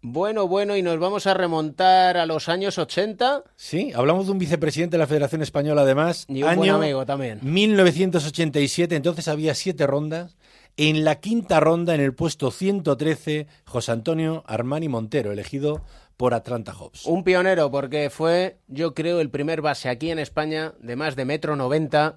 Bueno, 0.00 0.48
bueno, 0.48 0.74
y 0.74 0.80
nos 0.80 0.98
vamos 0.98 1.26
a 1.26 1.34
remontar 1.34 2.16
a 2.16 2.24
los 2.24 2.48
años 2.48 2.78
80. 2.78 3.44
Sí, 3.54 3.92
hablamos 3.94 4.24
de 4.24 4.32
un 4.32 4.38
vicepresidente 4.38 4.96
de 4.96 5.00
la 5.00 5.06
Federación 5.06 5.42
Española, 5.42 5.82
además. 5.82 6.24
Y 6.26 6.42
un 6.42 6.48
año 6.48 6.58
buen 6.58 6.70
amigo 6.70 7.04
también. 7.04 7.38
1987, 7.42 8.96
entonces 8.96 9.28
había 9.28 9.54
siete 9.54 9.86
rondas. 9.86 10.38
En 10.78 11.04
la 11.04 11.20
quinta 11.20 11.60
ronda, 11.60 11.94
en 11.94 12.00
el 12.00 12.14
puesto 12.14 12.50
113, 12.50 13.46
José 13.66 13.92
Antonio 13.92 14.42
Armani 14.46 14.88
Montero, 14.88 15.32
elegido 15.32 15.82
por 16.16 16.34
Atlanta 16.34 16.72
Hawks. 16.72 17.06
Un 17.06 17.24
pionero 17.24 17.70
porque 17.70 18.10
fue, 18.10 18.58
yo 18.68 18.94
creo, 18.94 19.20
el 19.20 19.30
primer 19.30 19.62
base 19.62 19.88
aquí 19.88 20.10
en 20.10 20.18
España 20.18 20.74
de 20.80 20.96
más 20.96 21.16
de 21.16 21.24
metro 21.24 21.56
90 21.56 22.16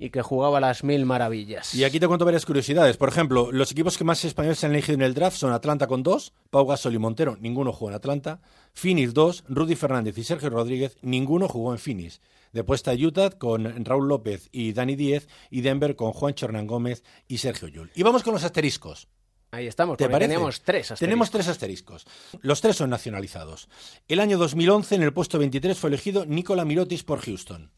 y 0.00 0.10
que 0.10 0.22
jugaba 0.22 0.60
las 0.60 0.82
mil 0.82 1.04
maravillas. 1.04 1.74
Y 1.74 1.84
aquí 1.84 2.00
te 2.00 2.08
cuento 2.08 2.24
varias 2.24 2.46
curiosidades. 2.46 2.96
Por 2.96 3.10
ejemplo, 3.10 3.52
los 3.52 3.70
equipos 3.70 3.98
que 3.98 4.04
más 4.04 4.24
españoles 4.24 4.58
se 4.58 4.66
han 4.66 4.72
elegido 4.72 4.94
en 4.94 5.02
el 5.02 5.14
draft 5.14 5.36
son 5.36 5.52
Atlanta 5.52 5.86
con 5.86 6.02
dos, 6.02 6.32
Pau 6.48 6.66
Gasol 6.66 6.94
y 6.94 6.98
Montero, 6.98 7.36
ninguno 7.38 7.72
jugó 7.72 7.90
en 7.90 7.96
Atlanta. 7.96 8.40
Phoenix 8.72 9.12
dos, 9.12 9.44
Rudy 9.48 9.76
Fernández 9.76 10.16
y 10.16 10.24
Sergio 10.24 10.48
Rodríguez, 10.48 10.96
ninguno 11.02 11.48
jugó 11.48 11.72
en 11.72 11.78
Phoenix. 11.78 12.20
Después 12.52 12.78
está 12.78 12.94
Utah 12.94 13.30
con 13.30 13.84
Raúl 13.84 14.08
López 14.08 14.48
y 14.50 14.72
Dani 14.72 14.96
Díez 14.96 15.28
y 15.50 15.60
Denver 15.60 15.94
con 15.94 16.12
Juan 16.12 16.34
Hernán 16.40 16.66
Gómez 16.66 17.04
y 17.28 17.38
Sergio 17.38 17.68
Yul. 17.68 17.92
Y 17.94 18.02
vamos 18.02 18.22
con 18.22 18.32
los 18.32 18.42
asteriscos. 18.42 19.06
Ahí 19.52 19.66
estamos, 19.66 19.96
¿Te 19.96 20.04
porque 20.04 20.12
parece? 20.12 20.28
teníamos 20.28 20.60
tres 20.62 20.82
asteriscos. 20.92 21.00
Tenemos 21.00 21.30
tres 21.30 21.48
asteriscos. 21.48 22.06
Los 22.40 22.60
tres 22.60 22.76
son 22.76 22.90
nacionalizados. 22.90 23.68
El 24.06 24.20
año 24.20 24.38
2011, 24.38 24.94
en 24.94 25.02
el 25.02 25.12
puesto 25.12 25.38
23, 25.40 25.76
fue 25.76 25.88
elegido 25.88 26.24
Nicola 26.24 26.64
Mirotis 26.64 27.02
por 27.02 27.20
Houston. 27.20 27.70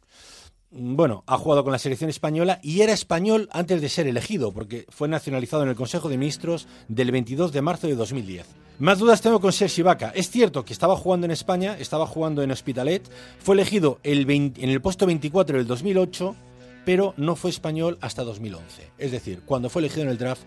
Mm, 0.70 0.96
Bueno, 0.96 1.24
ha 1.26 1.38
jugado 1.38 1.64
con 1.64 1.72
la 1.72 1.78
selección 1.78 2.10
española 2.10 2.60
y 2.62 2.82
era 2.82 2.92
español 2.92 3.48
antes 3.52 3.80
de 3.80 3.88
ser 3.88 4.06
elegido, 4.06 4.52
porque 4.52 4.84
fue 4.90 5.08
nacionalizado 5.08 5.62
en 5.62 5.70
el 5.70 5.74
Consejo 5.74 6.10
de 6.10 6.18
Ministros 6.18 6.68
del 6.88 7.10
22 7.10 7.52
de 7.52 7.62
marzo 7.62 7.86
de 7.86 7.94
2010. 7.94 8.46
Más 8.78 8.98
dudas 8.98 9.22
tengo 9.22 9.40
con 9.40 9.52
Sergi 9.52 9.80
Vaca. 9.80 10.12
Es 10.14 10.28
cierto 10.30 10.66
que 10.66 10.74
estaba 10.74 10.96
jugando 10.96 11.24
en 11.24 11.30
España, 11.30 11.76
estaba 11.78 12.06
jugando 12.06 12.42
en 12.42 12.50
Hospitalet, 12.50 13.08
fue 13.38 13.54
elegido 13.54 13.98
el 14.02 14.26
20 14.26 14.62
en 14.62 14.68
el 14.68 14.82
puesto 14.82 15.06
24 15.06 15.56
del 15.56 15.66
2008, 15.66 16.36
pero 16.84 17.14
no 17.16 17.34
fue 17.34 17.48
español 17.50 17.96
hasta 18.02 18.24
2011. 18.24 18.90
Es 18.98 19.10
decir, 19.10 19.40
cuando 19.46 19.70
fue 19.70 19.80
elegido 19.80 20.02
en 20.02 20.08
el 20.10 20.18
draft 20.18 20.42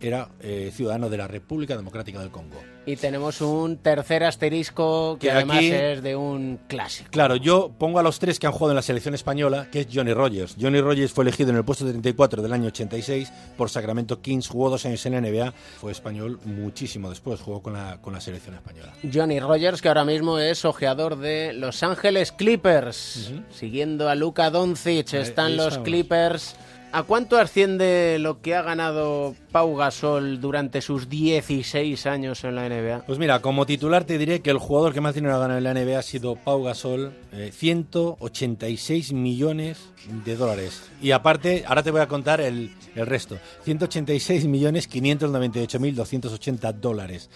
era 0.00 0.28
eh, 0.40 0.70
ciudadano 0.74 1.08
de 1.10 1.16
la 1.18 1.28
República 1.28 1.76
Democrática 1.76 2.18
del 2.20 2.30
Congo. 2.30 2.60
Y 2.86 2.96
tenemos 2.96 3.40
un 3.42 3.76
tercer 3.76 4.24
asterisco 4.24 5.16
que 5.20 5.26
Que 5.26 5.30
además 5.32 5.58
aquí- 5.58 5.70
es 5.70 6.02
de 6.02 6.16
un 6.16 6.58
clásico. 6.66 7.10
Claro, 7.10 7.36
yo 7.36 7.70
pongo 7.78 7.98
a 7.98 8.02
los 8.02 8.18
tres 8.18 8.38
que 8.38 8.46
han 8.46 8.52
jugado 8.52 8.72
en 8.72 8.76
la 8.76 8.82
selección 8.82 9.14
española, 9.14 9.68
que 9.70 9.80
es 9.80 9.88
Johnny 9.92 10.12
Rogers. 10.14 10.56
Johnny 10.60 10.80
Rogers 10.80 11.12
fue 11.12 11.24
elegido 11.24 11.50
en 11.50 11.56
el 11.56 11.64
puesto 11.64 11.84
34 11.86 12.42
del 12.42 12.52
año 12.52 12.68
86 12.68 13.30
por 13.56 13.68
Sacramento 13.68 14.20
Kings, 14.22 14.48
jugó 14.48 14.70
dos 14.70 14.86
años 14.86 15.04
en 15.06 15.12
la 15.12 15.18
NBA, 15.20 15.52
fue 15.78 15.92
español 15.92 16.40
muchísimo 16.44 17.10
después, 17.10 17.40
jugó 17.40 17.62
con 17.62 17.74
la, 17.74 17.98
con 18.00 18.12
la 18.14 18.20
selección 18.20 18.54
española. 18.54 18.92
Johnny 19.12 19.38
Rogers, 19.40 19.82
que 19.82 19.88
ahora 19.88 20.04
mismo 20.06 20.38
es 20.38 20.64
ojeador 20.64 21.16
de 21.18 21.52
Los 21.52 21.82
Ángeles 21.82 22.32
Clippers. 22.32 23.32
Siguiendo 23.50 24.08
a 24.08 24.14
Luka 24.14 24.50
Doncic, 24.50 25.12
están 25.14 25.52
ahí 25.52 25.56
los. 25.56 25.78
Clippers 25.78 26.56
¿A 26.92 27.04
cuánto 27.04 27.38
asciende 27.38 28.18
lo 28.18 28.40
que 28.42 28.56
ha 28.56 28.62
ganado 28.62 29.36
Pau 29.52 29.76
Gasol 29.76 30.40
durante 30.40 30.80
sus 30.80 31.08
16 31.08 32.04
años 32.06 32.42
en 32.42 32.56
la 32.56 32.68
NBA? 32.68 33.04
Pues 33.06 33.16
mira, 33.18 33.40
como 33.40 33.64
titular 33.64 34.02
te 34.04 34.18
diré 34.18 34.40
que 34.42 34.50
el 34.50 34.58
jugador 34.58 34.92
que 34.92 35.00
más 35.00 35.14
dinero 35.14 35.36
ha 35.36 35.38
ganado 35.38 35.58
en 35.58 35.64
la 35.64 35.72
NBA 35.74 35.98
ha 36.00 36.02
sido 36.02 36.34
Pau 36.34 36.64
Gasol, 36.64 37.12
eh, 37.32 37.52
186 37.54 39.12
millones 39.12 39.78
de 40.24 40.34
dólares. 40.34 40.82
Y 41.00 41.12
aparte, 41.12 41.62
ahora 41.66 41.82
te 41.84 41.92
voy 41.92 42.00
a 42.00 42.08
contar 42.08 42.40
el, 42.40 42.72
el 42.96 43.06
resto, 43.06 43.38
186 43.64 44.46
millones 44.46 44.88
598 44.88 45.78
mil 45.78 45.94
280 45.94 46.72
dólares. 46.72 47.30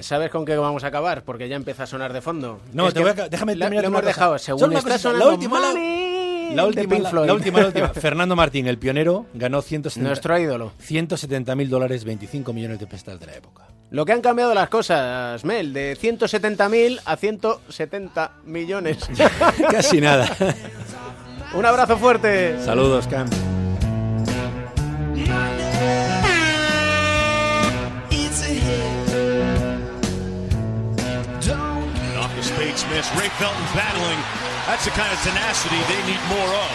¿Sabes 0.00 0.30
con 0.30 0.44
qué 0.44 0.56
vamos 0.56 0.84
a 0.84 0.88
acabar? 0.88 1.24
Porque 1.24 1.48
ya 1.48 1.56
empieza 1.56 1.84
a 1.84 1.86
sonar 1.86 2.12
de 2.12 2.20
fondo. 2.20 2.60
No, 2.72 2.92
te 2.92 3.00
voy 3.00 3.10
a, 3.10 3.28
déjame 3.28 3.56
la- 3.56 3.64
terminar 3.66 3.84
Lo 3.84 3.88
hemos 3.88 4.00
cosa. 4.02 4.06
dejado, 4.08 4.38
según 4.38 4.72
está 4.74 4.98
sonando 4.98 5.26
la 5.26 5.32
última, 5.32 5.58
la- 5.60 5.72
La 6.54 6.66
última, 6.66 6.94
Pink 6.94 7.02
la, 7.02 7.10
Floyd. 7.10 7.26
la 7.26 7.34
última, 7.34 7.60
la 7.60 7.66
última. 7.66 7.88
Fernando 7.94 8.36
Martín, 8.36 8.66
el 8.66 8.78
pionero, 8.78 9.26
ganó 9.34 9.62
170, 9.62 10.08
Nuestro 10.08 10.38
ídolo. 10.38 10.72
170 10.78 11.54
mil 11.54 11.68
dólares, 11.68 12.04
25 12.04 12.52
millones 12.52 12.78
de 12.78 12.86
pesetas 12.86 13.20
de 13.20 13.26
la 13.26 13.34
época. 13.34 13.68
Lo 13.90 14.04
que 14.04 14.12
han 14.12 14.20
cambiado 14.20 14.52
las 14.54 14.68
cosas, 14.68 15.44
Mel, 15.44 15.72
de 15.72 15.96
170.000 15.96 17.00
a 17.04 17.16
170 17.16 18.32
millones. 18.44 18.98
Casi 19.70 20.00
nada. 20.00 20.28
Un 21.54 21.64
abrazo 21.64 21.96
fuerte. 21.96 22.60
Saludos, 22.62 23.06
Cam. 23.08 23.28
Ray 32.88 33.28
Felton's 33.36 33.72
battling. 33.74 34.18
That's 34.66 34.84
the 34.84 34.90
kind 34.90 35.12
of 35.12 35.20
tenacity 35.22 35.76
they 35.92 36.00
need 36.08 36.22
more 36.30 36.50
of. 36.56 36.72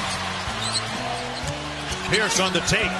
Pierce 2.11 2.39
on 2.39 2.53
the 2.53 2.61
take. 2.61 2.91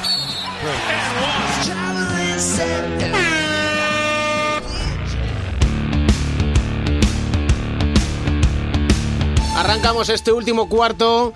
Arrancamos 9.57 10.09
este 10.09 10.31
último 10.31 10.67
cuarto 10.67 11.33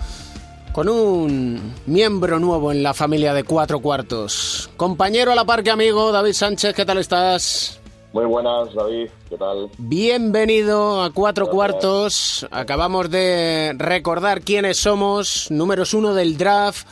con 0.72 0.88
un 0.88 1.74
miembro 1.86 2.40
nuevo 2.40 2.72
en 2.72 2.82
la 2.82 2.92
familia 2.92 3.32
de 3.32 3.44
cuatro 3.44 3.80
cuartos. 3.80 4.68
Compañero 4.76 5.30
a 5.30 5.34
la 5.36 5.44
par 5.44 5.62
que 5.62 5.70
amigo, 5.70 6.10
David 6.10 6.32
Sánchez, 6.32 6.74
¿qué 6.74 6.84
tal 6.84 6.98
estás? 6.98 7.77
Muy 8.12 8.24
buenas, 8.24 8.72
David. 8.74 9.10
¿Qué 9.28 9.36
tal? 9.36 9.70
Bienvenido 9.76 11.02
a 11.02 11.12
Cuatro 11.12 11.48
Cuartos. 11.48 12.46
Acabamos 12.50 13.10
de 13.10 13.74
recordar 13.76 14.40
quiénes 14.40 14.78
somos, 14.78 15.50
números 15.50 15.92
uno 15.92 16.14
del 16.14 16.38
draft, 16.38 16.86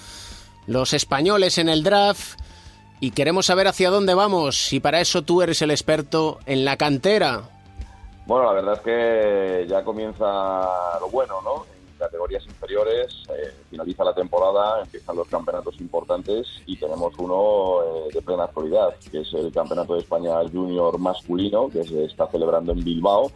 los 0.67 0.93
españoles 0.93 1.57
en 1.57 1.71
el 1.71 1.83
draft, 1.83 2.39
y 3.01 3.13
queremos 3.13 3.47
saber 3.47 3.67
hacia 3.67 3.91
dónde 3.91 4.15
vamos. 4.15 4.73
Y 4.75 4.81
para 4.81 5.01
eso 5.01 5.23
tú 5.23 5.41
eres 5.41 5.63
el 5.63 5.71
experto 5.71 6.39
en 6.45 6.67
la 6.67 6.77
cantera. 6.77 7.43
Bueno, 8.27 8.47
la 8.47 8.53
verdad 8.53 8.75
es 8.75 8.81
que 8.81 9.67
ya 9.69 9.83
comienza 9.85 10.25
lo 11.01 11.09
bueno, 11.11 11.41
¿no? 11.43 11.76
Categorías 11.99 12.45
inferiores, 12.47 13.25
eh, 13.31 13.53
finaliza 13.71 14.05
la 14.05 14.15
temporada, 14.15 14.83
empiezan 14.83 15.17
los 15.17 15.29
campeonatos 15.29 15.81
importantes 15.81 16.47
y 16.67 16.77
tenemos 16.77 17.15
uno 17.19 17.83
eh, 17.83 18.15
de 18.15 18.23
plena 18.23 18.45
actualidad, 18.45 18.95
que 19.11 19.21
es 19.21 19.33
el 19.35 19.53
Campeonato 19.53 19.95
de 19.95 20.01
España 20.01 20.37
Junior 20.53 20.99
masculino, 20.99 21.69
que 21.69 21.85
se 21.85 22.05
está 22.05 22.27
celebrando 22.31 22.73
en 22.73 22.85
Bilbao 22.85 23.31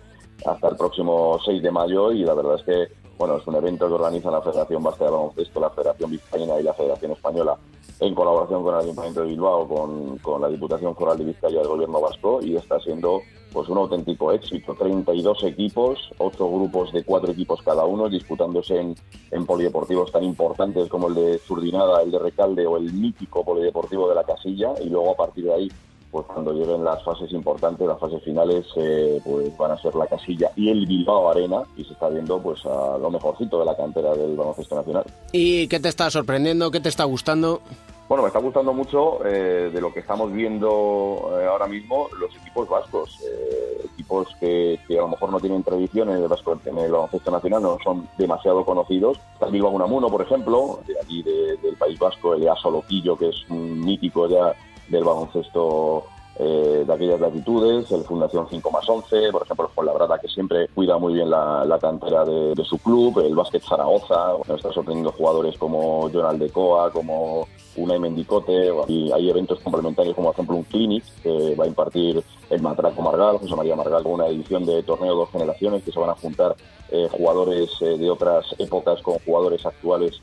hasta 0.46 0.68
el 0.68 0.76
próximo 0.76 1.38
6 1.44 1.62
de 1.62 1.70
mayo 1.70 2.12
y 2.12 2.24
la 2.24 2.34
verdad 2.34 2.56
es 2.56 2.62
que, 2.64 2.99
bueno, 3.20 3.36
es 3.36 3.46
un 3.46 3.54
evento 3.54 3.86
que 3.86 3.92
organiza 3.92 4.30
la 4.30 4.40
Federación 4.40 4.82
Vasca 4.82 5.04
de 5.04 5.10
Baloncesto, 5.10 5.60
la 5.60 5.68
Federación 5.68 6.10
Vizcaína 6.10 6.58
y 6.58 6.62
la 6.62 6.72
Federación 6.72 7.12
Española 7.12 7.54
en 8.00 8.14
colaboración 8.14 8.62
con 8.62 8.74
el 8.74 8.80
Ayuntamiento 8.80 9.20
de 9.20 9.26
Bilbao, 9.26 9.68
con, 9.68 10.16
con 10.20 10.40
la 10.40 10.48
Diputación 10.48 10.96
Foral 10.96 11.18
de 11.18 11.24
Vizcaya 11.24 11.58
del 11.58 11.68
Gobierno 11.68 12.00
Vasco 12.00 12.40
y 12.42 12.56
está 12.56 12.80
siendo 12.80 13.20
pues 13.52 13.68
un 13.68 13.76
auténtico 13.76 14.32
éxito. 14.32 14.74
32 14.74 15.44
equipos, 15.44 15.98
ocho 16.16 16.50
grupos 16.50 16.94
de 16.94 17.04
cuatro 17.04 17.32
equipos 17.32 17.60
cada 17.60 17.84
uno, 17.84 18.08
disputándose 18.08 18.80
en, 18.80 18.94
en 19.30 19.44
polideportivos 19.44 20.10
tan 20.10 20.24
importantes 20.24 20.88
como 20.88 21.08
el 21.08 21.14
de 21.14 21.38
Zurdinada, 21.40 22.00
el 22.00 22.12
de 22.12 22.20
Recalde 22.20 22.66
o 22.66 22.78
el 22.78 22.90
mítico 22.90 23.44
polideportivo 23.44 24.08
de 24.08 24.14
la 24.14 24.24
Casilla 24.24 24.72
y 24.82 24.88
luego 24.88 25.10
a 25.10 25.16
partir 25.16 25.44
de 25.44 25.52
ahí 25.52 25.68
pues 26.10 26.26
cuando 26.26 26.52
lleguen 26.52 26.84
las 26.84 27.02
fases 27.04 27.30
importantes, 27.32 27.86
las 27.86 27.98
fases 27.98 28.22
finales, 28.22 28.66
eh, 28.76 29.20
pues 29.24 29.56
van 29.56 29.70
a 29.72 29.78
ser 29.80 29.94
la 29.94 30.06
Casilla 30.06 30.50
y 30.56 30.68
el 30.70 30.86
Bilbao 30.86 31.30
Arena 31.30 31.62
y 31.76 31.84
se 31.84 31.92
está 31.92 32.08
viendo 32.08 32.38
pues 32.40 32.64
a 32.66 32.98
lo 32.98 33.10
mejorcito 33.10 33.58
de 33.60 33.64
la 33.64 33.76
cantera 33.76 34.12
del 34.14 34.36
baloncesto 34.36 34.74
nacional. 34.74 35.04
¿Y 35.32 35.68
qué 35.68 35.78
te 35.80 35.88
está 35.88 36.10
sorprendiendo? 36.10 36.70
¿Qué 36.70 36.80
te 36.80 36.88
está 36.88 37.04
gustando? 37.04 37.60
Bueno, 38.08 38.24
me 38.24 38.26
está 38.26 38.40
gustando 38.40 38.72
mucho 38.72 39.24
eh, 39.24 39.70
de 39.72 39.80
lo 39.80 39.92
que 39.92 40.00
estamos 40.00 40.32
viendo 40.32 41.30
eh, 41.40 41.46
ahora 41.46 41.68
mismo 41.68 42.08
los 42.18 42.34
equipos 42.34 42.68
vascos, 42.68 43.16
eh, 43.24 43.86
equipos 43.92 44.26
que, 44.40 44.80
que 44.88 44.98
a 44.98 45.02
lo 45.02 45.08
mejor 45.10 45.30
no 45.30 45.38
tienen 45.38 45.62
tradición 45.62 46.08
en 46.10 46.16
el, 46.16 46.26
vasco, 46.26 46.58
en 46.64 46.76
el 46.76 46.90
baloncesto 46.90 47.30
nacional, 47.30 47.62
no 47.62 47.78
son 47.84 48.08
demasiado 48.18 48.64
conocidos. 48.64 49.20
El 49.40 49.52
Bilbao 49.52 49.70
Unamuno, 49.70 50.08
por 50.08 50.22
ejemplo, 50.22 50.80
de 50.88 50.94
aquí 51.00 51.22
de- 51.22 51.56
del 51.58 51.76
País 51.76 52.00
Vasco, 52.00 52.34
el 52.34 52.48
Aso 52.48 52.68
Loquillo, 52.72 53.16
que 53.16 53.28
es 53.28 53.36
un 53.48 53.78
mítico 53.80 54.26
ya 54.28 54.54
del 54.90 55.04
baloncesto 55.04 56.04
eh, 56.42 56.84
de 56.86 56.94
aquellas 56.94 57.20
latitudes, 57.20 57.90
el 57.92 58.02
Fundación 58.02 58.46
5 58.48 58.70
más 58.70 58.88
11, 58.88 59.30
por 59.30 59.42
ejemplo, 59.42 59.66
el 59.66 59.74
Fuenlabrada, 59.74 60.18
que 60.18 60.26
siempre 60.26 60.68
cuida 60.68 60.96
muy 60.96 61.12
bien 61.12 61.28
la, 61.28 61.78
cantera 61.78 62.24
de, 62.24 62.64
su 62.64 62.78
club, 62.78 63.18
el 63.18 63.34
Básquet 63.34 63.62
Zaragoza, 63.62 64.32
nos 64.48 64.56
está 64.56 64.72
sorprendiendo 64.72 65.12
jugadores 65.12 65.58
como 65.58 66.08
Jonal 66.10 66.38
de 66.38 66.48
Coa, 66.48 66.90
como 66.92 67.46
Unai 67.76 67.98
Mendicote, 67.98 68.70
y 68.88 69.12
hay 69.12 69.28
eventos 69.28 69.60
complementarios 69.60 70.14
como 70.14 70.28
por 70.28 70.34
ejemplo 70.34 70.56
un 70.56 70.62
clinic 70.64 71.04
que 71.22 71.54
va 71.56 71.64
a 71.64 71.68
impartir 71.68 72.24
el 72.48 72.62
Matraco 72.62 73.02
Margal, 73.02 73.36
José 73.36 73.54
María 73.54 73.76
Margal, 73.76 74.02
con 74.02 74.12
una 74.12 74.28
edición 74.28 74.64
de 74.64 74.82
torneo 74.82 75.14
dos 75.14 75.30
generaciones 75.30 75.82
que 75.82 75.92
se 75.92 76.00
van 76.00 76.08
a 76.08 76.14
juntar 76.14 76.56
eh, 76.90 77.06
jugadores 77.10 77.70
eh, 77.82 77.98
de 77.98 78.10
otras 78.10 78.46
épocas 78.58 79.02
con 79.02 79.18
jugadores 79.18 79.66
actuales 79.66 80.22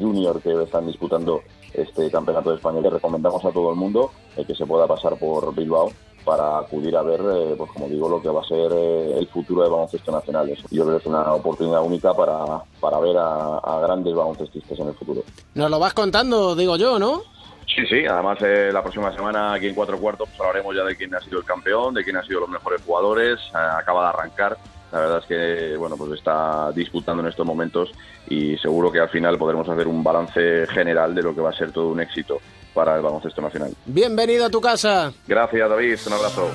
junior 0.00 0.40
que 0.40 0.62
están 0.62 0.86
disputando 0.86 1.42
este 1.76 2.10
campeonato 2.10 2.50
de 2.50 2.56
España. 2.56 2.80
Le 2.80 2.90
recomendamos 2.90 3.44
a 3.44 3.50
todo 3.50 3.70
el 3.70 3.76
mundo 3.76 4.10
eh, 4.36 4.44
que 4.44 4.54
se 4.54 4.66
pueda 4.66 4.86
pasar 4.86 5.16
por 5.16 5.54
Bilbao 5.54 5.90
para 6.24 6.58
acudir 6.58 6.96
a 6.96 7.02
ver, 7.02 7.20
eh, 7.20 7.54
pues 7.56 7.70
como 7.70 7.88
digo, 7.88 8.08
lo 8.08 8.20
que 8.20 8.28
va 8.28 8.40
a 8.40 8.44
ser 8.44 8.72
eh, 8.72 9.18
el 9.18 9.28
futuro 9.28 9.62
del 9.62 9.70
baloncesto 9.70 10.10
nacional. 10.10 10.48
Eso, 10.50 10.66
Yo 10.70 10.82
creo 10.84 10.96
que 10.96 11.02
es 11.02 11.06
una 11.06 11.32
oportunidad 11.32 11.82
única 11.82 12.12
para, 12.14 12.62
para 12.80 12.98
ver 12.98 13.16
a, 13.16 13.58
a 13.58 13.80
grandes 13.80 14.14
baloncestistas 14.14 14.78
en 14.78 14.88
el 14.88 14.94
futuro. 14.94 15.22
Nos 15.54 15.70
lo 15.70 15.78
vas 15.78 15.94
contando, 15.94 16.56
digo 16.56 16.76
yo, 16.76 16.98
¿no? 16.98 17.22
Sí, 17.66 17.84
sí, 17.88 18.06
además 18.06 18.38
eh, 18.40 18.70
la 18.72 18.80
próxima 18.80 19.12
semana 19.14 19.52
aquí 19.52 19.66
en 19.66 19.74
Cuatro 19.74 19.98
Cuartos 19.98 20.28
pues, 20.28 20.40
hablaremos 20.40 20.74
ya 20.74 20.84
de 20.84 20.96
quién 20.96 21.14
ha 21.14 21.20
sido 21.20 21.40
el 21.40 21.44
campeón, 21.44 21.94
de 21.94 22.04
quién 22.04 22.16
han 22.16 22.24
sido 22.24 22.40
los 22.40 22.48
mejores 22.48 22.80
jugadores, 22.86 23.38
eh, 23.38 23.58
acaba 23.78 24.02
de 24.02 24.08
arrancar, 24.08 24.56
la 24.92 25.00
verdad 25.00 25.18
es 25.18 25.26
que 25.26 25.76
bueno 25.76 25.96
pues 25.96 26.12
está 26.12 26.70
disputando 26.72 27.22
en 27.22 27.28
estos 27.28 27.46
momentos 27.46 27.90
y 28.28 28.56
seguro 28.58 28.90
que 28.90 29.00
al 29.00 29.08
final 29.08 29.38
podremos 29.38 29.68
hacer 29.68 29.86
un 29.86 30.02
balance 30.02 30.66
general 30.68 31.14
de 31.14 31.22
lo 31.22 31.34
que 31.34 31.40
va 31.40 31.50
a 31.50 31.52
ser 31.52 31.72
todo 31.72 31.88
un 31.88 32.00
éxito 32.00 32.38
para 32.74 32.94
el 32.96 33.02
baloncesto 33.02 33.40
nacional. 33.40 33.72
Bienvenido 33.86 34.44
a 34.46 34.50
tu 34.50 34.60
casa. 34.60 35.12
Gracias 35.26 35.68
David, 35.68 35.98
un 36.06 36.12
abrazo. 36.12 36.50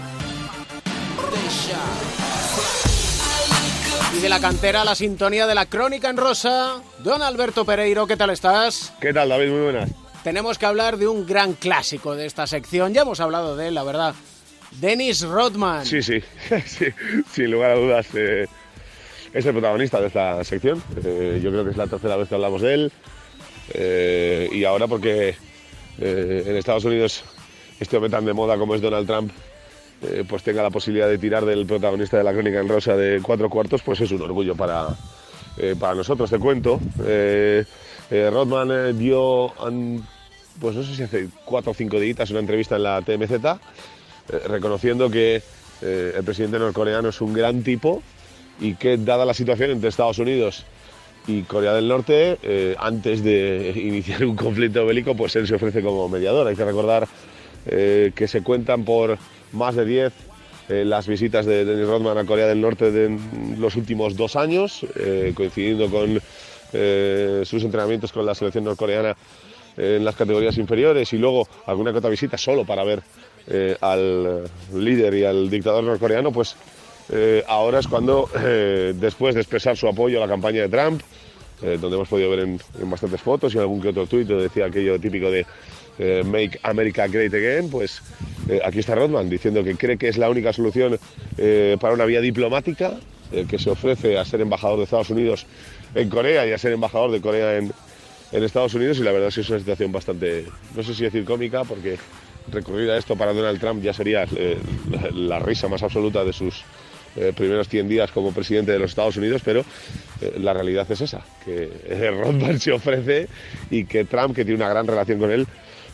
Y 4.15 4.19
de 4.19 4.29
la 4.29 4.39
cantera 4.39 4.81
a 4.81 4.85
la 4.85 4.93
sintonía 4.95 5.47
de 5.47 5.55
la 5.55 5.65
crónica 5.65 6.09
en 6.09 6.17
rosa, 6.17 6.81
don 6.99 7.21
Alberto 7.21 7.65
Pereiro, 7.65 8.05
¿qué 8.07 8.17
tal 8.17 8.29
estás? 8.29 8.93
¿Qué 8.99 9.13
tal, 9.13 9.29
David? 9.29 9.49
Muy 9.51 9.61
buenas. 9.61 9.89
Tenemos 10.23 10.57
que 10.57 10.65
hablar 10.65 10.97
de 10.97 11.07
un 11.07 11.25
gran 11.25 11.53
clásico 11.53 12.15
de 12.15 12.25
esta 12.25 12.45
sección, 12.45 12.93
ya 12.93 13.01
hemos 13.01 13.19
hablado 13.19 13.55
de 13.55 13.69
él, 13.69 13.73
la 13.73 13.83
verdad. 13.83 14.13
Dennis 14.79 15.21
Rodman. 15.23 15.85
Sí, 15.85 16.01
sí, 16.01 16.21
sí, 16.65 16.85
sin 17.31 17.51
lugar 17.51 17.71
a 17.71 17.75
dudas. 17.75 18.07
eh, 18.15 18.47
es 19.33 19.45
el 19.45 19.51
protagonista 19.53 19.99
de 20.01 20.07
esta 20.07 20.43
sección. 20.43 20.81
Eh, 21.03 21.39
yo 21.43 21.51
creo 21.51 21.63
que 21.63 21.71
es 21.71 21.77
la 21.77 21.87
tercera 21.87 22.15
vez 22.17 22.27
que 22.29 22.35
hablamos 22.35 22.61
de 22.61 22.73
él. 22.73 22.91
Eh, 23.73 24.49
y 24.51 24.63
ahora 24.65 24.87
porque 24.87 25.35
en 25.99 26.57
Estados 26.57 26.83
Unidos 26.83 27.23
este 27.79 27.95
hombre 27.95 28.09
tan 28.09 28.25
de 28.25 28.33
moda 28.33 28.57
como 28.57 28.75
es 28.75 28.81
Donald 28.81 29.07
Trump, 29.07 29.31
pues 30.27 30.41
tenga 30.41 30.63
la 30.63 30.71
posibilidad 30.71 31.07
de 31.07 31.17
tirar 31.19 31.45
del 31.45 31.65
protagonista 31.65 32.17
de 32.17 32.23
la 32.23 32.33
crónica 32.33 32.59
en 32.59 32.67
rosa 32.67 32.97
de 32.97 33.21
cuatro 33.21 33.49
cuartos, 33.49 33.81
pues 33.83 34.01
es 34.01 34.11
un 34.11 34.21
orgullo 34.21 34.55
para, 34.55 34.87
para 35.79 35.95
nosotros. 35.95 36.29
Te 36.29 36.39
cuento. 36.39 36.79
Rodman 38.09 38.97
dio, 38.97 39.53
pues 40.59 40.75
no 40.75 40.83
sé 40.83 40.95
si 40.95 41.03
hace 41.03 41.29
cuatro 41.45 41.71
o 41.71 41.75
cinco 41.75 41.99
días, 41.99 42.29
una 42.31 42.39
entrevista 42.39 42.75
en 42.77 42.83
la 42.83 43.01
TMZ, 43.01 43.33
reconociendo 44.47 45.09
que 45.09 45.41
eh, 45.81 46.13
el 46.15 46.23
presidente 46.23 46.59
norcoreano 46.59 47.09
es 47.09 47.21
un 47.21 47.33
gran 47.33 47.63
tipo 47.63 48.01
y 48.59 48.75
que 48.75 48.97
dada 48.97 49.25
la 49.25 49.33
situación 49.33 49.71
entre 49.71 49.89
Estados 49.89 50.19
Unidos 50.19 50.65
y 51.27 51.43
Corea 51.43 51.73
del 51.73 51.87
Norte, 51.87 52.37
eh, 52.43 52.75
antes 52.79 53.23
de 53.23 53.73
iniciar 53.75 54.25
un 54.25 54.35
conflicto 54.35 54.85
bélico, 54.85 55.15
pues 55.15 55.35
él 55.35 55.47
se 55.47 55.55
ofrece 55.55 55.81
como 55.81 56.07
mediador. 56.09 56.47
Hay 56.47 56.55
que 56.55 56.65
recordar 56.65 57.07
eh, 57.65 58.11
que 58.15 58.27
se 58.27 58.41
cuentan 58.41 58.83
por 58.83 59.17
más 59.51 59.75
de 59.75 59.85
10 59.85 60.13
eh, 60.71 60.85
las 60.85 61.05
visitas 61.05 61.45
de 61.45 61.65
Dennis 61.65 61.85
Rodman 61.85 62.17
a 62.17 62.23
Corea 62.23 62.47
del 62.47 62.61
Norte 62.61 62.91
de 62.91 63.17
los 63.57 63.75
últimos 63.75 64.15
dos 64.15 64.37
años, 64.37 64.85
eh, 64.95 65.33
coincidiendo 65.35 65.89
con 65.89 66.21
eh, 66.71 67.41
sus 67.43 67.63
entrenamientos 67.63 68.13
con 68.13 68.25
la 68.25 68.33
selección 68.33 68.63
norcoreana 68.63 69.17
en 69.75 70.05
las 70.05 70.15
categorías 70.15 70.57
inferiores 70.57 71.11
y 71.11 71.17
luego 71.17 71.45
alguna 71.65 71.91
que 71.91 71.97
otra 71.97 72.09
visita 72.09 72.37
solo 72.37 72.65
para 72.65 72.85
ver 72.85 73.01
eh, 73.47 73.75
al 73.81 74.43
líder 74.73 75.13
y 75.15 75.23
al 75.25 75.49
dictador 75.49 75.83
norcoreano, 75.83 76.31
pues 76.31 76.55
eh, 77.11 77.43
ahora 77.47 77.79
es 77.79 77.87
cuando, 77.87 78.29
eh, 78.39 78.93
después 78.95 79.35
de 79.35 79.41
expresar 79.41 79.75
su 79.75 79.87
apoyo 79.87 80.17
a 80.19 80.27
la 80.27 80.31
campaña 80.31 80.61
de 80.61 80.69
Trump, 80.69 81.01
donde 81.61 81.95
hemos 81.95 82.07
podido 82.07 82.31
ver 82.31 82.39
en, 82.39 82.59
bastantes 82.89 83.21
fotos 83.21 83.53
y 83.53 83.57
en 83.57 83.61
algún 83.61 83.79
que 83.79 83.89
otro 83.89 84.07
tuit 84.07 84.27
decía 84.27 84.65
aquello 84.65 84.99
típico 84.99 85.29
de 85.29 85.45
Make 86.25 86.59
America 86.63 87.05
Great 87.05 87.31
Again, 87.31 87.69
pues 87.69 88.01
aquí 88.65 88.79
está 88.79 88.95
Rodman 88.95 89.29
diciendo 89.29 89.63
que 89.63 89.75
cree 89.75 89.95
que 89.95 90.07
es 90.07 90.17
la 90.17 90.27
única 90.27 90.53
solución 90.53 90.97
para 91.79 91.93
una 91.93 92.05
vía 92.05 92.19
diplomática, 92.19 92.93
que 93.47 93.59
se 93.59 93.69
ofrece 93.69 94.17
a 94.17 94.25
ser 94.25 94.41
embajador 94.41 94.79
de 94.79 94.85
Estados 94.85 95.11
Unidos 95.11 95.45
en 95.93 96.09
Corea 96.09 96.47
y 96.47 96.51
a 96.51 96.57
ser 96.57 96.71
embajador 96.73 97.11
de 97.11 97.21
Corea 97.21 97.55
en 97.55 97.71
Estados 98.43 98.73
Unidos 98.73 98.97
y 98.97 99.03
la 99.03 99.11
verdad 99.11 99.27
es 99.27 99.35
que 99.35 99.41
es 99.41 99.49
una 99.51 99.59
situación 99.59 99.91
bastante, 99.91 100.45
no 100.75 100.81
sé 100.81 100.95
si 100.95 101.03
decir 101.03 101.25
cómica, 101.25 101.63
porque 101.63 101.97
recurrir 102.51 102.89
a 102.91 102.97
esto 102.97 103.15
para 103.15 103.33
Donald 103.33 103.59
Trump 103.59 103.81
ya 103.81 103.93
sería 103.93 104.25
eh, 104.35 104.57
la, 105.13 105.39
risa 105.39 105.67
más 105.67 105.83
absoluta 105.83 106.23
de 106.23 106.33
sus 106.33 106.63
eh, 107.15 107.33
primeros 107.35 107.67
100 107.67 107.87
días 107.87 108.11
como 108.11 108.31
presidente 108.31 108.71
de 108.71 108.79
los 108.79 108.91
Estados 108.91 109.17
Unidos, 109.17 109.41
pero 109.43 109.61
eh, 110.21 110.35
la 110.39 110.53
realidad 110.53 110.89
es 110.89 111.01
esa, 111.01 111.21
que 111.45 111.69
Rodman 112.11 112.59
se 112.59 112.71
ofrece 112.71 113.27
y 113.69 113.85
que 113.85 114.05
Trump, 114.05 114.35
que 114.35 114.45
tiene 114.45 114.63
una 114.63 114.69
gran 114.69 114.87
relación 114.87 115.19
con 115.19 115.31
él, 115.31 115.47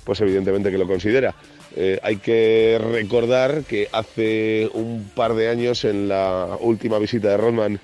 pues 0.04 0.22
evidentemente 0.22 0.72
que 0.72 0.78
lo 0.78 0.88
considera. 0.88 1.36
Hay 2.02 2.18
que 2.18 2.82
recordar 2.92 3.62
que 3.66 3.88
hace 3.92 4.68
un 4.74 5.12
par 5.14 5.36
de 5.36 5.50
años, 5.50 5.86
en 5.86 6.08
la 6.08 6.58
última 6.60 6.98
visita 6.98 7.30
de 7.30 7.38
Rodman 7.38 7.80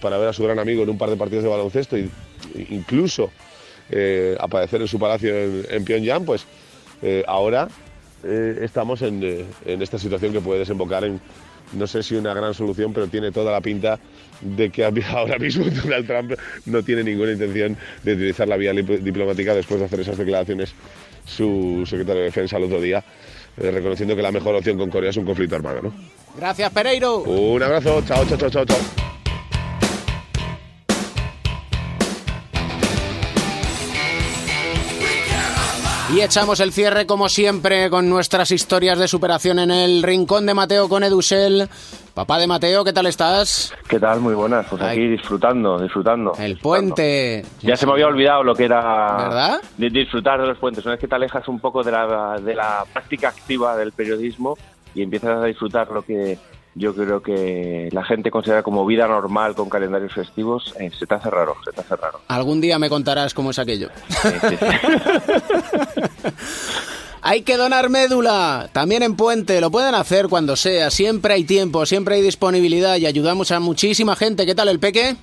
para 0.00 0.16
ver 0.16 0.28
a 0.28 0.32
su 0.32 0.44
gran 0.44 0.58
amigo 0.58 0.82
en 0.82 0.88
un 0.88 0.96
par 0.96 1.10
de 1.10 1.16
partidos 1.16 1.44
de 1.44 1.50
baloncesto, 1.50 1.96
e 1.96 2.08
incluso 2.70 3.30
aparecer 4.40 4.80
en 4.80 4.88
su 4.88 4.98
palacio 4.98 5.34
en, 5.36 5.84
Pyongyang, 5.84 6.24
pues 6.24 6.46
ahora 7.26 7.68
eh, 8.24 8.58
estamos 8.62 9.02
en, 9.02 9.22
eh, 9.22 9.44
en 9.64 9.82
esta 9.82 9.98
situación 9.98 10.32
que 10.32 10.40
puede 10.40 10.60
desembocar 10.60 11.04
en, 11.04 11.20
no 11.72 11.86
sé 11.86 12.02
si 12.02 12.14
una 12.14 12.34
gran 12.34 12.54
solución, 12.54 12.92
pero 12.92 13.08
tiene 13.08 13.30
toda 13.30 13.52
la 13.52 13.60
pinta 13.60 13.98
de 14.40 14.70
que 14.70 14.84
ahora 15.08 15.38
mismo 15.38 15.66
Donald 15.66 16.06
Trump 16.06 16.32
no 16.66 16.82
tiene 16.82 17.04
ninguna 17.04 17.32
intención 17.32 17.76
de 18.02 18.14
utilizar 18.14 18.48
la 18.48 18.56
vía 18.56 18.72
diplomática 18.72 19.54
después 19.54 19.80
de 19.80 19.86
hacer 19.86 20.00
esas 20.00 20.18
declaraciones 20.18 20.74
su 21.28 21.84
secretario 21.86 22.22
de 22.22 22.26
Defensa 22.28 22.56
el 22.56 22.64
otro 22.64 22.80
día, 22.80 23.04
eh, 23.58 23.70
reconociendo 23.70 24.16
que 24.16 24.22
la 24.22 24.32
mejor 24.32 24.54
opción 24.54 24.78
con 24.78 24.90
Corea 24.90 25.10
es 25.10 25.16
un 25.16 25.24
conflicto 25.24 25.56
armado. 25.56 25.82
¿no? 25.82 25.92
Gracias, 26.36 26.70
Pereiro. 26.72 27.18
Un 27.18 27.62
abrazo, 27.62 28.02
chao, 28.06 28.24
chao, 28.26 28.38
chao, 28.38 28.50
chao. 28.50 28.64
chao. 28.64 29.07
Y 36.14 36.22
echamos 36.22 36.58
el 36.60 36.72
cierre, 36.72 37.06
como 37.06 37.28
siempre, 37.28 37.90
con 37.90 38.08
nuestras 38.08 38.50
historias 38.50 38.98
de 38.98 39.06
superación 39.06 39.58
en 39.58 39.70
el 39.70 40.02
rincón 40.02 40.46
de 40.46 40.54
Mateo 40.54 40.88
con 40.88 41.04
Edusel. 41.04 41.68
Papá 42.14 42.38
de 42.38 42.46
Mateo, 42.46 42.82
¿qué 42.82 42.94
tal 42.94 43.06
estás? 43.06 43.74
¿Qué 43.86 44.00
tal? 44.00 44.20
Muy 44.20 44.34
buenas. 44.34 44.66
Pues 44.70 44.80
Ay. 44.80 44.96
aquí 44.96 45.06
disfrutando, 45.08 45.78
disfrutando. 45.78 46.32
El 46.38 46.56
puente. 46.56 47.44
Ya 47.60 47.76
se 47.76 47.84
me 47.86 47.92
había 47.92 48.06
olvidado 48.06 48.42
lo 48.42 48.54
que 48.54 48.64
era 48.64 48.80
¿Verdad? 49.18 49.60
di- 49.76 49.90
disfrutar 49.90 50.40
de 50.40 50.46
los 50.46 50.56
puentes. 50.56 50.82
Una 50.86 50.92
vez 50.92 51.00
que 51.00 51.08
te 51.08 51.14
alejas 51.14 51.46
un 51.46 51.60
poco 51.60 51.82
de 51.84 51.92
la, 51.92 52.36
de 52.42 52.54
la 52.54 52.86
práctica 52.90 53.28
activa 53.28 53.76
del 53.76 53.92
periodismo 53.92 54.56
y 54.94 55.02
empiezas 55.02 55.42
a 55.42 55.44
disfrutar 55.44 55.90
lo 55.90 56.00
que 56.02 56.38
yo 56.78 56.94
creo 56.94 57.20
que 57.20 57.88
la 57.92 58.04
gente 58.04 58.30
considera 58.30 58.62
como 58.62 58.86
vida 58.86 59.06
normal 59.06 59.54
con 59.54 59.68
calendarios 59.68 60.14
festivos, 60.14 60.74
eh, 60.78 60.90
se 60.96 61.06
te 61.06 61.14
hace 61.14 61.28
raro, 61.28 61.56
se 61.64 61.72
te 61.72 61.80
hace 61.80 61.96
raro. 61.96 62.20
Algún 62.28 62.60
día 62.60 62.78
me 62.78 62.88
contarás 62.88 63.34
cómo 63.34 63.50
es 63.50 63.58
aquello. 63.58 63.88
Hay 67.20 67.42
que 67.42 67.56
donar 67.56 67.90
médula, 67.90 68.70
también 68.72 69.02
en 69.02 69.16
Puente, 69.16 69.60
lo 69.60 69.70
pueden 69.72 69.94
hacer 69.94 70.28
cuando 70.28 70.54
sea, 70.56 70.90
siempre 70.90 71.34
hay 71.34 71.44
tiempo, 71.44 71.84
siempre 71.84 72.14
hay 72.14 72.22
disponibilidad 72.22 72.96
y 72.96 73.06
ayudamos 73.06 73.50
a 73.50 73.58
muchísima 73.58 74.14
gente. 74.14 74.46
¿Qué 74.46 74.54
tal 74.54 74.68
el 74.68 74.78
peque? 74.78 75.16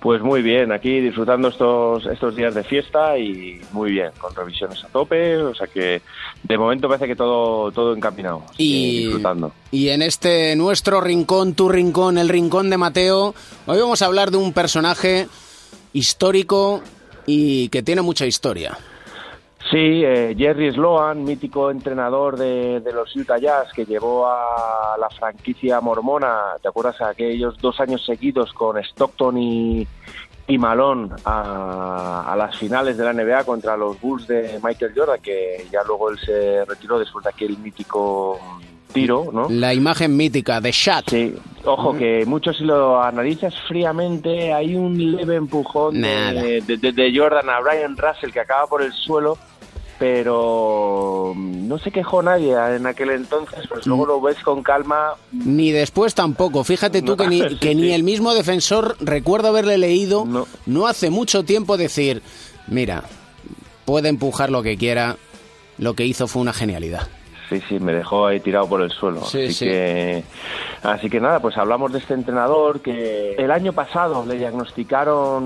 Pues 0.00 0.22
muy 0.22 0.42
bien, 0.42 0.72
aquí 0.72 1.00
disfrutando 1.00 1.48
estos, 1.48 2.06
estos 2.06 2.34
días 2.34 2.54
de 2.54 2.64
fiesta 2.64 3.18
y 3.18 3.60
muy 3.72 3.92
bien, 3.92 4.10
con 4.18 4.34
revisiones 4.34 4.82
a 4.84 4.88
tope, 4.88 5.36
o 5.36 5.54
sea 5.54 5.66
que 5.66 6.00
de 6.42 6.58
momento 6.58 6.88
parece 6.88 7.06
que 7.06 7.16
todo, 7.16 7.70
todo 7.72 7.94
encaminado, 7.94 8.42
Y- 8.56 9.04
disfrutando. 9.04 9.52
Y 9.70 9.88
en 9.90 10.02
este 10.02 10.56
nuestro 10.56 11.00
rincón, 11.00 11.54
tu 11.54 11.68
rincón, 11.68 12.16
el 12.18 12.28
rincón 12.28 12.70
de 12.70 12.78
Mateo, 12.78 13.34
hoy 13.66 13.78
vamos 13.78 14.00
a 14.02 14.06
hablar 14.06 14.30
de 14.30 14.38
un 14.38 14.52
personaje 14.52 15.26
histórico 15.92 16.82
y 17.26 17.68
que 17.68 17.82
tiene 17.82 18.02
mucha 18.02 18.26
historia. 18.26 18.78
Sí, 19.70 20.02
eh, 20.04 20.34
Jerry 20.36 20.72
Sloan, 20.72 21.22
mítico 21.24 21.70
entrenador 21.70 22.36
de, 22.36 22.80
de 22.80 22.92
los 22.92 23.14
Utah 23.14 23.38
Jazz 23.38 23.72
que 23.74 23.84
llevó 23.84 24.26
a 24.26 24.96
la 24.98 25.08
franquicia 25.10 25.80
mormona, 25.80 26.38
¿te 26.60 26.68
acuerdas? 26.68 27.00
Aquellos 27.00 27.56
dos 27.58 27.78
años 27.78 28.04
seguidos 28.04 28.52
con 28.52 28.78
Stockton 28.78 29.38
y, 29.38 29.86
y 30.48 30.58
Malone 30.58 31.10
a, 31.24 32.24
a 32.32 32.36
las 32.36 32.56
finales 32.58 32.96
de 32.96 33.04
la 33.04 33.12
NBA 33.12 33.44
contra 33.44 33.76
los 33.76 34.00
Bulls 34.00 34.26
de 34.26 34.58
Michael 34.62 34.92
Jordan, 34.96 35.20
que 35.22 35.64
ya 35.70 35.84
luego 35.86 36.10
él 36.10 36.18
se 36.18 36.64
retiró 36.64 36.98
después 36.98 37.22
de 37.24 37.30
aquel 37.30 37.56
mítico 37.58 38.40
tiro, 38.92 39.28
¿no? 39.32 39.46
La 39.50 39.72
imagen 39.72 40.16
mítica 40.16 40.60
de 40.60 40.72
Shaq. 40.72 41.10
Sí, 41.10 41.32
ojo 41.64 41.96
que 41.96 42.24
mucho 42.26 42.52
si 42.52 42.64
lo 42.64 43.00
analizas 43.00 43.54
fríamente 43.68 44.52
hay 44.52 44.74
un 44.74 45.12
leve 45.14 45.36
empujón 45.36 45.94
de- 46.66 46.76
de- 46.76 46.92
de 46.92 47.12
Jordan 47.16 47.48
a 47.48 47.60
Brian 47.60 47.96
Russell 47.96 48.32
que 48.32 48.40
acaba 48.40 48.66
por 48.66 48.82
el 48.82 48.92
suelo, 48.92 49.38
pero 50.00 51.34
mm, 51.36 51.68
no 51.68 51.78
se 51.78 51.90
quejó 51.90 52.22
nadie 52.22 52.54
en 52.74 52.86
aquel 52.86 53.10
entonces, 53.10 53.68
pues 53.68 53.86
luego 53.86 54.06
lo 54.06 54.20
ves 54.22 54.38
con 54.42 54.62
calma. 54.62 55.12
Ni 55.30 55.72
después 55.72 56.14
tampoco. 56.14 56.64
Fíjate 56.64 57.02
tú 57.02 57.18
que, 57.18 57.28
ni, 57.28 57.40
Sí, 57.50 57.58
que 57.58 57.74
ni 57.74 57.92
el 57.92 58.02
mismo 58.02 58.32
defensor, 58.32 58.96
recuerdo 58.98 59.48
haberle 59.48 59.76
leído 59.76 60.24
no. 60.66 60.86
hace 60.86 61.10
mucho 61.10 61.44
tiempo 61.44 61.76
decir, 61.76 62.22
mira, 62.66 63.04
puede 63.84 64.08
empujar 64.08 64.50
lo 64.50 64.62
que 64.62 64.78
quiera, 64.78 65.18
lo 65.76 65.92
que 65.92 66.06
hizo 66.06 66.26
fue 66.26 66.40
una 66.40 66.54
genialidad. 66.54 67.06
Sí, 67.50 67.60
sí, 67.68 67.80
me 67.80 67.92
dejó 67.92 68.26
ahí 68.26 68.38
tirado 68.38 68.68
por 68.68 68.80
el 68.80 68.90
suelo. 68.90 69.22
Sí, 69.22 69.46
así 69.46 69.52
sí. 69.52 69.64
que 69.64 70.22
así 70.84 71.10
que 71.10 71.20
nada, 71.20 71.40
pues 71.40 71.58
hablamos 71.58 71.92
de 71.92 71.98
este 71.98 72.14
entrenador 72.14 72.80
que 72.80 73.34
el 73.34 73.50
año 73.50 73.72
pasado 73.72 74.24
le 74.24 74.36
diagnosticaron 74.36 75.42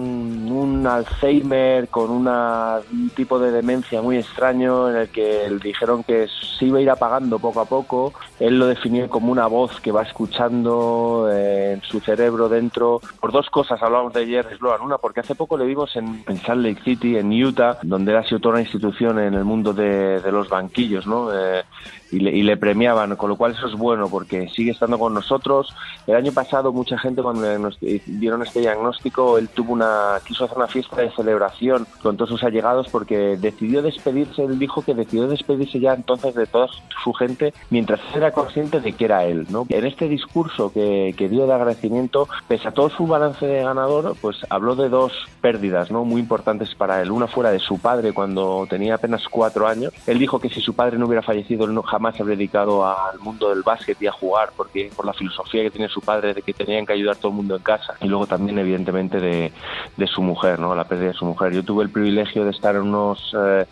un 0.52 0.86
Alzheimer 0.86 1.88
con 1.88 2.10
una, 2.10 2.80
un 2.92 3.08
tipo 3.08 3.38
de 3.38 3.50
demencia 3.50 4.02
muy 4.02 4.18
extraño 4.18 4.90
en 4.90 4.96
el 4.96 5.08
que 5.08 5.48
le 5.48 5.58
dijeron 5.58 6.04
que 6.04 6.28
se 6.58 6.66
iba 6.66 6.78
a 6.78 6.82
ir 6.82 6.90
apagando 6.90 7.38
poco 7.38 7.60
a 7.60 7.64
poco. 7.64 8.12
Él 8.38 8.58
lo 8.58 8.66
definió 8.66 9.08
como 9.08 9.32
una 9.32 9.46
voz 9.46 9.80
que 9.80 9.90
va 9.90 10.02
escuchando 10.02 11.30
eh, 11.32 11.72
en 11.72 11.82
su 11.82 12.00
cerebro 12.00 12.50
dentro. 12.50 13.00
Por 13.18 13.32
dos 13.32 13.48
cosas 13.48 13.82
hablamos 13.82 14.12
de 14.12 14.26
Jerry 14.26 14.58
Sloan. 14.58 14.82
Una, 14.82 14.98
porque 14.98 15.20
hace 15.20 15.34
poco 15.34 15.56
le 15.56 15.64
vimos 15.64 15.96
en, 15.96 16.22
en 16.28 16.36
Salt 16.36 16.62
Lake 16.62 16.82
City, 16.84 17.16
en 17.16 17.32
Utah, 17.32 17.78
donde 17.82 18.12
él 18.12 18.18
ha 18.18 18.24
sido 18.24 18.40
toda 18.40 18.56
una 18.56 18.62
institución 18.62 19.18
en 19.18 19.32
el 19.32 19.44
mundo 19.44 19.72
de, 19.72 20.20
de 20.20 20.32
los 20.32 20.50
banquillos, 20.50 21.06
¿no? 21.06 21.32
Eh, 21.32 21.62
y 22.10 22.20
le, 22.20 22.30
y 22.30 22.42
le 22.42 22.56
premiaban, 22.56 23.16
con 23.16 23.28
lo 23.30 23.36
cual 23.36 23.52
eso 23.52 23.66
es 23.66 23.74
bueno 23.74 24.08
porque 24.08 24.48
sigue 24.50 24.70
estando 24.72 24.98
con 24.98 25.14
nosotros. 25.14 25.74
El 26.06 26.16
año 26.16 26.32
pasado 26.32 26.72
mucha 26.72 26.98
gente 26.98 27.22
cuando 27.22 27.58
nos- 27.58 27.78
dieron 27.80 28.42
este 28.42 28.60
diagnóstico, 28.60 29.38
él 29.38 29.48
tuvo 29.48 29.72
una 29.72 30.20
quiso 30.26 30.44
hacer 30.44 30.56
una 30.58 30.66
fiesta 30.68 30.96
de 31.00 31.10
celebración 31.12 31.86
con 32.02 32.16
todos 32.16 32.30
sus 32.30 32.44
allegados 32.44 32.88
porque 32.90 33.36
decidió 33.36 33.82
despedirse, 33.82 34.44
él 34.44 34.58
dijo 34.58 34.82
que 34.82 34.94
decidió 34.94 35.26
despedirse 35.28 35.80
ya 35.80 35.94
entonces 35.94 36.34
de 36.34 36.46
toda 36.46 36.68
su 37.02 37.12
gente 37.12 37.52
mientras 37.70 38.00
era 38.14 38.30
consciente 38.32 38.80
de 38.80 38.92
que 38.92 39.04
era 39.06 39.24
él, 39.24 39.46
¿no? 39.50 39.66
En 39.68 39.86
este 39.86 40.08
discurso 40.08 40.72
que, 40.72 41.14
que 41.16 41.28
dio 41.28 41.46
de 41.46 41.54
agradecimiento, 41.54 42.28
pese 42.48 42.68
a 42.68 42.72
todo 42.72 42.90
su 42.90 43.06
balance 43.06 43.46
de 43.46 43.62
ganador, 43.62 44.14
pues 44.20 44.38
habló 44.50 44.74
de 44.76 44.88
dos 44.88 45.12
pérdidas, 45.40 45.90
¿no? 45.90 46.04
Muy 46.04 46.20
importantes 46.20 46.74
para 46.74 47.00
él. 47.02 47.10
Una 47.10 47.26
fuera 47.26 47.50
de 47.50 47.58
su 47.58 47.78
padre 47.78 48.12
cuando 48.12 48.66
tenía 48.68 48.94
apenas 48.96 49.26
cuatro 49.28 49.66
años. 49.66 49.92
Él 50.06 50.18
dijo 50.18 50.38
que 50.40 50.48
si 50.48 50.60
su 50.60 50.74
padre 50.74 50.98
no 50.98 51.06
hubiera 51.06 51.22
fallecido, 51.22 51.64
él 51.64 51.74
no 51.74 51.82
jamás 51.94 52.16
se 52.16 52.22
habría 52.22 52.36
dedicado 52.36 52.84
al 52.86 53.18
mundo 53.20 53.50
del 53.50 53.62
básquet 53.62 53.96
y 54.02 54.06
a 54.08 54.12
jugar, 54.12 54.50
porque 54.56 54.90
por 54.96 55.06
la 55.06 55.12
filosofía 55.12 55.62
que 55.62 55.70
tiene 55.70 55.88
su 55.88 56.00
padre 56.00 56.34
de 56.34 56.42
que 56.42 56.52
tenían 56.52 56.84
que 56.84 56.92
ayudar 56.92 57.16
todo 57.16 57.28
el 57.28 57.36
mundo 57.36 57.54
en 57.56 57.62
casa. 57.62 57.94
Y 58.00 58.08
luego 58.08 58.26
también, 58.26 58.58
evidentemente, 58.58 59.20
de, 59.20 59.52
de 59.96 60.06
su 60.08 60.20
mujer, 60.22 60.58
¿no? 60.58 60.74
La 60.74 60.84
pérdida 60.88 61.08
de 61.08 61.14
su 61.14 61.24
mujer. 61.24 61.52
Yo 61.52 61.62
tuve 61.62 61.84
el 61.84 61.90
privilegio 61.90 62.44
de 62.44 62.50
estar 62.50 62.74
en 62.74 62.82
unos 62.82 63.32
eh, 63.38 63.64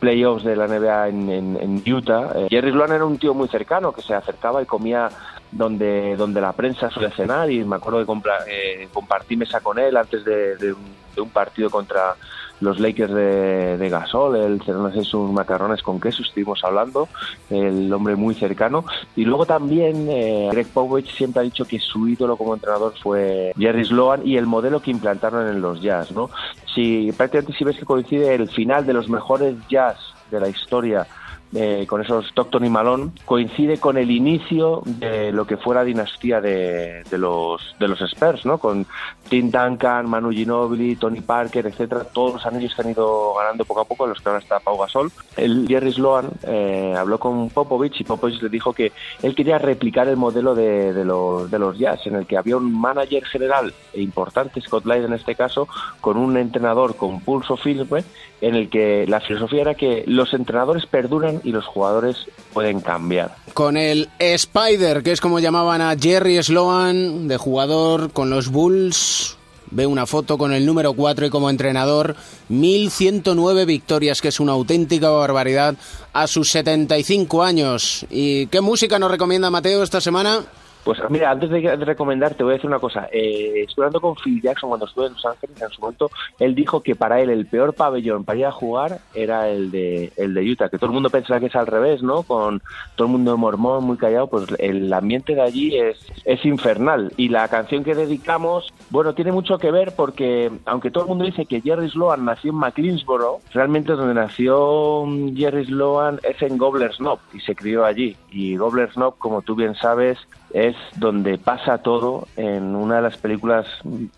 playoffs 0.00 0.42
de 0.44 0.56
la 0.56 0.66
NBA 0.66 1.08
en, 1.08 1.30
en- 1.30 1.82
Utah. 1.94 2.32
Eh, 2.34 2.46
Jerry 2.50 2.72
Sloan 2.72 2.92
era 2.92 3.04
un 3.04 3.16
tío 3.18 3.32
muy 3.34 3.46
cercano 3.48 3.92
que 3.92 4.02
se 4.02 4.12
acercaba 4.14 4.60
y 4.60 4.66
comía 4.66 5.08
donde, 5.52 6.16
donde 6.16 6.40
la 6.40 6.52
prensa 6.52 6.90
suele 6.90 7.10
cenar 7.12 7.50
y 7.50 7.64
me 7.64 7.76
acuerdo 7.76 8.00
de 8.00 8.06
compra- 8.06 8.44
eh, 8.48 8.88
compartí 8.92 9.36
mesa 9.36 9.60
con 9.60 9.78
él 9.78 9.96
antes 9.96 10.24
de, 10.24 10.56
de 10.56 10.72
un, 10.72 10.84
de 11.14 11.20
un 11.22 11.30
partido 11.30 11.70
contra 11.70 12.14
los 12.60 12.80
Lakers 12.80 13.12
de, 13.12 13.88
Gasol, 13.88 14.36
el 14.36 14.62
cenarse 14.62 15.04
sus 15.04 15.30
macarrones 15.30 15.82
con 15.82 16.00
queso, 16.00 16.22
estuvimos 16.22 16.62
hablando, 16.64 17.08
el 17.50 17.92
hombre 17.92 18.16
muy 18.16 18.34
cercano. 18.34 18.84
Y 19.16 19.24
luego 19.24 19.46
también 19.46 20.08
eh, 20.10 20.48
Greg 20.50 20.68
Popovich 20.68 21.14
siempre 21.14 21.40
ha 21.40 21.44
dicho 21.44 21.64
que 21.64 21.78
su 21.78 22.08
ídolo 22.08 22.36
como 22.36 22.54
entrenador 22.54 22.94
fue 23.02 23.52
Jerry 23.56 23.84
Sloan 23.84 24.26
y 24.26 24.36
el 24.36 24.46
modelo 24.46 24.80
que 24.80 24.90
implantaron 24.90 25.48
en 25.48 25.60
los 25.60 25.80
Jazz, 25.80 26.12
¿no? 26.12 26.30
Si 26.74 27.12
prácticamente 27.12 27.56
si 27.56 27.64
ves 27.64 27.78
que 27.78 27.84
coincide 27.84 28.34
el 28.34 28.48
final 28.48 28.86
de 28.86 28.92
los 28.92 29.08
mejores 29.08 29.56
Jazz 29.68 29.96
de 30.30 30.40
la 30.40 30.48
historia 30.48 31.06
eh, 31.54 31.86
con 31.88 32.00
esos 32.02 32.26
Stockton 32.28 32.64
y 32.64 32.70
Malone, 32.70 33.12
coincide 33.24 33.78
con 33.78 33.96
el 33.96 34.10
inicio 34.10 34.82
de 34.84 35.32
lo 35.32 35.46
que 35.46 35.56
fue 35.56 35.74
la 35.74 35.84
dinastía 35.84 36.40
de, 36.40 37.02
de 37.10 37.18
los 37.18 37.74
de 37.78 37.88
los 37.88 38.00
Spurs, 38.00 38.44
¿no? 38.44 38.58
Con 38.58 38.86
Tim 39.28 39.50
Duncan, 39.50 40.08
Manu 40.08 40.30
Ginobili, 40.30 40.96
Tony 40.96 41.20
Parker, 41.20 41.66
etcétera, 41.66 42.04
todos 42.04 42.34
los 42.34 42.46
anillos 42.46 42.74
que 42.74 42.82
han 42.82 42.90
ido 42.90 43.34
ganando 43.34 43.64
poco 43.64 43.80
a 43.80 43.84
poco, 43.84 44.04
en 44.04 44.10
los 44.10 44.20
que 44.20 44.28
ahora 44.28 44.40
está 44.40 44.60
Pau 44.60 44.78
Gasol. 44.78 45.10
El 45.36 45.66
Jerry 45.68 45.92
Sloan 45.92 46.30
eh, 46.42 46.94
habló 46.96 47.18
con 47.18 47.48
Popovich 47.50 48.00
y 48.00 48.04
Popovich 48.04 48.42
le 48.42 48.48
dijo 48.48 48.72
que 48.72 48.92
él 49.22 49.34
quería 49.34 49.58
replicar 49.58 50.08
el 50.08 50.16
modelo 50.16 50.54
de, 50.54 50.92
de 50.92 51.04
los 51.04 51.50
de 51.50 51.58
los 51.58 51.78
Jazz, 51.78 52.06
en 52.06 52.16
el 52.16 52.26
que 52.26 52.36
había 52.36 52.56
un 52.56 52.78
manager 52.78 53.24
general 53.24 53.72
e 53.92 54.02
importante, 54.02 54.60
Scott 54.60 54.84
Light 54.86 55.04
en 55.04 55.12
este 55.12 55.34
caso, 55.34 55.68
con 56.00 56.16
un 56.16 56.36
entrenador 56.36 56.96
con 56.96 57.20
pulso 57.20 57.56
firme, 57.56 58.04
en 58.40 58.54
el 58.54 58.68
que 58.68 59.06
la 59.06 59.20
filosofía 59.20 59.62
era 59.62 59.74
que 59.74 60.04
los 60.06 60.32
entrenadores 60.32 60.86
perduran 60.86 61.37
y 61.44 61.52
los 61.52 61.66
jugadores 61.66 62.16
pueden 62.52 62.80
cambiar. 62.80 63.36
Con 63.54 63.76
el 63.76 64.08
Spider, 64.18 65.02
que 65.02 65.12
es 65.12 65.20
como 65.20 65.38
llamaban 65.38 65.80
a 65.80 65.96
Jerry 65.96 66.42
Sloan, 66.42 67.28
de 67.28 67.36
jugador 67.36 68.12
con 68.12 68.30
los 68.30 68.48
Bulls. 68.48 69.36
Ve 69.70 69.86
una 69.86 70.06
foto 70.06 70.38
con 70.38 70.54
el 70.54 70.64
número 70.64 70.94
4 70.94 71.26
y 71.26 71.30
como 71.30 71.50
entrenador, 71.50 72.16
1109 72.48 73.66
victorias, 73.66 74.22
que 74.22 74.28
es 74.28 74.40
una 74.40 74.52
auténtica 74.52 75.10
barbaridad 75.10 75.74
a 76.14 76.26
sus 76.26 76.50
75 76.50 77.42
años. 77.42 78.06
¿Y 78.08 78.46
qué 78.46 78.62
música 78.62 78.98
nos 78.98 79.10
recomienda 79.10 79.50
Mateo 79.50 79.82
esta 79.82 80.00
semana? 80.00 80.42
Pues 80.88 81.02
mira, 81.10 81.30
antes 81.30 81.50
de, 81.50 81.60
de 81.60 81.84
recomendar, 81.84 82.32
te 82.32 82.42
voy 82.42 82.52
a 82.52 82.54
decir 82.54 82.70
una 82.70 82.78
cosa. 82.78 83.10
Eh, 83.12 83.66
hablando 83.76 84.00
con 84.00 84.14
Phil 84.14 84.40
Jackson 84.40 84.70
cuando 84.70 84.86
estuve 84.86 85.08
en 85.08 85.12
Los 85.12 85.26
Ángeles, 85.26 85.60
en 85.60 85.68
su 85.68 85.82
momento, 85.82 86.10
él 86.38 86.54
dijo 86.54 86.80
que 86.80 86.94
para 86.94 87.20
él 87.20 87.28
el 87.28 87.44
peor 87.44 87.74
pabellón 87.74 88.24
para 88.24 88.38
ir 88.38 88.46
a 88.46 88.52
jugar 88.52 88.98
era 89.14 89.50
el 89.50 89.70
de, 89.70 90.10
el 90.16 90.32
de 90.32 90.50
Utah, 90.50 90.70
que 90.70 90.78
todo 90.78 90.86
el 90.86 90.94
mundo 90.94 91.10
pensaba 91.10 91.40
que 91.40 91.46
es 91.46 91.56
al 91.56 91.66
revés, 91.66 92.02
¿no? 92.02 92.22
Con 92.22 92.62
todo 92.96 93.06
el 93.06 93.12
mundo 93.12 93.36
mormón, 93.36 93.84
muy 93.84 93.98
callado, 93.98 94.28
pues 94.28 94.46
el 94.58 94.90
ambiente 94.90 95.34
de 95.34 95.42
allí 95.42 95.76
es, 95.76 95.98
infernal. 96.46 97.12
Y 97.18 97.28
la 97.28 97.48
canción 97.48 97.84
que 97.84 97.94
dedicamos, 97.94 98.72
bueno, 98.88 99.12
tiene 99.12 99.30
mucho 99.30 99.58
que 99.58 99.70
ver 99.70 99.92
porque, 99.94 100.50
aunque 100.64 100.90
todo 100.90 101.04
el 101.04 101.08
mundo 101.10 101.26
dice 101.26 101.44
que 101.44 101.60
Jerry 101.60 101.90
Sloan 101.90 102.24
nació 102.24 102.52
en 102.52 102.56
McLeansboro, 102.56 103.40
realmente 103.52 103.92
donde 103.92 104.14
nació 104.14 105.04
Jerry 105.36 105.66
Sloan 105.66 106.18
es 106.22 106.40
en 106.40 106.56
Gobbler's 106.56 106.96
Knob 106.96 107.18
y 107.34 107.40
se 107.40 107.54
crió 107.54 107.84
allí. 107.84 108.16
Y 108.30 108.56
Gobbler's 108.56 108.94
Knob, 108.94 109.18
como 109.18 109.42
tú 109.42 109.54
bien 109.54 109.74
sabes, 109.74 110.16
es 110.52 110.76
donde 110.96 111.38
pasa 111.38 111.78
todo 111.78 112.26
en 112.36 112.74
una 112.74 112.96
de 112.96 113.02
las 113.02 113.16
películas 113.18 113.66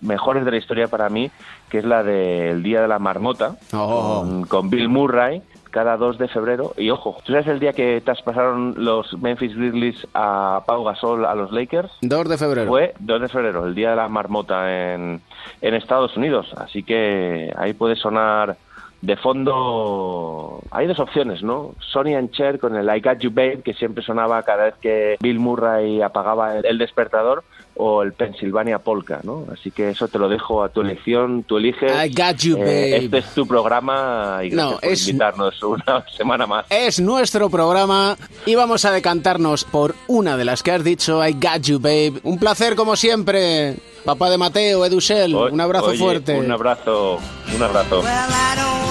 mejores 0.00 0.44
de 0.44 0.50
la 0.52 0.56
historia 0.58 0.88
para 0.88 1.08
mí, 1.08 1.30
que 1.68 1.78
es 1.78 1.84
la 1.84 2.02
del 2.02 2.62
Día 2.62 2.82
de 2.82 2.88
la 2.88 2.98
Marmota, 2.98 3.56
Oh. 3.72 4.20
con, 4.22 4.44
con 4.44 4.70
Bill 4.70 4.88
Murray, 4.88 5.42
cada 5.70 5.96
2 5.96 6.18
de 6.18 6.28
febrero. 6.28 6.72
Y 6.76 6.90
ojo, 6.90 7.16
¿tú 7.24 7.32
sabes 7.32 7.46
el 7.46 7.60
día 7.60 7.72
que 7.72 8.00
traspasaron 8.04 8.74
los 8.76 9.16
Memphis 9.20 9.54
Grizzlies 9.56 10.06
a 10.14 10.62
Pau 10.66 10.84
Gasol 10.84 11.24
a 11.24 11.34
los 11.34 11.52
Lakers? 11.52 11.90
2 12.02 12.28
de 12.28 12.38
febrero. 12.38 12.68
Fue 12.68 12.94
2 12.98 13.20
de 13.22 13.28
febrero, 13.28 13.66
el 13.66 13.74
Día 13.74 13.90
de 13.90 13.96
la 13.96 14.08
Marmota 14.08 14.92
en, 14.94 15.20
en 15.60 15.74
Estados 15.74 16.16
Unidos. 16.16 16.52
Así 16.56 16.82
que 16.82 17.52
ahí 17.56 17.72
puede 17.72 17.94
sonar 17.96 18.56
de 19.02 19.16
fondo 19.16 20.60
hay 20.70 20.86
dos 20.86 20.98
opciones, 21.00 21.42
¿no? 21.42 21.74
Sonny 21.92 22.14
and 22.14 22.30
Cher 22.32 22.58
con 22.58 22.76
el 22.76 22.86
I 22.94 23.00
Got 23.00 23.18
You 23.20 23.30
Babe, 23.30 23.62
que 23.64 23.74
siempre 23.74 24.04
sonaba 24.04 24.42
cada 24.42 24.64
vez 24.64 24.74
que 24.80 25.16
Bill 25.20 25.38
Murray 25.38 26.02
apagaba 26.02 26.58
el, 26.58 26.78
despertador, 26.78 27.42
o 27.82 28.02
el 28.02 28.12
Pennsylvania 28.12 28.78
Polka, 28.80 29.20
¿no? 29.22 29.46
Así 29.50 29.70
que 29.70 29.88
eso 29.90 30.06
te 30.08 30.18
lo 30.18 30.28
dejo 30.28 30.62
a 30.62 30.68
tu 30.68 30.82
elección, 30.82 31.44
tú 31.44 31.56
eliges. 31.56 31.90
I 31.92 32.10
got 32.12 32.36
you, 32.40 32.56
Eh, 32.58 32.60
babe. 32.60 32.96
este 33.04 33.18
es 33.18 33.34
tu 33.34 33.46
programa 33.46 34.40
y 34.42 34.50
gracias 34.50 34.72
No, 34.74 34.80
por 34.80 34.84
es- 34.90 35.08
invitarnos 35.08 35.62
una 35.62 36.04
semana 36.16 36.46
más. 36.46 36.66
Es 36.68 37.00
nuestro 37.00 37.48
programa 37.48 38.16
y 38.44 38.54
vamos 38.54 38.84
a 38.84 38.90
decantarnos 38.92 39.64
por 39.64 39.94
una 40.08 40.36
de 40.36 40.44
las 40.44 40.62
que 40.62 40.72
has 40.72 40.84
dicho, 40.84 41.26
I 41.26 41.32
got 41.32 41.62
you, 41.62 41.78
babe. 41.78 42.14
Un 42.22 42.38
placer 42.38 42.74
como 42.76 42.96
siempre. 42.96 43.76
Papá 44.04 44.30
de 44.30 44.38
Mateo, 44.38 44.84
Edusel, 44.84 45.34
O- 45.34 45.46
un 45.52 45.60
abrazo 45.60 45.86
oye, 45.88 45.98
fuerte. 45.98 46.38
Un 46.38 46.50
abrazo, 46.50 47.18
un 47.54 47.62
abrazo. 47.62 48.00
Well, 48.00 48.89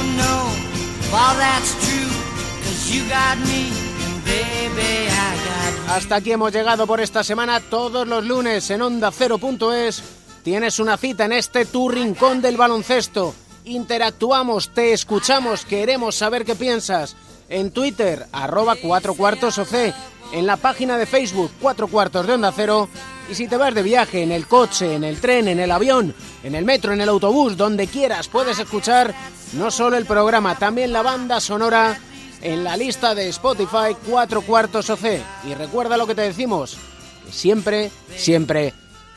Hasta 5.89 6.17
aquí 6.17 6.31
hemos 6.31 6.53
llegado 6.53 6.85
por 6.85 7.01
esta 7.01 7.23
semana. 7.23 7.59
Todos 7.59 8.07
los 8.07 8.23
lunes 8.23 8.69
en 8.69 8.81
Onda 8.81 9.11
0.es 9.11 10.03
tienes 10.43 10.79
una 10.79 10.97
cita 10.97 11.25
en 11.25 11.33
este 11.33 11.65
tu 11.65 11.89
rincón 11.89 12.41
del 12.41 12.57
baloncesto. 12.57 13.33
Interactuamos, 13.65 14.69
te 14.69 14.93
escuchamos, 14.93 15.65
queremos 15.65 16.15
saber 16.15 16.45
qué 16.45 16.55
piensas. 16.55 17.15
En 17.49 17.71
Twitter, 17.71 18.27
arroba 18.31 18.75
4 18.75 19.15
cuartos 19.15 19.57
OC. 19.57 19.93
En 20.31 20.45
la 20.45 20.57
página 20.57 20.97
de 20.97 21.05
Facebook, 21.05 21.51
4 21.61 21.87
cuartos 21.87 22.27
de 22.27 22.33
Onda 22.33 22.51
Cero. 22.55 22.87
Y 23.29 23.35
si 23.35 23.47
te 23.47 23.57
vas 23.57 23.73
de 23.73 23.83
viaje 23.83 24.23
en 24.23 24.31
el 24.31 24.47
coche, 24.47 24.95
en 24.95 25.03
el 25.03 25.19
tren, 25.19 25.47
en 25.47 25.59
el 25.59 25.71
avión, 25.71 26.13
en 26.43 26.55
el 26.55 26.65
metro, 26.65 26.93
en 26.93 27.01
el 27.01 27.09
autobús, 27.09 27.57
donde 27.57 27.87
quieras, 27.87 28.27
puedes 28.27 28.57
escuchar 28.57 29.13
no 29.53 29.69
solo 29.71 29.97
el 29.97 30.05
programa, 30.05 30.55
también 30.55 30.91
la 30.93 31.01
banda 31.01 31.39
sonora 31.39 31.99
en 32.41 32.63
la 32.63 32.77
lista 32.77 33.13
de 33.15 33.29
Spotify 33.29 33.95
4 34.07 34.41
cuartos 34.41 34.89
OC. 34.89 35.05
Y 35.47 35.53
recuerda 35.53 35.97
lo 35.97 36.07
que 36.07 36.15
te 36.15 36.21
decimos, 36.21 36.77
que 37.25 37.31
siempre, 37.31 37.91
siempre 38.15 38.73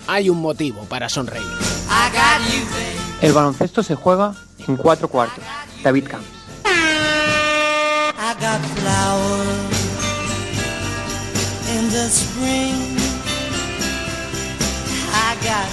hay 0.07 0.29
un 0.29 0.41
motivo 0.41 0.85
para 0.85 1.09
sonreír. 1.09 1.47
El 3.21 3.33
baloncesto 3.33 3.83
se 3.83 3.95
juega 3.95 4.35
en 4.67 4.77
cuatro 4.77 5.09
cuartos. 5.09 5.45
David 5.83 6.09
Camps. 6.09 6.27
The 11.93 12.09
spring. 12.09 12.97
I 15.13 15.37
got 15.45 15.69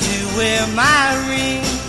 to 0.00 0.36
wear 0.38 0.66
my 0.74 1.28
ring. 1.28 1.87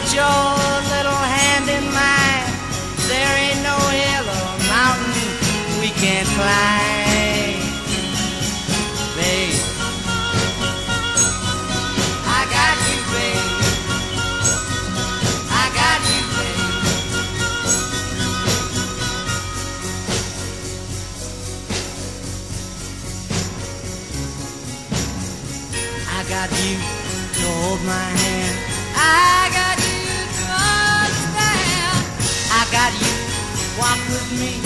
Put 0.00 0.12
your 0.12 0.44
little 0.92 1.22
hand 1.36 1.66
in 1.70 1.84
mine. 1.90 2.44
There 3.08 3.34
ain't 3.44 3.62
no 3.62 3.78
hill 3.96 4.26
or 4.38 4.52
mountain 4.68 5.30
we 5.80 5.88
can't 6.02 6.28
climb. 6.36 7.56
Babe, 9.16 9.56
I 12.28 12.40
got 12.56 12.76
you, 12.88 13.00
babe. 13.14 13.48
I 15.62 15.66
got 15.80 16.00
you, 16.12 16.22
babe. 16.36 16.60
I 26.16 26.20
got 26.34 26.50
you 26.64 26.76
to 27.38 27.46
hold 27.60 27.80
my 27.86 28.08
hand. 28.20 28.56
I 28.98 29.35
walk 33.78 33.98
with 34.08 34.32
me. 34.40 34.65